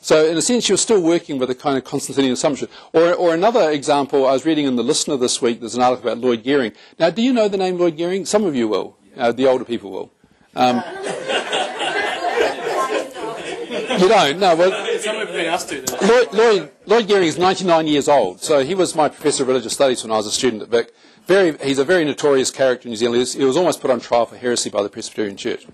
So, 0.01 0.25
in 0.25 0.37
a 0.37 0.43
sense, 0.43 0.69
you're 0.69 0.79
still 0.79 1.01
working 1.01 1.39
with 1.39 1.51
a 1.51 1.55
kind 1.55 1.77
of 1.77 1.83
Constantinian 1.83 2.33
assumption. 2.33 2.69
Or, 2.93 3.13
or 3.13 3.35
another 3.35 3.71
example, 3.71 4.27
I 4.27 4.33
was 4.33 4.45
reading 4.45 4.67
in 4.67 4.77
The 4.77 4.85
Listener 4.85 5.17
this 5.17 5.43
week, 5.43 5.59
there's 5.59 5.75
an 5.75 5.83
article 5.83 6.11
about 6.11 6.23
Lloyd 6.23 6.45
Geering. 6.45 6.75
Now, 6.99 7.11
do 7.11 7.23
you 7.23 7.33
know 7.33 7.49
the 7.49 7.57
name 7.57 7.79
Lloyd 7.79 7.97
Geering? 7.97 8.27
Some 8.27 8.45
of 8.45 8.55
you 8.55 8.69
will. 8.69 8.96
Uh, 9.17 9.33
the 9.33 9.47
older 9.47 9.65
people 9.65 9.91
will. 9.91 10.13
Um, 10.55 10.83
you 13.99 14.09
don't? 14.09 14.39
No, 14.39 14.55
well. 14.57 14.71
Lloyd, 16.03 16.33
Lloyd, 16.33 16.71
Lloyd 16.87 17.07
Geering 17.07 17.27
is 17.27 17.39
99 17.39 17.87
years 17.87 18.09
old, 18.09 18.43
so 18.43 18.65
he 18.65 18.75
was 18.75 18.95
my 18.95 19.09
professor 19.09 19.43
of 19.43 19.49
religious 19.49 19.73
studies 19.73 20.03
when 20.03 20.13
I 20.13 20.17
was 20.17 20.27
a 20.27 20.33
student 20.33 20.63
at 20.63 20.69
Vic. 20.69 20.95
Very, 21.27 21.57
he's 21.59 21.79
a 21.79 21.85
very 21.85 22.05
notorious 22.05 22.51
character 22.51 22.87
in 22.87 22.91
New 22.91 22.97
Zealand. 22.97 23.27
He 23.29 23.45
was, 23.45 23.57
almost 23.57 23.81
put 23.81 23.91
on 23.91 24.01
trial 24.01 24.27
for 24.27 24.37
heresy 24.37 24.71
by 24.71 24.83
the 24.83 24.89
Presbyterian 24.89 25.37
Church. 25.37 25.67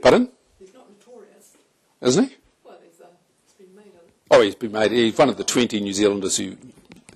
Pardon? 0.00 0.30
He's 0.58 0.72
not 0.72 0.86
notorious. 0.90 1.56
Isn't 2.00 2.28
he? 2.28 2.36
Well, 2.64 2.78
he's, 2.82 3.00
uh, 3.00 3.06
it's 3.44 3.52
been 3.52 3.74
made 3.76 3.92
of. 3.94 4.10
Oh, 4.30 4.40
he's 4.40 4.54
been 4.54 4.72
made. 4.72 4.92
He's 4.92 5.18
one 5.18 5.28
of 5.28 5.36
the 5.36 5.44
20 5.44 5.80
New 5.80 5.92
Zealanders 5.92 6.38
who. 6.38 6.56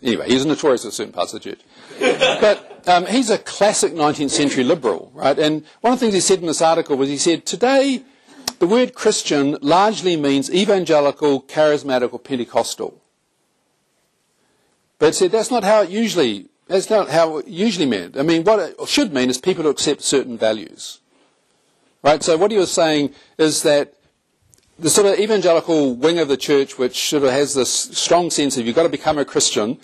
Anyway, 0.02 0.28
he's 0.28 0.44
notorious 0.44 0.84
in 0.84 0.90
certain 0.90 1.14
parts 1.14 1.32
of 1.32 1.42
the 1.42 1.50
church. 1.50 1.60
But 1.98 2.88
um, 2.88 3.06
he's 3.06 3.30
a 3.30 3.38
classic 3.38 3.92
19th 3.92 4.30
century 4.30 4.64
liberal, 4.64 5.10
right? 5.14 5.38
And 5.38 5.64
one 5.80 5.92
of 5.92 5.98
the 5.98 6.06
things 6.06 6.14
he 6.14 6.20
said 6.20 6.40
in 6.40 6.46
this 6.46 6.62
article 6.62 6.96
was 6.96 7.08
he 7.08 7.16
said, 7.16 7.46
Today, 7.46 8.02
the 8.58 8.66
word 8.66 8.94
Christian 8.94 9.56
largely 9.60 10.16
means 10.16 10.52
evangelical, 10.52 11.42
charismatic, 11.42 12.12
or 12.12 12.18
Pentecostal. 12.18 13.00
But 14.98 15.14
said 15.14 15.32
that's 15.32 15.50
not 15.50 15.64
how 15.64 15.82
it 15.82 15.90
usually 15.90 16.48
that's 16.66 16.88
not 16.88 17.10
how 17.10 17.38
it 17.38 17.48
usually 17.48 17.86
meant. 17.86 18.16
I 18.16 18.22
mean, 18.22 18.44
what 18.44 18.58
it 18.58 18.88
should 18.88 19.12
mean 19.12 19.28
is 19.28 19.38
people 19.38 19.64
who 19.64 19.70
accept 19.70 20.02
certain 20.02 20.38
values. 20.38 21.00
Right? 22.02 22.22
So 22.22 22.36
what 22.36 22.50
he 22.50 22.58
was 22.58 22.72
saying 22.72 23.14
is 23.38 23.62
that 23.62 23.94
the 24.78 24.90
sort 24.90 25.06
of 25.06 25.18
evangelical 25.18 25.94
wing 25.94 26.18
of 26.18 26.28
the 26.28 26.36
church, 26.36 26.78
which 26.78 27.08
sort 27.08 27.22
of 27.22 27.30
has 27.30 27.54
this 27.54 27.70
strong 27.70 28.30
sense 28.30 28.56
of 28.56 28.66
you've 28.66 28.76
got 28.76 28.84
to 28.84 28.88
become 28.88 29.18
a 29.18 29.24
Christian, 29.24 29.78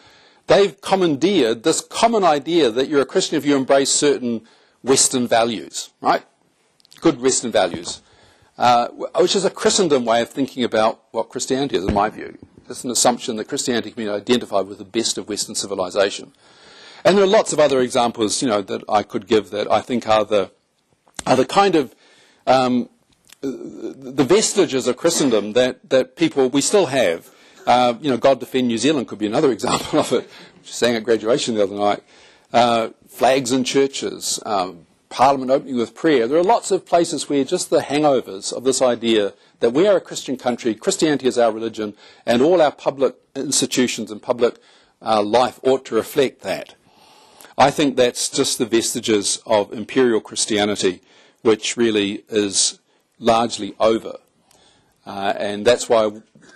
they've 0.51 0.79
commandeered 0.81 1.63
this 1.63 1.81
common 1.81 2.25
idea 2.25 2.71
that 2.71 2.89
you're 2.89 3.01
a 3.01 3.07
Christian 3.07 3.39
if 3.39 3.47
you 3.47 3.57
embrace 3.57 3.91
certain 3.91 4.43
Western 4.83 5.27
values, 5.27 5.91
right? 6.01 6.25
Good 7.01 7.21
Western 7.21 7.51
values 7.51 8.03
uh, 8.61 8.89
which 8.89 9.35
is 9.35 9.47
a 9.47 9.51
Christendom 9.51 10.05
way 10.05 10.21
of 10.21 10.29
thinking 10.29 10.65
about 10.65 11.01
what 11.13 11.31
Christianity 11.31 11.77
is, 11.77 11.85
in 11.87 11.95
my 11.95 12.11
view. 12.11 12.37
It's 12.69 12.85
an 12.85 12.91
assumption 12.91 13.37
that 13.37 13.49
Christianity 13.49 13.91
can 13.91 14.05
be 14.05 14.11
identified 14.11 14.67
with 14.67 14.77
the 14.77 14.85
best 14.85 15.17
of 15.17 15.31
Western 15.31 15.55
civilization. 15.55 16.35
And 17.03 17.17
there 17.17 17.25
are 17.25 17.29
lots 17.29 17.55
of 17.55 17.59
other 17.59 17.81
examples, 17.81 18.43
you 18.43 18.49
know, 18.49 18.61
that 18.61 18.85
I 18.87 19.03
could 19.03 19.27
give 19.27 19.49
that 19.51 19.73
I 19.73 19.81
think 19.81 20.07
are 20.07 20.27
the, 20.27 20.51
are 21.27 21.37
the 21.37 21.47
kind 21.47 21.75
of 21.75 21.95
um, 22.47 22.91
the 23.41 24.27
vestiges 24.29 24.87
of 24.87 24.99
Christendom 24.99 25.55
that, 25.55 25.89
that 25.89 26.15
people 26.15 26.51
we 26.51 26.61
still 26.61 26.87
have. 26.87 27.31
Uh, 27.67 27.95
you 28.01 28.11
know, 28.11 28.17
God 28.17 28.41
Defend 28.41 28.69
New 28.69 28.79
Zealand 28.79 29.09
could 29.09 29.19
be 29.19 29.27
another 29.27 29.53
example 29.59 30.01
of 30.01 30.13
it, 30.13 30.25
I 30.25 30.59
sang 30.65 30.97
at 30.97 31.05
graduation 31.05 31.55
the 31.55 31.63
other 31.63 31.77
night. 31.77 32.03
Uh, 32.53 32.91
flags 33.09 33.53
in 33.53 33.65
churches, 33.65 34.41
um, 34.45 34.87
Parliament 35.09 35.51
opening 35.51 35.77
with 35.77 35.95
prayer. 35.95 36.29
There 36.29 36.39
are 36.39 36.45
lots 36.45 36.71
of 36.71 36.87
places 36.87 37.29
where 37.29 37.45
just 37.45 37.69
the 37.69 37.81
hangovers 37.81 38.53
of 38.53 38.65
this 38.65 38.81
idea 38.81 39.35
that 39.59 39.73
we 39.73 39.87
are 39.87 39.97
a 39.97 40.01
Christian 40.01 40.37
country, 40.37 40.75
Christianity 40.75 41.27
is 41.27 41.37
our 41.37 41.53
religion, 41.53 41.95
and 42.25 42.41
all 42.41 42.63
our 42.63 42.73
public 42.73 43.17
institutions 43.35 44.11
and 44.11 44.23
public 44.23 44.57
uh, 45.03 45.23
life 45.23 45.59
ought 45.63 45.85
to 45.87 45.95
reflect 45.95 46.43
that. 46.43 46.75
I 47.59 47.71
think 47.71 47.97
that's 47.97 48.29
just 48.29 48.59
the 48.59 48.65
vestiges 48.65 49.43
of 49.47 49.73
imperial 49.73 50.21
Christianity, 50.21 51.03
which 51.43 51.77
really 51.77 52.25
is 52.29 52.79
largely 53.19 53.75
over. 53.79 54.17
Uh, 55.05 55.35
and 55.37 55.65
that's 55.65 55.89
why 55.89 56.11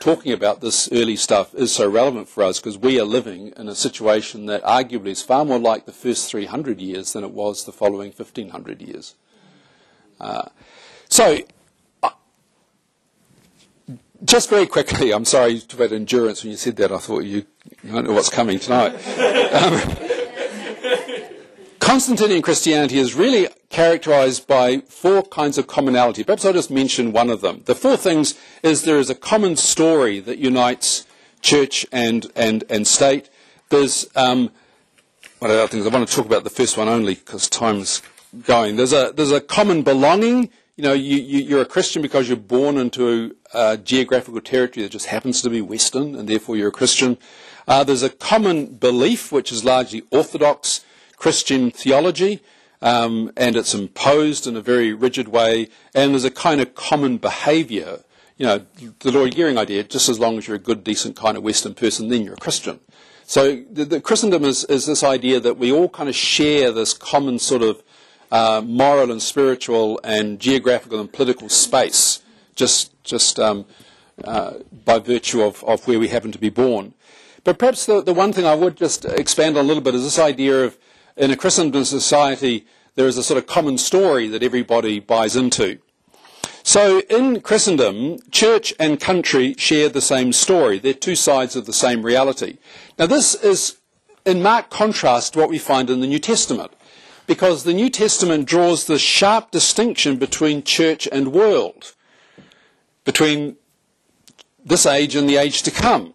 talking 0.05 0.33
about 0.33 0.61
this 0.61 0.87
early 0.93 1.17
stuff 1.17 1.55
is 1.55 1.75
so 1.75 1.89
relevant 1.89 2.29
for 2.29 2.43
us 2.43 2.61
because 2.61 2.77
we 2.77 3.01
are 3.01 3.07
living 3.07 3.55
in 3.57 3.69
a 3.69 3.75
situation 3.75 4.45
that 4.45 4.63
arguably 4.63 5.07
is 5.07 5.23
far 5.23 5.47
more 5.47 5.59
like 5.59 5.87
the 5.87 5.93
first 5.93 6.31
300 6.31 6.79
years 6.79 7.15
than 7.15 7.25
it 7.25 7.31
was 7.31 7.65
the 7.65 7.73
following 7.73 8.13
1500 8.13 8.83
years. 8.83 9.15
Uh, 10.21 10.47
so, 11.09 11.39
uh, 12.03 12.11
just 14.23 14.51
very 14.51 14.67
quickly, 14.67 15.11
I'm 15.11 15.25
sorry 15.25 15.59
to 15.61 15.77
about 15.77 15.93
endurance 15.93 16.45
when 16.45 16.51
you 16.51 16.59
said 16.59 16.77
that. 16.77 16.93
I 16.93 16.99
thought 16.99 17.25
you, 17.25 17.47
you 17.83 17.93
don't 17.93 18.05
know 18.05 18.13
what's 18.13 18.29
coming 18.31 18.59
tonight. 18.59 18.95
Um, 19.55 20.14
Constantinian 21.85 22.41
Christianity 22.41 22.99
is 22.99 23.15
really 23.15 23.47
characterized 23.69 24.47
by 24.47 24.79
four 24.89 25.23
kinds 25.23 25.59
of 25.59 25.67
commonality. 25.67 26.25
Perhaps 26.25 26.47
I'll 26.47 26.55
just 26.55 26.71
mention 26.71 27.13
one 27.13 27.29
of 27.29 27.43
them. 27.43 27.61
The 27.67 27.75
four 27.75 27.99
things 27.99 28.41
is 28.63 28.85
there 28.85 28.97
is 28.97 29.11
a 29.11 29.15
common 29.15 29.55
story 29.57 30.19
that 30.21 30.39
unites 30.39 31.07
church 31.43 31.85
and, 31.93 32.27
and, 32.35 32.65
and 32.71 32.87
state. 32.87 33.29
There's, 33.69 34.09
um, 34.17 34.51
what 35.41 35.51
other 35.51 35.67
things? 35.67 35.87
I 35.87 35.91
want 35.91 36.09
to 36.09 36.17
talk 36.17 36.25
about 36.25 36.43
the 36.43 36.49
first 36.49 36.79
one 36.79 36.89
only 36.89 37.17
because 37.17 37.51
time's 37.51 38.01
going. 38.47 38.77
There's 38.77 38.95
a, 38.95 39.13
there's 39.15 39.33
a 39.33 39.43
common 39.43 39.83
belonging. 39.83 40.49
You 40.77 40.85
know, 40.85 40.95
you, 40.95 41.19
you, 41.19 41.41
you're 41.41 41.63
a 41.63 41.67
Christian 41.67 42.01
because 42.01 42.29
you're 42.29 42.39
born 42.39 42.79
into 42.79 43.37
a 43.53 43.77
geographical 43.77 44.41
territory 44.41 44.85
that 44.85 44.91
just 44.91 45.07
happens 45.09 45.43
to 45.43 45.51
be 45.51 45.61
Western, 45.61 46.15
and 46.15 46.31
therefore 46.31 46.57
you're 46.57 46.69
a 46.69 46.73
Christian. 46.73 47.19
Uh, 47.69 47.85
there's 47.85 48.03
a 48.03 48.09
common 48.09 48.75
belief, 48.77 49.31
which 49.31 49.53
is 49.53 49.67
largely 49.67 50.03
Orthodox 50.11 50.83
Christian 51.25 51.71
theology, 51.71 52.43
um, 52.83 53.33
and 53.35 53.57
it's 53.57 53.73
imposed 53.73 54.47
in 54.47 54.59
a 54.59 54.61
very 54.61 54.93
rigid 54.93 55.29
way, 55.29 55.71
and 55.95 56.13
there's 56.13 56.27
a 56.27 56.31
kind 56.31 56.61
of 56.61 56.75
common 56.75 57.17
behaviour. 57.17 58.01
You 58.37 58.45
know, 58.45 58.67
the 58.99 59.11
Lloyd 59.11 59.33
Geering 59.33 59.57
idea, 59.57 59.85
just 59.85 60.11
as 60.11 60.21
long 60.21 60.37
as 60.37 60.47
you're 60.47 60.57
a 60.57 60.67
good, 60.69 60.85
decent 60.85 61.17
kind 61.17 61.39
of 61.39 61.43
Western 61.43 61.73
person, 61.73 62.09
then 62.09 62.25
you're 62.25 62.35
a 62.35 62.37
Christian. 62.37 62.79
So 63.25 63.65
the, 63.73 63.87
the 63.87 64.01
Christendom 64.03 64.45
is, 64.45 64.65
is, 64.65 64.85
this 64.85 65.03
idea 65.03 65.41
that 65.41 65.57
we 65.57 65.73
all 65.73 65.89
kind 65.89 66.11
of 66.11 66.15
share 66.15 66.71
this 66.73 66.93
common 66.93 67.39
sort 67.39 67.63
of 67.63 67.83
uh, 68.31 68.61
moral 68.63 69.11
and 69.11 69.23
spiritual 69.23 69.99
and 70.05 70.39
geographical 70.39 71.01
and 71.01 71.11
political 71.11 71.49
space, 71.49 72.23
just, 72.55 73.03
just 73.03 73.41
um, 73.41 73.65
uh, 74.23 74.59
by 74.85 74.99
virtue 74.99 75.41
of, 75.41 75.65
of 75.65 75.89
where 75.89 75.99
we 75.99 76.09
happen 76.09 76.33
to 76.33 76.39
be 76.39 76.51
born. 76.51 76.93
But 77.45 77.59
perhaps 77.59 77.87
the, 77.87 78.03
the 78.03 78.13
one 78.13 78.35
thing 78.35 78.45
I 78.45 78.55
would 78.55 78.77
just 78.77 79.07
expand 79.07 79.57
on 79.57 79.65
a 79.65 79.69
little 79.69 79.83
bit 79.83 79.95
is 79.95 80.05
this 80.05 80.19
idea 80.19 80.67
of 80.67 80.77
in 81.17 81.31
a 81.31 81.37
Christendom 81.37 81.85
society, 81.85 82.67
there 82.95 83.07
is 83.07 83.19
a 83.19 83.23
sort 83.23 83.39
of 83.39 83.47
common 83.47 83.79
story 83.79 84.29
that 84.29 84.43
everybody 84.43 85.01
buys 85.01 85.37
into. 85.37 85.79
So 86.63 87.01
in 87.11 87.41
Christendom, 87.41 88.19
church 88.31 88.73
and 88.81 88.99
country 88.99 89.55
share 89.59 89.89
the 89.89 90.01
same 90.01 90.33
story. 90.33 90.79
They're 90.79 90.95
two 90.95 91.17
sides 91.17 91.57
of 91.57 91.67
the 91.67 91.73
same 91.73 92.03
reality. 92.03 92.59
Now 92.99 93.07
this 93.07 93.35
is 93.35 93.79
in 94.25 94.43
marked 94.43 94.71
contrast 94.71 95.35
to 95.35 95.41
what 95.41 95.51
we 95.51 95.59
find 95.59 95.91
in 95.91 96.01
the 96.01 96.07
New 96.07 96.19
Testament, 96.19 96.73
because 97.27 97.65
the 97.65 97.75
New 97.75 97.91
Testament 97.91 98.47
draws 98.47 98.87
the 98.87 98.99
sharp 98.99 99.51
distinction 99.51 100.17
between 100.17 100.63
church 100.63 101.07
and 101.13 101.33
world, 101.33 101.95
between 103.05 103.57
this 104.65 104.87
age 104.87 105.15
and 105.15 105.29
the 105.29 105.37
age 105.37 105.63
to 105.63 105.71
come 105.71 106.15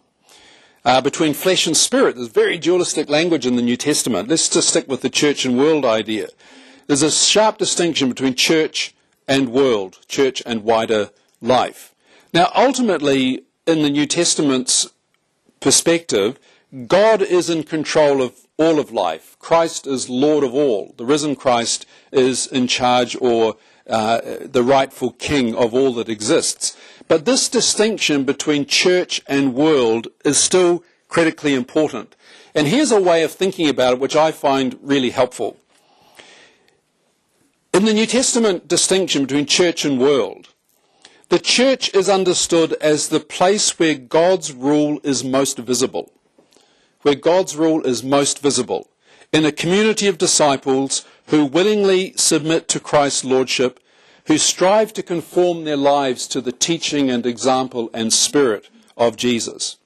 uh, 0.84 1.00
between 1.00 1.34
flesh 1.34 1.66
and 1.66 1.76
spirit. 1.76 2.16
There's 2.16 2.28
very 2.28 2.58
dualistic 2.58 3.08
language 3.08 3.46
in 3.46 3.56
the 3.56 3.62
New 3.62 3.76
Testament. 3.76 4.28
Let's 4.28 4.48
just 4.48 4.68
stick 4.68 4.88
with 4.88 5.02
the 5.02 5.10
church 5.10 5.44
and 5.44 5.58
world 5.58 5.84
idea. 5.84 6.28
There's 6.86 7.02
a 7.02 7.10
sharp 7.10 7.58
distinction 7.58 8.08
between 8.08 8.34
church 8.34 8.94
and 9.28 9.50
world, 9.50 10.00
church 10.08 10.42
and 10.44 10.64
wider 10.64 11.10
life. 11.40 11.94
Now, 12.32 12.50
ultimately, 12.54 13.44
in 13.66 13.82
the 13.82 13.90
New 13.90 14.06
Testament's 14.06 14.90
perspective, 15.60 16.38
God 16.86 17.22
is 17.22 17.50
in 17.50 17.62
control 17.64 18.22
of 18.22 18.46
all 18.56 18.78
of 18.78 18.92
life. 18.92 19.36
Christ 19.38 19.86
is 19.86 20.08
Lord 20.08 20.44
of 20.44 20.54
all. 20.54 20.94
The 20.96 21.04
risen 21.04 21.34
Christ 21.36 21.86
is 22.12 22.46
in 22.46 22.66
charge 22.66 23.16
or 23.20 23.56
uh, 23.88 24.20
the 24.44 24.62
rightful 24.62 25.12
king 25.12 25.54
of 25.54 25.74
all 25.74 25.92
that 25.94 26.08
exists. 26.08 26.76
But 27.10 27.24
this 27.24 27.48
distinction 27.48 28.22
between 28.22 28.66
church 28.66 29.20
and 29.26 29.52
world 29.52 30.06
is 30.24 30.38
still 30.38 30.84
critically 31.08 31.54
important. 31.54 32.14
And 32.54 32.68
here's 32.68 32.92
a 32.92 33.00
way 33.00 33.24
of 33.24 33.32
thinking 33.32 33.68
about 33.68 33.94
it 33.94 33.98
which 33.98 34.14
I 34.14 34.30
find 34.30 34.78
really 34.80 35.10
helpful. 35.10 35.56
In 37.74 37.84
the 37.84 37.92
New 37.92 38.06
Testament 38.06 38.68
distinction 38.68 39.22
between 39.22 39.46
church 39.46 39.84
and 39.84 39.98
world, 39.98 40.50
the 41.30 41.40
church 41.40 41.92
is 41.96 42.08
understood 42.08 42.74
as 42.74 43.08
the 43.08 43.18
place 43.18 43.76
where 43.76 43.96
God's 43.96 44.52
rule 44.52 45.00
is 45.02 45.24
most 45.24 45.58
visible. 45.58 46.12
Where 47.02 47.16
God's 47.16 47.56
rule 47.56 47.84
is 47.84 48.04
most 48.04 48.38
visible. 48.38 48.88
In 49.32 49.44
a 49.44 49.50
community 49.50 50.06
of 50.06 50.16
disciples 50.16 51.04
who 51.26 51.44
willingly 51.44 52.12
submit 52.12 52.68
to 52.68 52.78
Christ's 52.78 53.24
lordship 53.24 53.80
who 54.26 54.38
strive 54.38 54.92
to 54.94 55.02
conform 55.02 55.64
their 55.64 55.76
lives 55.76 56.26
to 56.28 56.40
the 56.40 56.52
teaching 56.52 57.10
and 57.10 57.26
example 57.26 57.90
and 57.92 58.12
spirit 58.12 58.68
of 58.96 59.16
Jesus. 59.16 59.76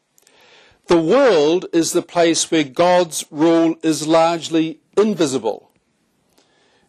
The 0.87 1.01
world 1.01 1.67
is 1.73 1.93
the 1.93 2.03
place 2.03 2.51
where 2.51 2.65
God's 2.65 3.25
rule 3.31 3.77
is 3.83 4.07
largely 4.07 4.81
invisible. 4.97 5.71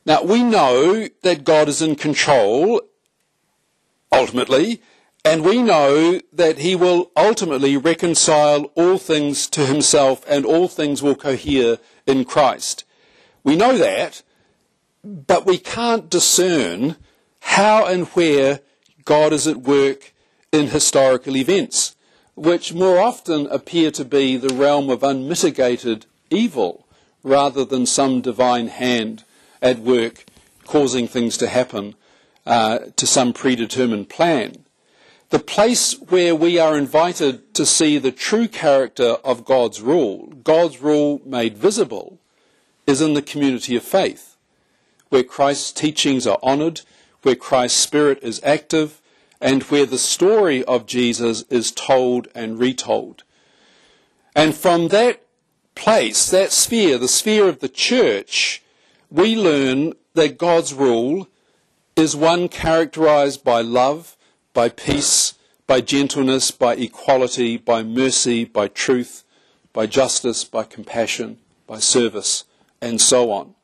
Now, 0.06 0.22
we 0.22 0.44
know 0.44 1.08
that 1.24 1.44
God 1.44 1.70
is 1.70 1.82
in 1.82 1.96
control, 1.96 2.82
ultimately, 4.12 4.82
and 5.24 5.44
we 5.44 5.64
know 5.64 6.20
that 6.32 6.60
he 6.60 6.76
will 6.76 7.10
ultimately 7.16 7.78
reconcile 7.78 8.66
all 8.76 9.00
things 9.00 9.48
to 9.48 9.66
himself 9.66 10.24
and 10.30 10.46
all 10.46 10.68
things 10.68 11.02
will 11.02 11.16
cohere 11.16 11.80
in 12.06 12.26
Christ. 12.26 12.84
We 13.44 13.56
know 13.56 13.78
that, 13.78 14.22
but 15.04 15.48
we 15.48 15.58
can't 15.58 16.10
discern 16.10 16.98
how 17.46 17.86
and 17.86 18.08
where 18.10 18.60
God 19.06 19.32
is 19.32 19.48
at 19.48 19.58
work 19.58 20.14
in 20.52 20.68
historical 20.68 21.38
events, 21.38 21.96
which 22.36 22.74
more 22.74 23.00
often 23.00 23.46
appear 23.48 23.92
to 23.92 24.04
be 24.04 24.36
the 24.36 24.54
realm 24.54 24.90
of 24.90 25.04
unmitigated 25.04 26.06
evil 26.30 26.88
rather 27.24 27.64
than 27.64 27.86
some 27.86 28.20
divine 28.20 28.68
hand 28.68 29.24
at 29.62 29.80
work 29.80 30.26
causing 30.66 31.08
things 31.08 31.38
to 31.38 31.48
happen 31.48 31.96
uh, 32.46 32.80
to 32.96 33.06
some 33.06 33.32
predetermined 33.32 34.10
plan. 34.10 34.66
The 35.30 35.40
place 35.40 35.94
where 35.94 36.36
we 36.36 36.60
are 36.60 36.78
invited 36.78 37.54
to 37.54 37.66
see 37.66 37.98
the 37.98 38.12
true 38.12 38.48
character 38.48 39.18
of 39.24 39.46
God's 39.46 39.82
rule, 39.82 40.28
God's 40.44 40.82
rule 40.82 41.22
made 41.24 41.58
visible, 41.58 42.20
is 42.88 43.02
in 43.02 43.14
the 43.14 43.22
community 43.22 43.76
of 43.76 43.84
faith, 43.84 44.36
where 45.10 45.24
Christ's 45.24 45.72
teachings 45.72 46.28
are 46.28 46.40
honoured 46.44 46.82
where 47.26 47.36
Christ's 47.36 47.82
Spirit 47.82 48.20
is 48.22 48.40
active, 48.44 49.02
and 49.42 49.64
where 49.64 49.88
the 49.88 49.98
story 49.98 50.64
of 50.66 50.86
Jesus 50.86 51.42
is 51.50 51.72
told 51.72 52.28
and 52.36 52.60
retold. 52.60 53.24
And 54.36 54.54
from 54.54 54.90
that 54.90 55.24
place, 55.74 56.30
that 56.30 56.52
sphere, 56.52 57.00
the 57.00 57.08
sphere 57.08 57.50
of 57.50 57.62
the 57.62 57.68
church, 57.68 58.62
we 59.10 59.36
learn 59.36 59.94
that 60.14 60.38
God's 60.38 60.72
rule 60.74 61.28
is 61.96 62.16
one 62.16 62.48
characterized 62.48 63.44
by 63.44 63.62
love, 63.62 64.16
by 64.54 64.70
peace, 64.70 65.34
by 65.66 65.82
gentleness, 65.82 66.52
by 66.52 66.76
equality, 66.76 67.58
by 67.58 67.82
mercy, 67.82 68.46
by 68.46 68.68
truth, 68.68 69.24
by 69.74 69.88
justice, 69.88 70.44
by 70.44 70.64
compassion, 70.64 71.40
by 71.66 71.80
service, 71.80 72.44
and 72.82 73.02
so 73.02 73.32
on. 73.32 73.56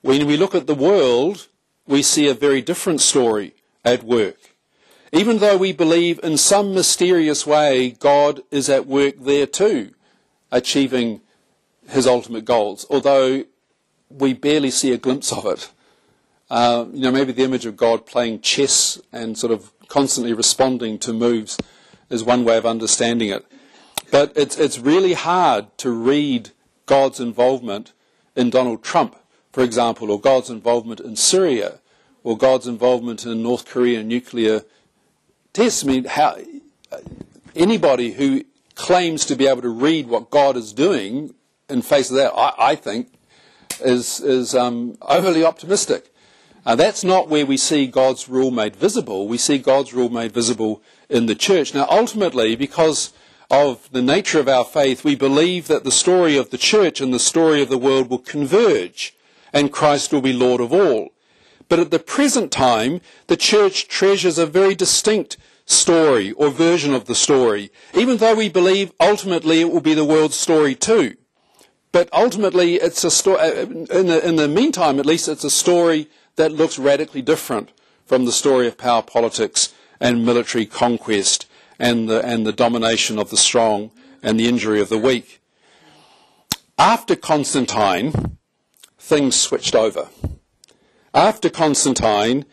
When 0.00 0.26
we 0.26 0.36
look 0.36 0.56
at 0.56 0.66
the 0.66 0.74
world, 0.74 1.46
we 1.86 2.02
see 2.02 2.28
a 2.28 2.34
very 2.34 2.62
different 2.62 3.00
story 3.00 3.54
at 3.84 4.02
work. 4.02 4.54
Even 5.12 5.38
though 5.38 5.56
we 5.56 5.72
believe 5.72 6.20
in 6.22 6.36
some 6.36 6.72
mysterious 6.72 7.46
way 7.46 7.90
God 7.98 8.42
is 8.50 8.68
at 8.68 8.86
work 8.86 9.14
there 9.18 9.46
too, 9.46 9.92
achieving 10.52 11.20
his 11.88 12.06
ultimate 12.06 12.44
goals, 12.44 12.86
although 12.90 13.44
we 14.08 14.32
barely 14.34 14.70
see 14.70 14.92
a 14.92 14.98
glimpse 14.98 15.32
of 15.32 15.46
it. 15.46 15.70
Uh, 16.48 16.86
you 16.92 17.02
know, 17.02 17.12
maybe 17.12 17.32
the 17.32 17.44
image 17.44 17.66
of 17.66 17.76
God 17.76 18.06
playing 18.06 18.40
chess 18.40 19.00
and 19.12 19.38
sort 19.38 19.52
of 19.52 19.72
constantly 19.88 20.32
responding 20.32 20.98
to 21.00 21.12
moves 21.12 21.58
is 22.08 22.24
one 22.24 22.44
way 22.44 22.56
of 22.56 22.66
understanding 22.66 23.28
it. 23.28 23.44
But 24.10 24.32
it's, 24.36 24.58
it's 24.58 24.78
really 24.78 25.12
hard 25.12 25.76
to 25.78 25.90
read 25.90 26.50
God's 26.86 27.20
involvement 27.20 27.92
in 28.34 28.50
Donald 28.50 28.82
Trump 28.82 29.16
for 29.52 29.62
example, 29.62 30.10
or 30.10 30.20
God's 30.20 30.50
involvement 30.50 31.00
in 31.00 31.16
Syria, 31.16 31.78
or 32.22 32.36
God's 32.36 32.66
involvement 32.66 33.24
in 33.24 33.42
North 33.42 33.66
Korean 33.66 34.08
nuclear 34.08 34.62
tests. 35.52 35.84
I 35.84 35.86
mean, 35.86 36.04
how, 36.04 36.36
anybody 37.56 38.12
who 38.12 38.44
claims 38.74 39.24
to 39.26 39.36
be 39.36 39.46
able 39.46 39.62
to 39.62 39.68
read 39.68 40.06
what 40.06 40.30
God 40.30 40.56
is 40.56 40.72
doing 40.72 41.34
in 41.68 41.82
face 41.82 42.10
of 42.10 42.16
that, 42.16 42.32
I, 42.34 42.52
I 42.58 42.74
think, 42.74 43.12
is, 43.80 44.20
is 44.20 44.54
um, 44.54 44.98
overly 45.02 45.44
optimistic. 45.44 46.12
Uh, 46.66 46.76
that's 46.76 47.02
not 47.02 47.28
where 47.28 47.46
we 47.46 47.56
see 47.56 47.86
God's 47.86 48.28
rule 48.28 48.50
made 48.50 48.76
visible. 48.76 49.26
We 49.26 49.38
see 49.38 49.58
God's 49.58 49.94
rule 49.94 50.10
made 50.10 50.32
visible 50.32 50.82
in 51.08 51.26
the 51.26 51.34
church. 51.34 51.74
Now, 51.74 51.86
ultimately, 51.90 52.54
because 52.54 53.12
of 53.50 53.90
the 53.90 54.02
nature 54.02 54.38
of 54.38 54.48
our 54.48 54.64
faith, 54.64 55.02
we 55.02 55.14
believe 55.14 55.68
that 55.68 55.84
the 55.84 55.90
story 55.90 56.36
of 56.36 56.50
the 56.50 56.58
church 56.58 57.00
and 57.00 57.12
the 57.12 57.18
story 57.18 57.62
of 57.62 57.70
the 57.70 57.78
world 57.78 58.10
will 58.10 58.18
converge 58.18 59.14
and 59.52 59.72
Christ 59.72 60.12
will 60.12 60.20
be 60.20 60.32
Lord 60.32 60.60
of 60.60 60.72
all. 60.72 61.10
But 61.68 61.78
at 61.78 61.90
the 61.90 61.98
present 61.98 62.50
time, 62.50 63.00
the 63.28 63.36
church 63.36 63.88
treasures 63.88 64.38
a 64.38 64.46
very 64.46 64.74
distinct 64.74 65.36
story 65.66 66.32
or 66.32 66.50
version 66.50 66.92
of 66.92 67.04
the 67.04 67.14
story, 67.14 67.70
even 67.94 68.16
though 68.16 68.34
we 68.34 68.48
believe 68.48 68.92
ultimately 68.98 69.60
it 69.60 69.70
will 69.70 69.80
be 69.80 69.94
the 69.94 70.04
world's 70.04 70.36
story 70.36 70.74
too. 70.74 71.16
But 71.92 72.08
ultimately, 72.12 72.74
it's 72.76 73.04
a 73.04 73.10
story, 73.10 73.40
uh, 73.40 73.66
in 73.66 74.06
the, 74.06 74.26
in 74.26 74.36
the 74.36 74.48
meantime, 74.48 74.98
at 74.98 75.06
least, 75.06 75.28
it's 75.28 75.44
a 75.44 75.50
story 75.50 76.08
that 76.36 76.52
looks 76.52 76.78
radically 76.78 77.22
different 77.22 77.72
from 78.04 78.24
the 78.24 78.32
story 78.32 78.66
of 78.66 78.78
power 78.78 79.02
politics 79.02 79.72
and 80.00 80.24
military 80.24 80.66
conquest 80.66 81.46
and 81.78 82.08
the, 82.08 82.24
and 82.24 82.46
the 82.46 82.52
domination 82.52 83.18
of 83.18 83.30
the 83.30 83.36
strong 83.36 83.90
and 84.22 84.38
the 84.38 84.48
injury 84.48 84.80
of 84.80 84.88
the 84.88 84.98
weak. 84.98 85.40
After 86.78 87.16
Constantine, 87.16 88.38
things 89.10 89.34
switched 89.34 89.74
over. 89.74 90.08
After 91.12 91.50
Constantine, 91.50 92.44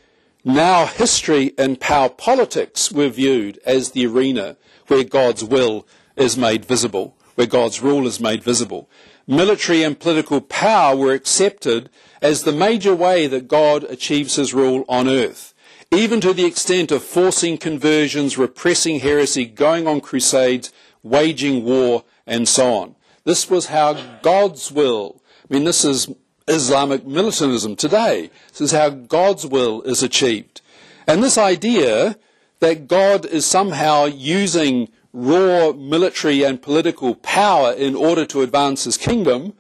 now 0.43 0.87
history 0.87 1.53
and 1.55 1.79
power 1.79 2.09
politics 2.09 2.91
were 2.91 3.09
viewed 3.09 3.59
as 3.63 3.91
the 3.91 4.07
arena 4.07 4.57
where 4.87 5.03
God's 5.03 5.43
will 5.43 5.87
is 6.15 6.35
made 6.35 6.65
visible, 6.65 7.15
where 7.35 7.45
God's 7.45 7.83
rule 7.83 8.07
is 8.07 8.19
made 8.19 8.43
visible. 8.43 8.89
Military 9.27 9.83
and 9.83 9.99
political 9.99 10.41
power 10.41 10.95
were 10.95 11.13
accepted 11.13 11.91
as 12.23 12.41
the 12.41 12.51
major 12.51 12.95
way 12.95 13.27
that 13.27 13.47
God 13.47 13.83
achieves 13.83 14.35
his 14.35 14.55
rule 14.55 14.83
on 14.89 15.07
earth, 15.07 15.53
even 15.91 16.19
to 16.21 16.33
the 16.33 16.45
extent 16.45 16.91
of 16.91 17.03
forcing 17.03 17.59
conversions, 17.59 18.35
repressing 18.35 19.01
heresy, 19.01 19.45
going 19.45 19.87
on 19.87 20.01
crusades, 20.01 20.73
waging 21.03 21.63
war, 21.63 22.03
and 22.25 22.47
so 22.47 22.73
on. 22.73 22.95
This 23.25 23.47
was 23.47 23.67
how 23.67 23.93
God's 24.23 24.71
will, 24.71 25.21
I 25.47 25.53
mean, 25.53 25.63
this 25.63 25.85
is 25.85 26.09
Islamic 26.47 27.05
militantism 27.05 27.75
today. 27.75 28.29
This 28.49 28.61
is 28.61 28.71
how 28.71 28.89
God's 28.89 29.45
will 29.45 29.81
is 29.83 30.01
achieved. 30.01 30.61
And 31.05 31.23
this 31.23 31.37
idea 31.37 32.17
that 32.59 32.87
God 32.87 33.25
is 33.25 33.45
somehow 33.45 34.05
using 34.05 34.89
raw 35.13 35.71
military 35.71 36.43
and 36.43 36.61
political 36.61 37.15
power 37.15 37.73
in 37.73 37.95
order 37.95 38.25
to 38.25 38.41
advance 38.41 38.83
his 38.83 38.97
kingdom, 38.97 39.53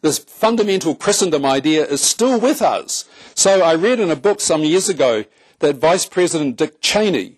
this 0.00 0.18
fundamental 0.18 0.94
Christendom 0.94 1.46
idea 1.46 1.86
is 1.86 2.00
still 2.00 2.38
with 2.38 2.60
us. 2.60 3.04
So 3.34 3.62
I 3.62 3.74
read 3.74 4.00
in 4.00 4.10
a 4.10 4.16
book 4.16 4.40
some 4.40 4.62
years 4.62 4.88
ago 4.88 5.24
that 5.60 5.76
Vice 5.76 6.06
President 6.06 6.56
Dick 6.56 6.80
Cheney, 6.80 7.36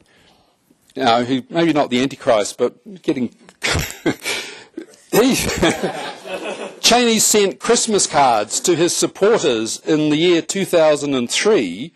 you 0.95 1.05
know, 1.05 1.25
who 1.25 1.43
maybe 1.51 1.73
not 1.73 1.91
the 1.91 2.03
Antichrist, 2.03 2.59
but 2.59 3.03
getting 3.03 3.35
he 5.13 5.35
Cheney 6.87 7.19
sent 7.19 7.59
Christmas 7.59 8.07
cards 8.07 8.61
to 8.61 8.77
his 8.77 8.95
supporters 8.95 9.81
in 9.81 10.09
the 10.09 10.17
year 10.17 10.41
2003 10.41 11.93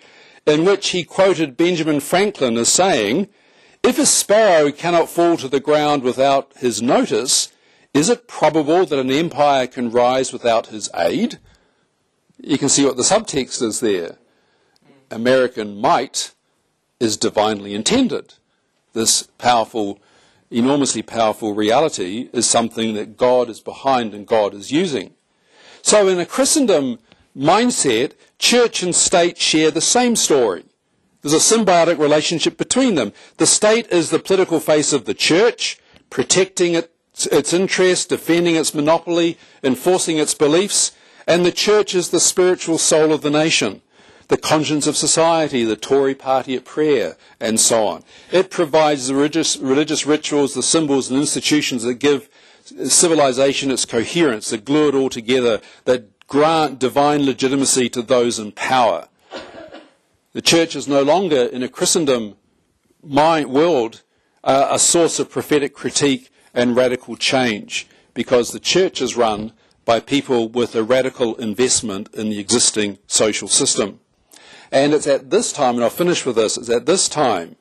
in 0.47 0.65
which 0.65 0.89
he 0.89 1.05
quoted 1.05 1.57
Benjamin 1.57 2.01
Franklin 2.01 2.59
as 2.59 2.71
saying, 2.71 3.29
If 3.85 4.01
a 4.01 4.05
sparrow 4.05 4.73
cannot 4.73 5.09
fall 5.09 5.37
to 5.37 5.47
the 5.47 5.61
ground 5.61 6.03
without 6.03 6.53
his 6.57 6.83
notice, 6.83 7.53
is 7.95 8.09
it 8.09 8.27
probable 8.27 8.85
that 8.85 8.99
an 8.99 9.13
empire 9.13 9.69
can 9.69 9.93
rise 9.93 10.33
without 10.33 10.67
his 10.67 10.91
aid? 10.97 11.39
You 12.43 12.59
can 12.59 12.69
see 12.69 12.85
what 12.85 12.97
the 12.97 13.05
subtext 13.05 13.63
is 13.63 13.79
there. 13.79 14.19
American 15.09 15.81
might 15.81 16.35
is 16.99 17.17
divinely 17.17 17.75
intended. 17.75 18.35
This 18.93 19.29
powerful 19.39 20.01
enormously 20.51 21.03
powerful 21.03 21.55
reality 21.55 22.29
is 22.33 22.49
something 22.49 22.95
that 22.95 23.17
God 23.17 23.49
is 23.49 23.61
behind 23.61 24.15
and 24.15 24.27
God 24.27 24.55
is 24.55 24.73
using. 24.73 25.15
So 25.83 26.09
in 26.09 26.19
a 26.19 26.27
Christendom 26.27 26.99
mindset, 27.37 28.13
church 28.39 28.83
and 28.83 28.95
state 28.95 29.39
share 29.39 29.71
the 29.71 29.81
same 29.81 30.17
story. 30.17 30.65
There's 31.23 31.35
a 31.35 31.37
symbiotic 31.57 31.99
relationship 31.99 32.57
between 32.57 32.95
them. 32.95 33.13
The 33.37 33.47
state 33.47 33.89
is 33.89 34.11
the 34.11 34.19
political 34.19 34.59
face 34.59 34.93
of 34.93 35.05
the 35.05 35.15
church, 35.15 35.79
protecting 36.09 36.75
its, 36.75 37.27
its 37.27 37.53
interests, 37.53 38.07
defending 38.07 38.57
its 38.57 38.75
monopoly, 38.75 39.39
enforcing 39.63 40.19
its 40.19 40.35
beliefs, 40.35 40.93
and 41.27 41.45
the 41.45 41.53
church 41.53 41.95
is 41.95 42.11
the 42.11 42.21
spiritual 42.21 42.79
soul 42.79 43.13
of 43.13 43.23
the 43.23 43.31
nation 43.31 43.83
the 44.31 44.39
conscience 44.39 44.87
of 44.87 44.97
society, 44.97 45.65
the 45.65 45.75
Tory 45.75 46.15
party 46.15 46.55
at 46.55 46.65
prayer, 46.65 47.17
and 47.41 47.59
so 47.59 47.85
on. 47.89 48.05
It 48.31 48.49
provides 48.49 49.09
the 49.09 49.15
religious, 49.17 49.57
religious 49.57 50.07
rituals, 50.07 50.55
the 50.55 50.63
symbols 50.63 51.11
and 51.11 51.19
institutions 51.19 51.83
that 51.83 51.95
give 51.95 52.29
civilization 52.63 53.73
its 53.73 53.85
coherence, 53.85 54.51
that 54.51 54.65
glue 54.65 54.89
it 54.89 54.95
all 54.95 55.11
together, 55.11 55.61
that 55.85 56.29
grant 56.29 56.79
divine 56.79 57.27
legitimacy 57.27 57.89
to 57.89 58.03
those 58.03 58.39
in 58.39 58.53
power. 58.53 59.09
The 60.33 60.43
church 60.43 60.77
is 60.77 60.87
no 60.87 61.03
longer, 61.03 61.47
in 61.47 61.65
a 61.65 61.69
Christendom 61.69 62.37
my 63.03 63.45
world, 63.45 64.03
uh, 64.45 64.69
a 64.71 64.79
source 64.79 65.19
of 65.19 65.29
prophetic 65.29 65.75
critique 65.75 66.31
and 66.55 66.77
radical 66.77 67.17
change 67.17 67.89
because 68.15 68.53
the 68.53 68.61
church 68.61 69.03
is 69.03 69.17
run 69.17 69.53
by 69.85 69.99
people 69.99 70.49
with 70.49 70.77
a 70.77 70.85
radical 70.85 71.35
investment 71.37 72.15
in 72.15 72.31
the 72.31 72.39
existing 72.39 72.99
social 73.09 73.49
system. 73.49 73.99
And 74.73 74.95
it's 74.95 75.07
at 75.07 75.31
this 75.31 75.53
time, 75.53 75.75
and 75.77 75.85
I'll 75.85 75.91
finish 75.91 76.25
with 76.25 76.37
this, 76.37 76.57
it's 76.57 76.71
at 76.71 76.87
this 76.87 77.09
time 77.09 77.57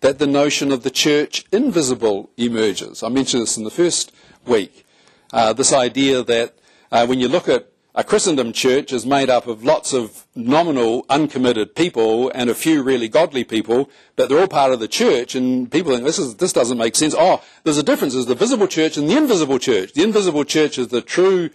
that 0.00 0.18
the 0.18 0.26
notion 0.26 0.72
of 0.72 0.82
the 0.82 0.90
church 0.90 1.44
invisible 1.52 2.30
emerges. 2.36 3.02
I 3.02 3.08
mentioned 3.08 3.42
this 3.42 3.56
in 3.56 3.64
the 3.64 3.70
first 3.70 4.12
week. 4.46 4.84
Uh, 5.32 5.52
this 5.52 5.72
idea 5.72 6.22
that 6.22 6.54
uh, 6.92 7.06
when 7.06 7.20
you 7.20 7.28
look 7.28 7.48
at 7.48 7.68
a 7.96 8.02
Christendom 8.02 8.52
church 8.52 8.92
is 8.92 9.06
made 9.06 9.30
up 9.30 9.46
of 9.46 9.62
lots 9.62 9.92
of 9.92 10.26
nominal, 10.34 11.06
uncommitted 11.08 11.76
people 11.76 12.28
and 12.34 12.50
a 12.50 12.54
few 12.54 12.82
really 12.82 13.08
godly 13.08 13.44
people, 13.44 13.88
but 14.16 14.28
they're 14.28 14.40
all 14.40 14.48
part 14.48 14.72
of 14.72 14.80
the 14.80 14.88
church, 14.88 15.36
and 15.36 15.70
people 15.70 15.92
think 15.92 16.04
this, 16.04 16.18
is, 16.18 16.36
this 16.36 16.52
doesn't 16.52 16.76
make 16.76 16.96
sense. 16.96 17.14
Oh, 17.16 17.42
there's 17.62 17.78
a 17.78 17.84
difference. 17.84 18.14
There's 18.14 18.26
the 18.26 18.34
visible 18.34 18.66
church 18.66 18.96
and 18.96 19.08
the 19.08 19.16
invisible 19.16 19.60
church. 19.60 19.92
The 19.92 20.02
invisible 20.02 20.44
church 20.44 20.76
is 20.76 20.88
the 20.88 21.02
true 21.02 21.50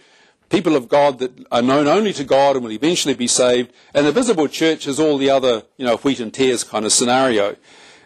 people 0.50 0.76
of 0.76 0.88
God 0.88 1.20
that 1.20 1.46
are 1.50 1.62
known 1.62 1.86
only 1.86 2.12
to 2.12 2.24
God 2.24 2.56
and 2.56 2.64
will 2.64 2.72
eventually 2.72 3.14
be 3.14 3.26
saved. 3.26 3.72
And 3.94 4.06
the 4.06 4.12
visible 4.12 4.48
church 4.48 4.86
is 4.86 5.00
all 5.00 5.16
the 5.16 5.30
other, 5.30 5.62
you 5.78 5.86
know, 5.86 5.96
wheat 5.98 6.20
and 6.20 6.34
tares 6.34 6.64
kind 6.64 6.84
of 6.84 6.92
scenario. 6.92 7.56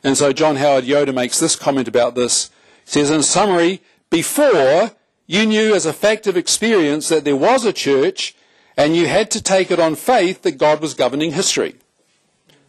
And 0.05 0.17
so 0.17 0.33
John 0.33 0.57
Howard 0.57 0.85
Yoder 0.85 1.13
makes 1.13 1.41
this 1.41 1.57
comment 1.57 1.89
about 1.89 2.15
this. 2.15 2.51
He 2.85 2.93
says, 2.93 3.11
in 3.11 3.23
summary, 3.23 3.81
before 4.11 4.93
you 5.27 5.47
knew 5.47 5.75
as 5.75 5.87
a 5.87 5.93
fact 5.93 6.27
of 6.27 6.37
experience 6.37 7.09
that 7.09 7.25
there 7.25 7.35
was 7.37 7.65
a 7.65 7.73
church 7.73 8.37
and 8.77 8.95
you 8.95 9.07
had 9.07 9.31
to 9.31 9.43
take 9.43 9.71
it 9.71 9.81
on 9.81 9.95
faith 9.95 10.43
that 10.43 10.59
God 10.59 10.81
was 10.81 10.95
governing 10.95 11.33
history. 11.33 11.77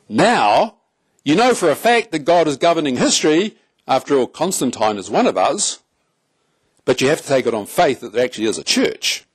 Now, 0.07 0.76
you 1.23 1.36
know 1.36 1.53
for 1.53 1.69
a 1.69 1.76
fact 1.76 2.11
that 2.11 2.19
God 2.19 2.47
is 2.47 2.55
governing 2.55 2.95
history. 2.95 3.57
After 3.88 4.17
all, 4.17 4.28
Constantine 4.28 4.97
is 4.97 5.09
one 5.09 5.28
of 5.28 5.38
us. 5.38 5.80
But 6.86 7.01
you 7.01 7.09
have 7.09 7.21
to 7.21 7.28
take 7.28 7.47
it 7.47 7.53
on 7.53 7.65
faith 7.65 7.99
that 7.99 8.13
there 8.13 8.23
actually 8.23 8.45
is 8.45 8.59
a 8.59 8.63
church. 8.63 9.26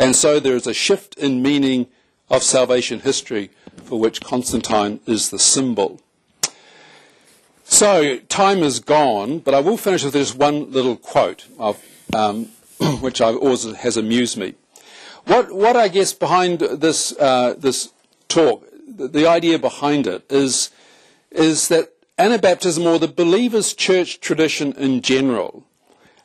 And 0.00 0.16
so 0.16 0.40
there 0.40 0.56
is 0.56 0.66
a 0.66 0.72
shift 0.72 1.14
in 1.18 1.42
meaning 1.42 1.86
of 2.30 2.42
salvation 2.42 3.00
history 3.00 3.50
for 3.84 4.00
which 4.00 4.22
Constantine 4.22 4.98
is 5.04 5.28
the 5.28 5.38
symbol. 5.38 6.00
So 7.64 8.16
time 8.20 8.62
is 8.62 8.80
gone, 8.80 9.40
but 9.40 9.52
I 9.52 9.60
will 9.60 9.76
finish 9.76 10.02
with 10.02 10.14
this 10.14 10.34
one 10.34 10.72
little 10.72 10.96
quote, 10.96 11.44
of, 11.58 11.84
um, 12.14 12.46
which 13.02 13.20
I've 13.20 13.36
always 13.36 13.64
has 13.64 13.98
amused 13.98 14.38
me. 14.38 14.54
What, 15.26 15.52
what 15.52 15.76
I 15.76 15.88
guess 15.88 16.14
behind 16.14 16.60
this, 16.60 17.12
uh, 17.18 17.54
this 17.58 17.92
talk, 18.28 18.66
the, 18.88 19.06
the 19.06 19.26
idea 19.26 19.58
behind 19.58 20.06
it 20.06 20.24
is, 20.32 20.70
is 21.30 21.68
that 21.68 21.92
Anabaptism 22.18 22.86
or 22.86 22.98
the 22.98 23.06
believer's 23.06 23.74
church 23.74 24.18
tradition 24.20 24.72
in 24.72 25.02
general 25.02 25.66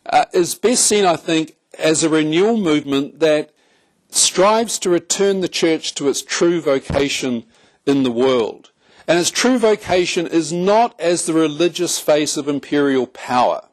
uh, 0.05 0.23
is 0.34 0.55
best 0.55 0.86
seen, 0.86 1.03
I 1.03 1.17
think, 1.17 1.57
as 1.78 2.05
a 2.05 2.09
renewal 2.09 2.55
movement 2.55 3.19
that 3.19 3.51
strives 4.16 4.80
to 4.80 4.89
return 4.89 5.41
the 5.41 5.47
church 5.47 5.93
to 5.95 6.07
its 6.07 6.22
true 6.22 6.61
vocation 6.61 7.45
in 7.86 8.03
the 8.03 8.11
world. 8.11 8.72
And 9.07 9.20
its 9.20 9.30
true 9.30 9.57
vocation 9.57 10.26
is 10.26 10.51
not 10.51 10.99
as 10.99 11.26
the 11.26 11.34
religious 11.34 11.99
face 11.99 12.38
of 12.38 12.47
imperial 12.47 13.07
power. 13.07 13.68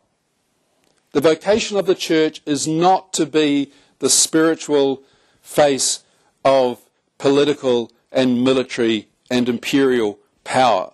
The 1.13 1.21
vocation 1.21 1.77
of 1.77 1.87
the 1.87 1.95
church 1.95 2.43
is 2.45 2.67
not 2.67 3.13
to 3.15 3.27
be 3.27 3.73
the 4.01 4.11
spiritual 4.11 5.03
face 5.41 6.03
of 6.45 6.81
political 7.19 7.93
and 8.11 8.43
military 8.43 9.09
and 9.31 9.49
imperial 9.49 10.19
power. 10.45 10.93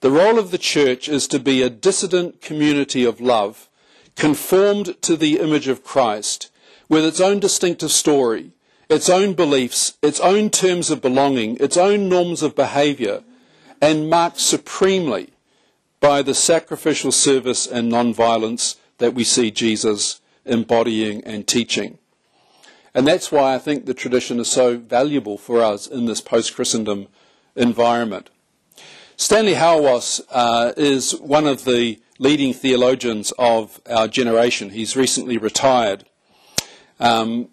The 0.00 0.10
role 0.10 0.38
of 0.38 0.50
the 0.50 0.58
church 0.58 1.08
is 1.08 1.28
to 1.28 1.38
be 1.38 1.62
a 1.62 1.70
dissident 1.70 2.40
community 2.40 3.04
of 3.04 3.20
love, 3.20 3.68
conformed 4.16 5.00
to 5.02 5.16
the 5.16 5.38
image 5.38 5.68
of 5.68 5.84
Christ, 5.84 6.50
with 6.88 7.04
its 7.04 7.20
own 7.20 7.38
distinctive 7.38 7.92
story, 7.92 8.52
its 8.90 9.08
own 9.08 9.34
beliefs, 9.34 9.96
its 10.02 10.20
own 10.20 10.50
terms 10.50 10.90
of 10.90 11.00
belonging, 11.00 11.56
its 11.58 11.76
own 11.76 12.08
norms 12.08 12.42
of 12.42 12.56
behaviour, 12.56 13.22
and 13.80 14.10
marked 14.10 14.40
supremely 14.40 15.30
by 16.00 16.20
the 16.22 16.34
sacrificial 16.34 17.12
service 17.12 17.66
and 17.66 17.88
non-violence 17.88 18.76
that 18.98 19.14
we 19.14 19.24
see 19.24 19.50
Jesus 19.50 20.20
embodying 20.44 21.22
and 21.24 21.46
teaching. 21.46 21.98
And 22.92 23.06
that's 23.06 23.30
why 23.30 23.54
I 23.54 23.58
think 23.58 23.86
the 23.86 23.94
tradition 23.94 24.40
is 24.40 24.50
so 24.50 24.76
valuable 24.76 25.38
for 25.38 25.62
us 25.62 25.86
in 25.86 26.06
this 26.06 26.20
post-Christendom 26.20 27.06
environment. 27.54 28.28
Stanley 29.16 29.54
Hauerwas 29.54 30.20
uh, 30.30 30.72
is 30.76 31.12
one 31.20 31.46
of 31.46 31.64
the 31.64 32.00
leading 32.18 32.52
theologians 32.52 33.32
of 33.38 33.80
our 33.88 34.08
generation. 34.08 34.70
He's 34.70 34.96
recently 34.96 35.38
retired. 35.38 36.04
Um, 36.98 37.48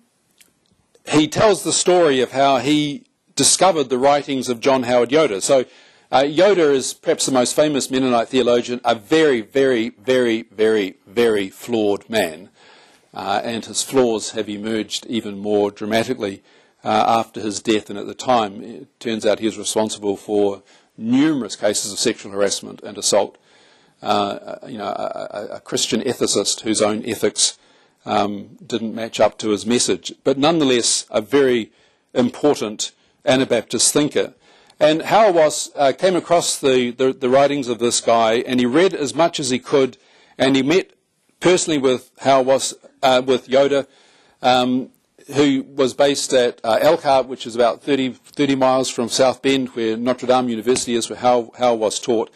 he 1.10 1.28
tells 1.28 1.64
the 1.64 1.74
story 1.74 2.22
of 2.22 2.32
how 2.32 2.58
he 2.58 3.04
discovered 3.36 3.90
the 3.90 3.98
writings 3.98 4.50
of 4.50 4.60
John 4.60 4.84
Howard 4.84 5.12
Yoder. 5.12 5.42
So 5.42 5.66
uh, 6.12 6.26
Yoder 6.28 6.72
is 6.72 6.94
perhaps 6.94 7.26
the 7.26 7.32
most 7.32 7.56
famous 7.56 7.90
Mennonite 7.92 8.30
theologian, 8.30 8.82
a 8.84 8.96
very, 8.96 9.42
very, 9.42 9.90
very, 9.90 10.44
very, 10.44 10.96
very 11.06 11.50
flawed 11.50 12.10
man. 12.10 12.50
Uh, 13.14 13.42
and 13.44 13.66
his 13.66 13.84
flaws 13.84 14.32
have 14.32 14.50
emerged 14.50 15.06
even 15.08 15.38
more 15.38 15.72
dramatically 15.72 16.44
uh, 16.84 17.20
after 17.20 17.42
his 17.42 17.62
death 17.62 17.90
and 17.90 17.98
at 17.98 18.06
the 18.06 18.14
time. 18.14 18.64
It 18.64 19.00
turns 19.00 19.26
out 19.26 19.40
he 19.40 19.46
was 19.46 19.58
responsible 19.58 20.18
for 20.18 20.62
numerous 20.98 21.56
cases 21.56 21.92
of 21.92 22.00
sexual 22.00 22.32
harassment 22.32 22.82
and 22.84 22.98
assault. 22.98 23.38
Uh, 24.02 24.58
you 24.68 24.78
know, 24.78 24.86
a, 24.86 25.48
a, 25.54 25.60
Christian 25.60 26.02
ethicist 26.02 26.62
whose 26.62 26.84
own 26.84 27.04
ethics 27.08 27.58
um, 28.08 28.58
didn't 28.66 28.96
match 28.96 29.20
up 29.20 29.38
to 29.40 29.50
his 29.50 29.66
message, 29.66 30.14
but 30.24 30.38
nonetheless 30.38 31.06
a 31.12 31.22
very 31.22 31.72
important 32.14 32.92
Anabaptist 33.26 33.94
thinker. 33.94 34.34
And 34.80 35.02
Hauerwas 35.02 35.72
uh, 35.76 35.92
came 35.92 36.16
across 36.16 36.58
the, 36.58 36.92
the, 36.92 37.12
the, 37.12 37.30
writings 37.30 37.68
of 37.68 37.80
this 37.80 38.00
guy, 38.00 38.36
and 38.36 38.60
he 38.60 38.66
read 38.66 38.94
as 38.94 39.14
much 39.14 39.40
as 39.40 39.50
he 39.50 39.60
could, 39.60 39.98
and 40.38 40.56
he 40.56 40.64
met 40.64 40.92
personally 41.40 41.80
with 41.80 42.16
Hauerwas, 42.22 42.76
uh, 43.04 43.22
with 43.26 43.50
Yoder, 43.50 43.88
um, 44.42 44.90
who 45.34 45.66
was 45.76 45.94
based 45.94 46.32
at 46.32 46.62
uh, 46.64 46.78
Elkhart, 46.80 47.28
which 47.28 47.46
is 47.46 47.56
about 47.56 47.82
30, 47.84 48.14
30, 48.14 48.56
miles 48.56 48.90
from 48.90 49.10
South 49.10 49.42
Bend, 49.42 49.70
where 49.70 49.98
Notre 49.98 50.28
Dame 50.28 50.48
University 50.48 50.94
is, 50.94 51.10
where 51.10 51.20
Hauerwas 51.20 52.02
taught. 52.02 52.32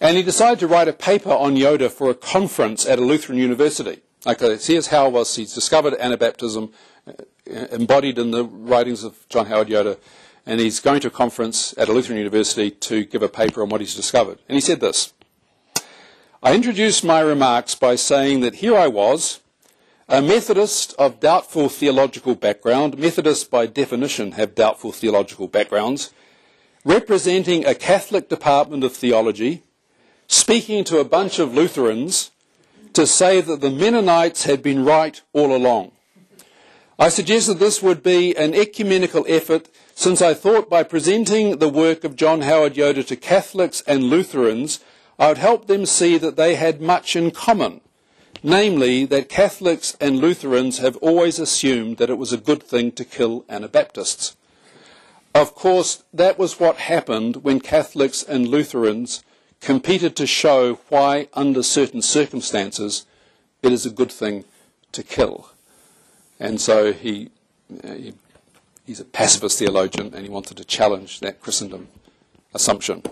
And 0.00 0.16
he 0.16 0.22
decided 0.22 0.60
to 0.60 0.66
write 0.66 0.88
a 0.88 0.92
paper 0.92 1.30
on 1.30 1.56
Yoder 1.56 1.88
for 1.88 2.10
a 2.10 2.14
conference 2.14 2.86
at 2.86 2.98
a 2.98 3.04
Lutheran 3.04 3.38
university. 3.38 4.00
Okay, 4.24 4.56
here's 4.56 4.86
was 4.86 5.34
he 5.34 5.44
discovered 5.46 5.94
Anabaptism, 5.94 6.72
uh, 7.08 7.12
embodied 7.72 8.20
in 8.20 8.30
the 8.30 8.44
writings 8.44 9.02
of 9.02 9.28
John 9.28 9.46
Howard 9.46 9.68
Yoder, 9.68 9.96
and 10.46 10.60
he's 10.60 10.78
going 10.78 11.00
to 11.00 11.08
a 11.08 11.10
conference 11.10 11.74
at 11.76 11.88
a 11.88 11.92
Lutheran 11.92 12.18
university 12.18 12.70
to 12.70 13.04
give 13.04 13.22
a 13.22 13.28
paper 13.28 13.62
on 13.62 13.68
what 13.68 13.80
he's 13.80 13.96
discovered. 13.96 14.38
And 14.48 14.54
he 14.54 14.60
said 14.60 14.78
this 14.78 15.12
I 16.40 16.54
introduced 16.54 17.02
my 17.02 17.18
remarks 17.18 17.74
by 17.74 17.96
saying 17.96 18.42
that 18.42 18.56
here 18.56 18.76
I 18.76 18.86
was, 18.86 19.40
a 20.08 20.22
Methodist 20.22 20.94
of 21.00 21.18
doubtful 21.18 21.68
theological 21.68 22.36
background. 22.36 22.98
Methodists, 22.98 23.42
by 23.42 23.66
definition, 23.66 24.32
have 24.32 24.54
doubtful 24.54 24.92
theological 24.92 25.48
backgrounds, 25.48 26.12
representing 26.84 27.66
a 27.66 27.74
Catholic 27.74 28.28
department 28.28 28.84
of 28.84 28.92
theology, 28.92 29.64
speaking 30.28 30.84
to 30.84 30.98
a 30.98 31.04
bunch 31.04 31.40
of 31.40 31.54
Lutherans 31.54 32.30
to 32.94 33.06
say 33.06 33.40
that 33.40 33.60
the 33.60 33.70
Mennonites 33.70 34.44
had 34.44 34.62
been 34.62 34.84
right 34.84 35.20
all 35.32 35.54
along. 35.54 35.92
I 36.98 37.08
suggested 37.08 37.54
this 37.54 37.82
would 37.82 38.02
be 38.02 38.36
an 38.36 38.54
ecumenical 38.54 39.24
effort 39.28 39.68
since 39.94 40.22
I 40.22 40.34
thought 40.34 40.70
by 40.70 40.82
presenting 40.82 41.58
the 41.58 41.68
work 41.68 42.04
of 42.04 42.16
John 42.16 42.42
Howard 42.42 42.76
Yoder 42.76 43.02
to 43.04 43.16
Catholics 43.16 43.82
and 43.86 44.04
Lutherans, 44.04 44.80
I 45.18 45.28
would 45.28 45.38
help 45.38 45.66
them 45.66 45.86
see 45.86 46.18
that 46.18 46.36
they 46.36 46.54
had 46.54 46.80
much 46.80 47.14
in 47.14 47.30
common, 47.30 47.80
namely 48.42 49.04
that 49.06 49.28
Catholics 49.28 49.96
and 50.00 50.18
Lutherans 50.18 50.78
have 50.78 50.96
always 50.98 51.38
assumed 51.38 51.98
that 51.98 52.10
it 52.10 52.18
was 52.18 52.32
a 52.32 52.38
good 52.38 52.62
thing 52.62 52.92
to 52.92 53.04
kill 53.04 53.44
Anabaptists. 53.48 54.36
Of 55.34 55.54
course, 55.54 56.04
that 56.12 56.38
was 56.38 56.60
what 56.60 56.76
happened 56.76 57.36
when 57.36 57.60
Catholics 57.60 58.22
and 58.22 58.48
Lutherans 58.48 59.22
competed 59.62 60.14
to 60.16 60.26
show 60.26 60.74
why, 60.90 61.28
under 61.32 61.62
certain 61.62 62.02
circumstances, 62.02 63.06
it 63.62 63.72
is 63.72 63.86
a 63.86 63.90
good 63.90 64.12
thing 64.12 64.44
to 64.90 65.02
kill. 65.02 65.48
And 66.38 66.60
so 66.60 66.92
he, 66.92 67.30
uh, 67.82 67.94
he 67.94 68.14
he's 68.86 69.00
a 69.00 69.04
pacifist 69.04 69.58
theologian 69.58 70.12
and 70.12 70.24
he 70.24 70.28
wanted 70.28 70.56
to 70.56 70.64
challenge 70.64 71.20
that 71.20 71.40
Christendom 71.40 71.88
assumption. 72.52 73.02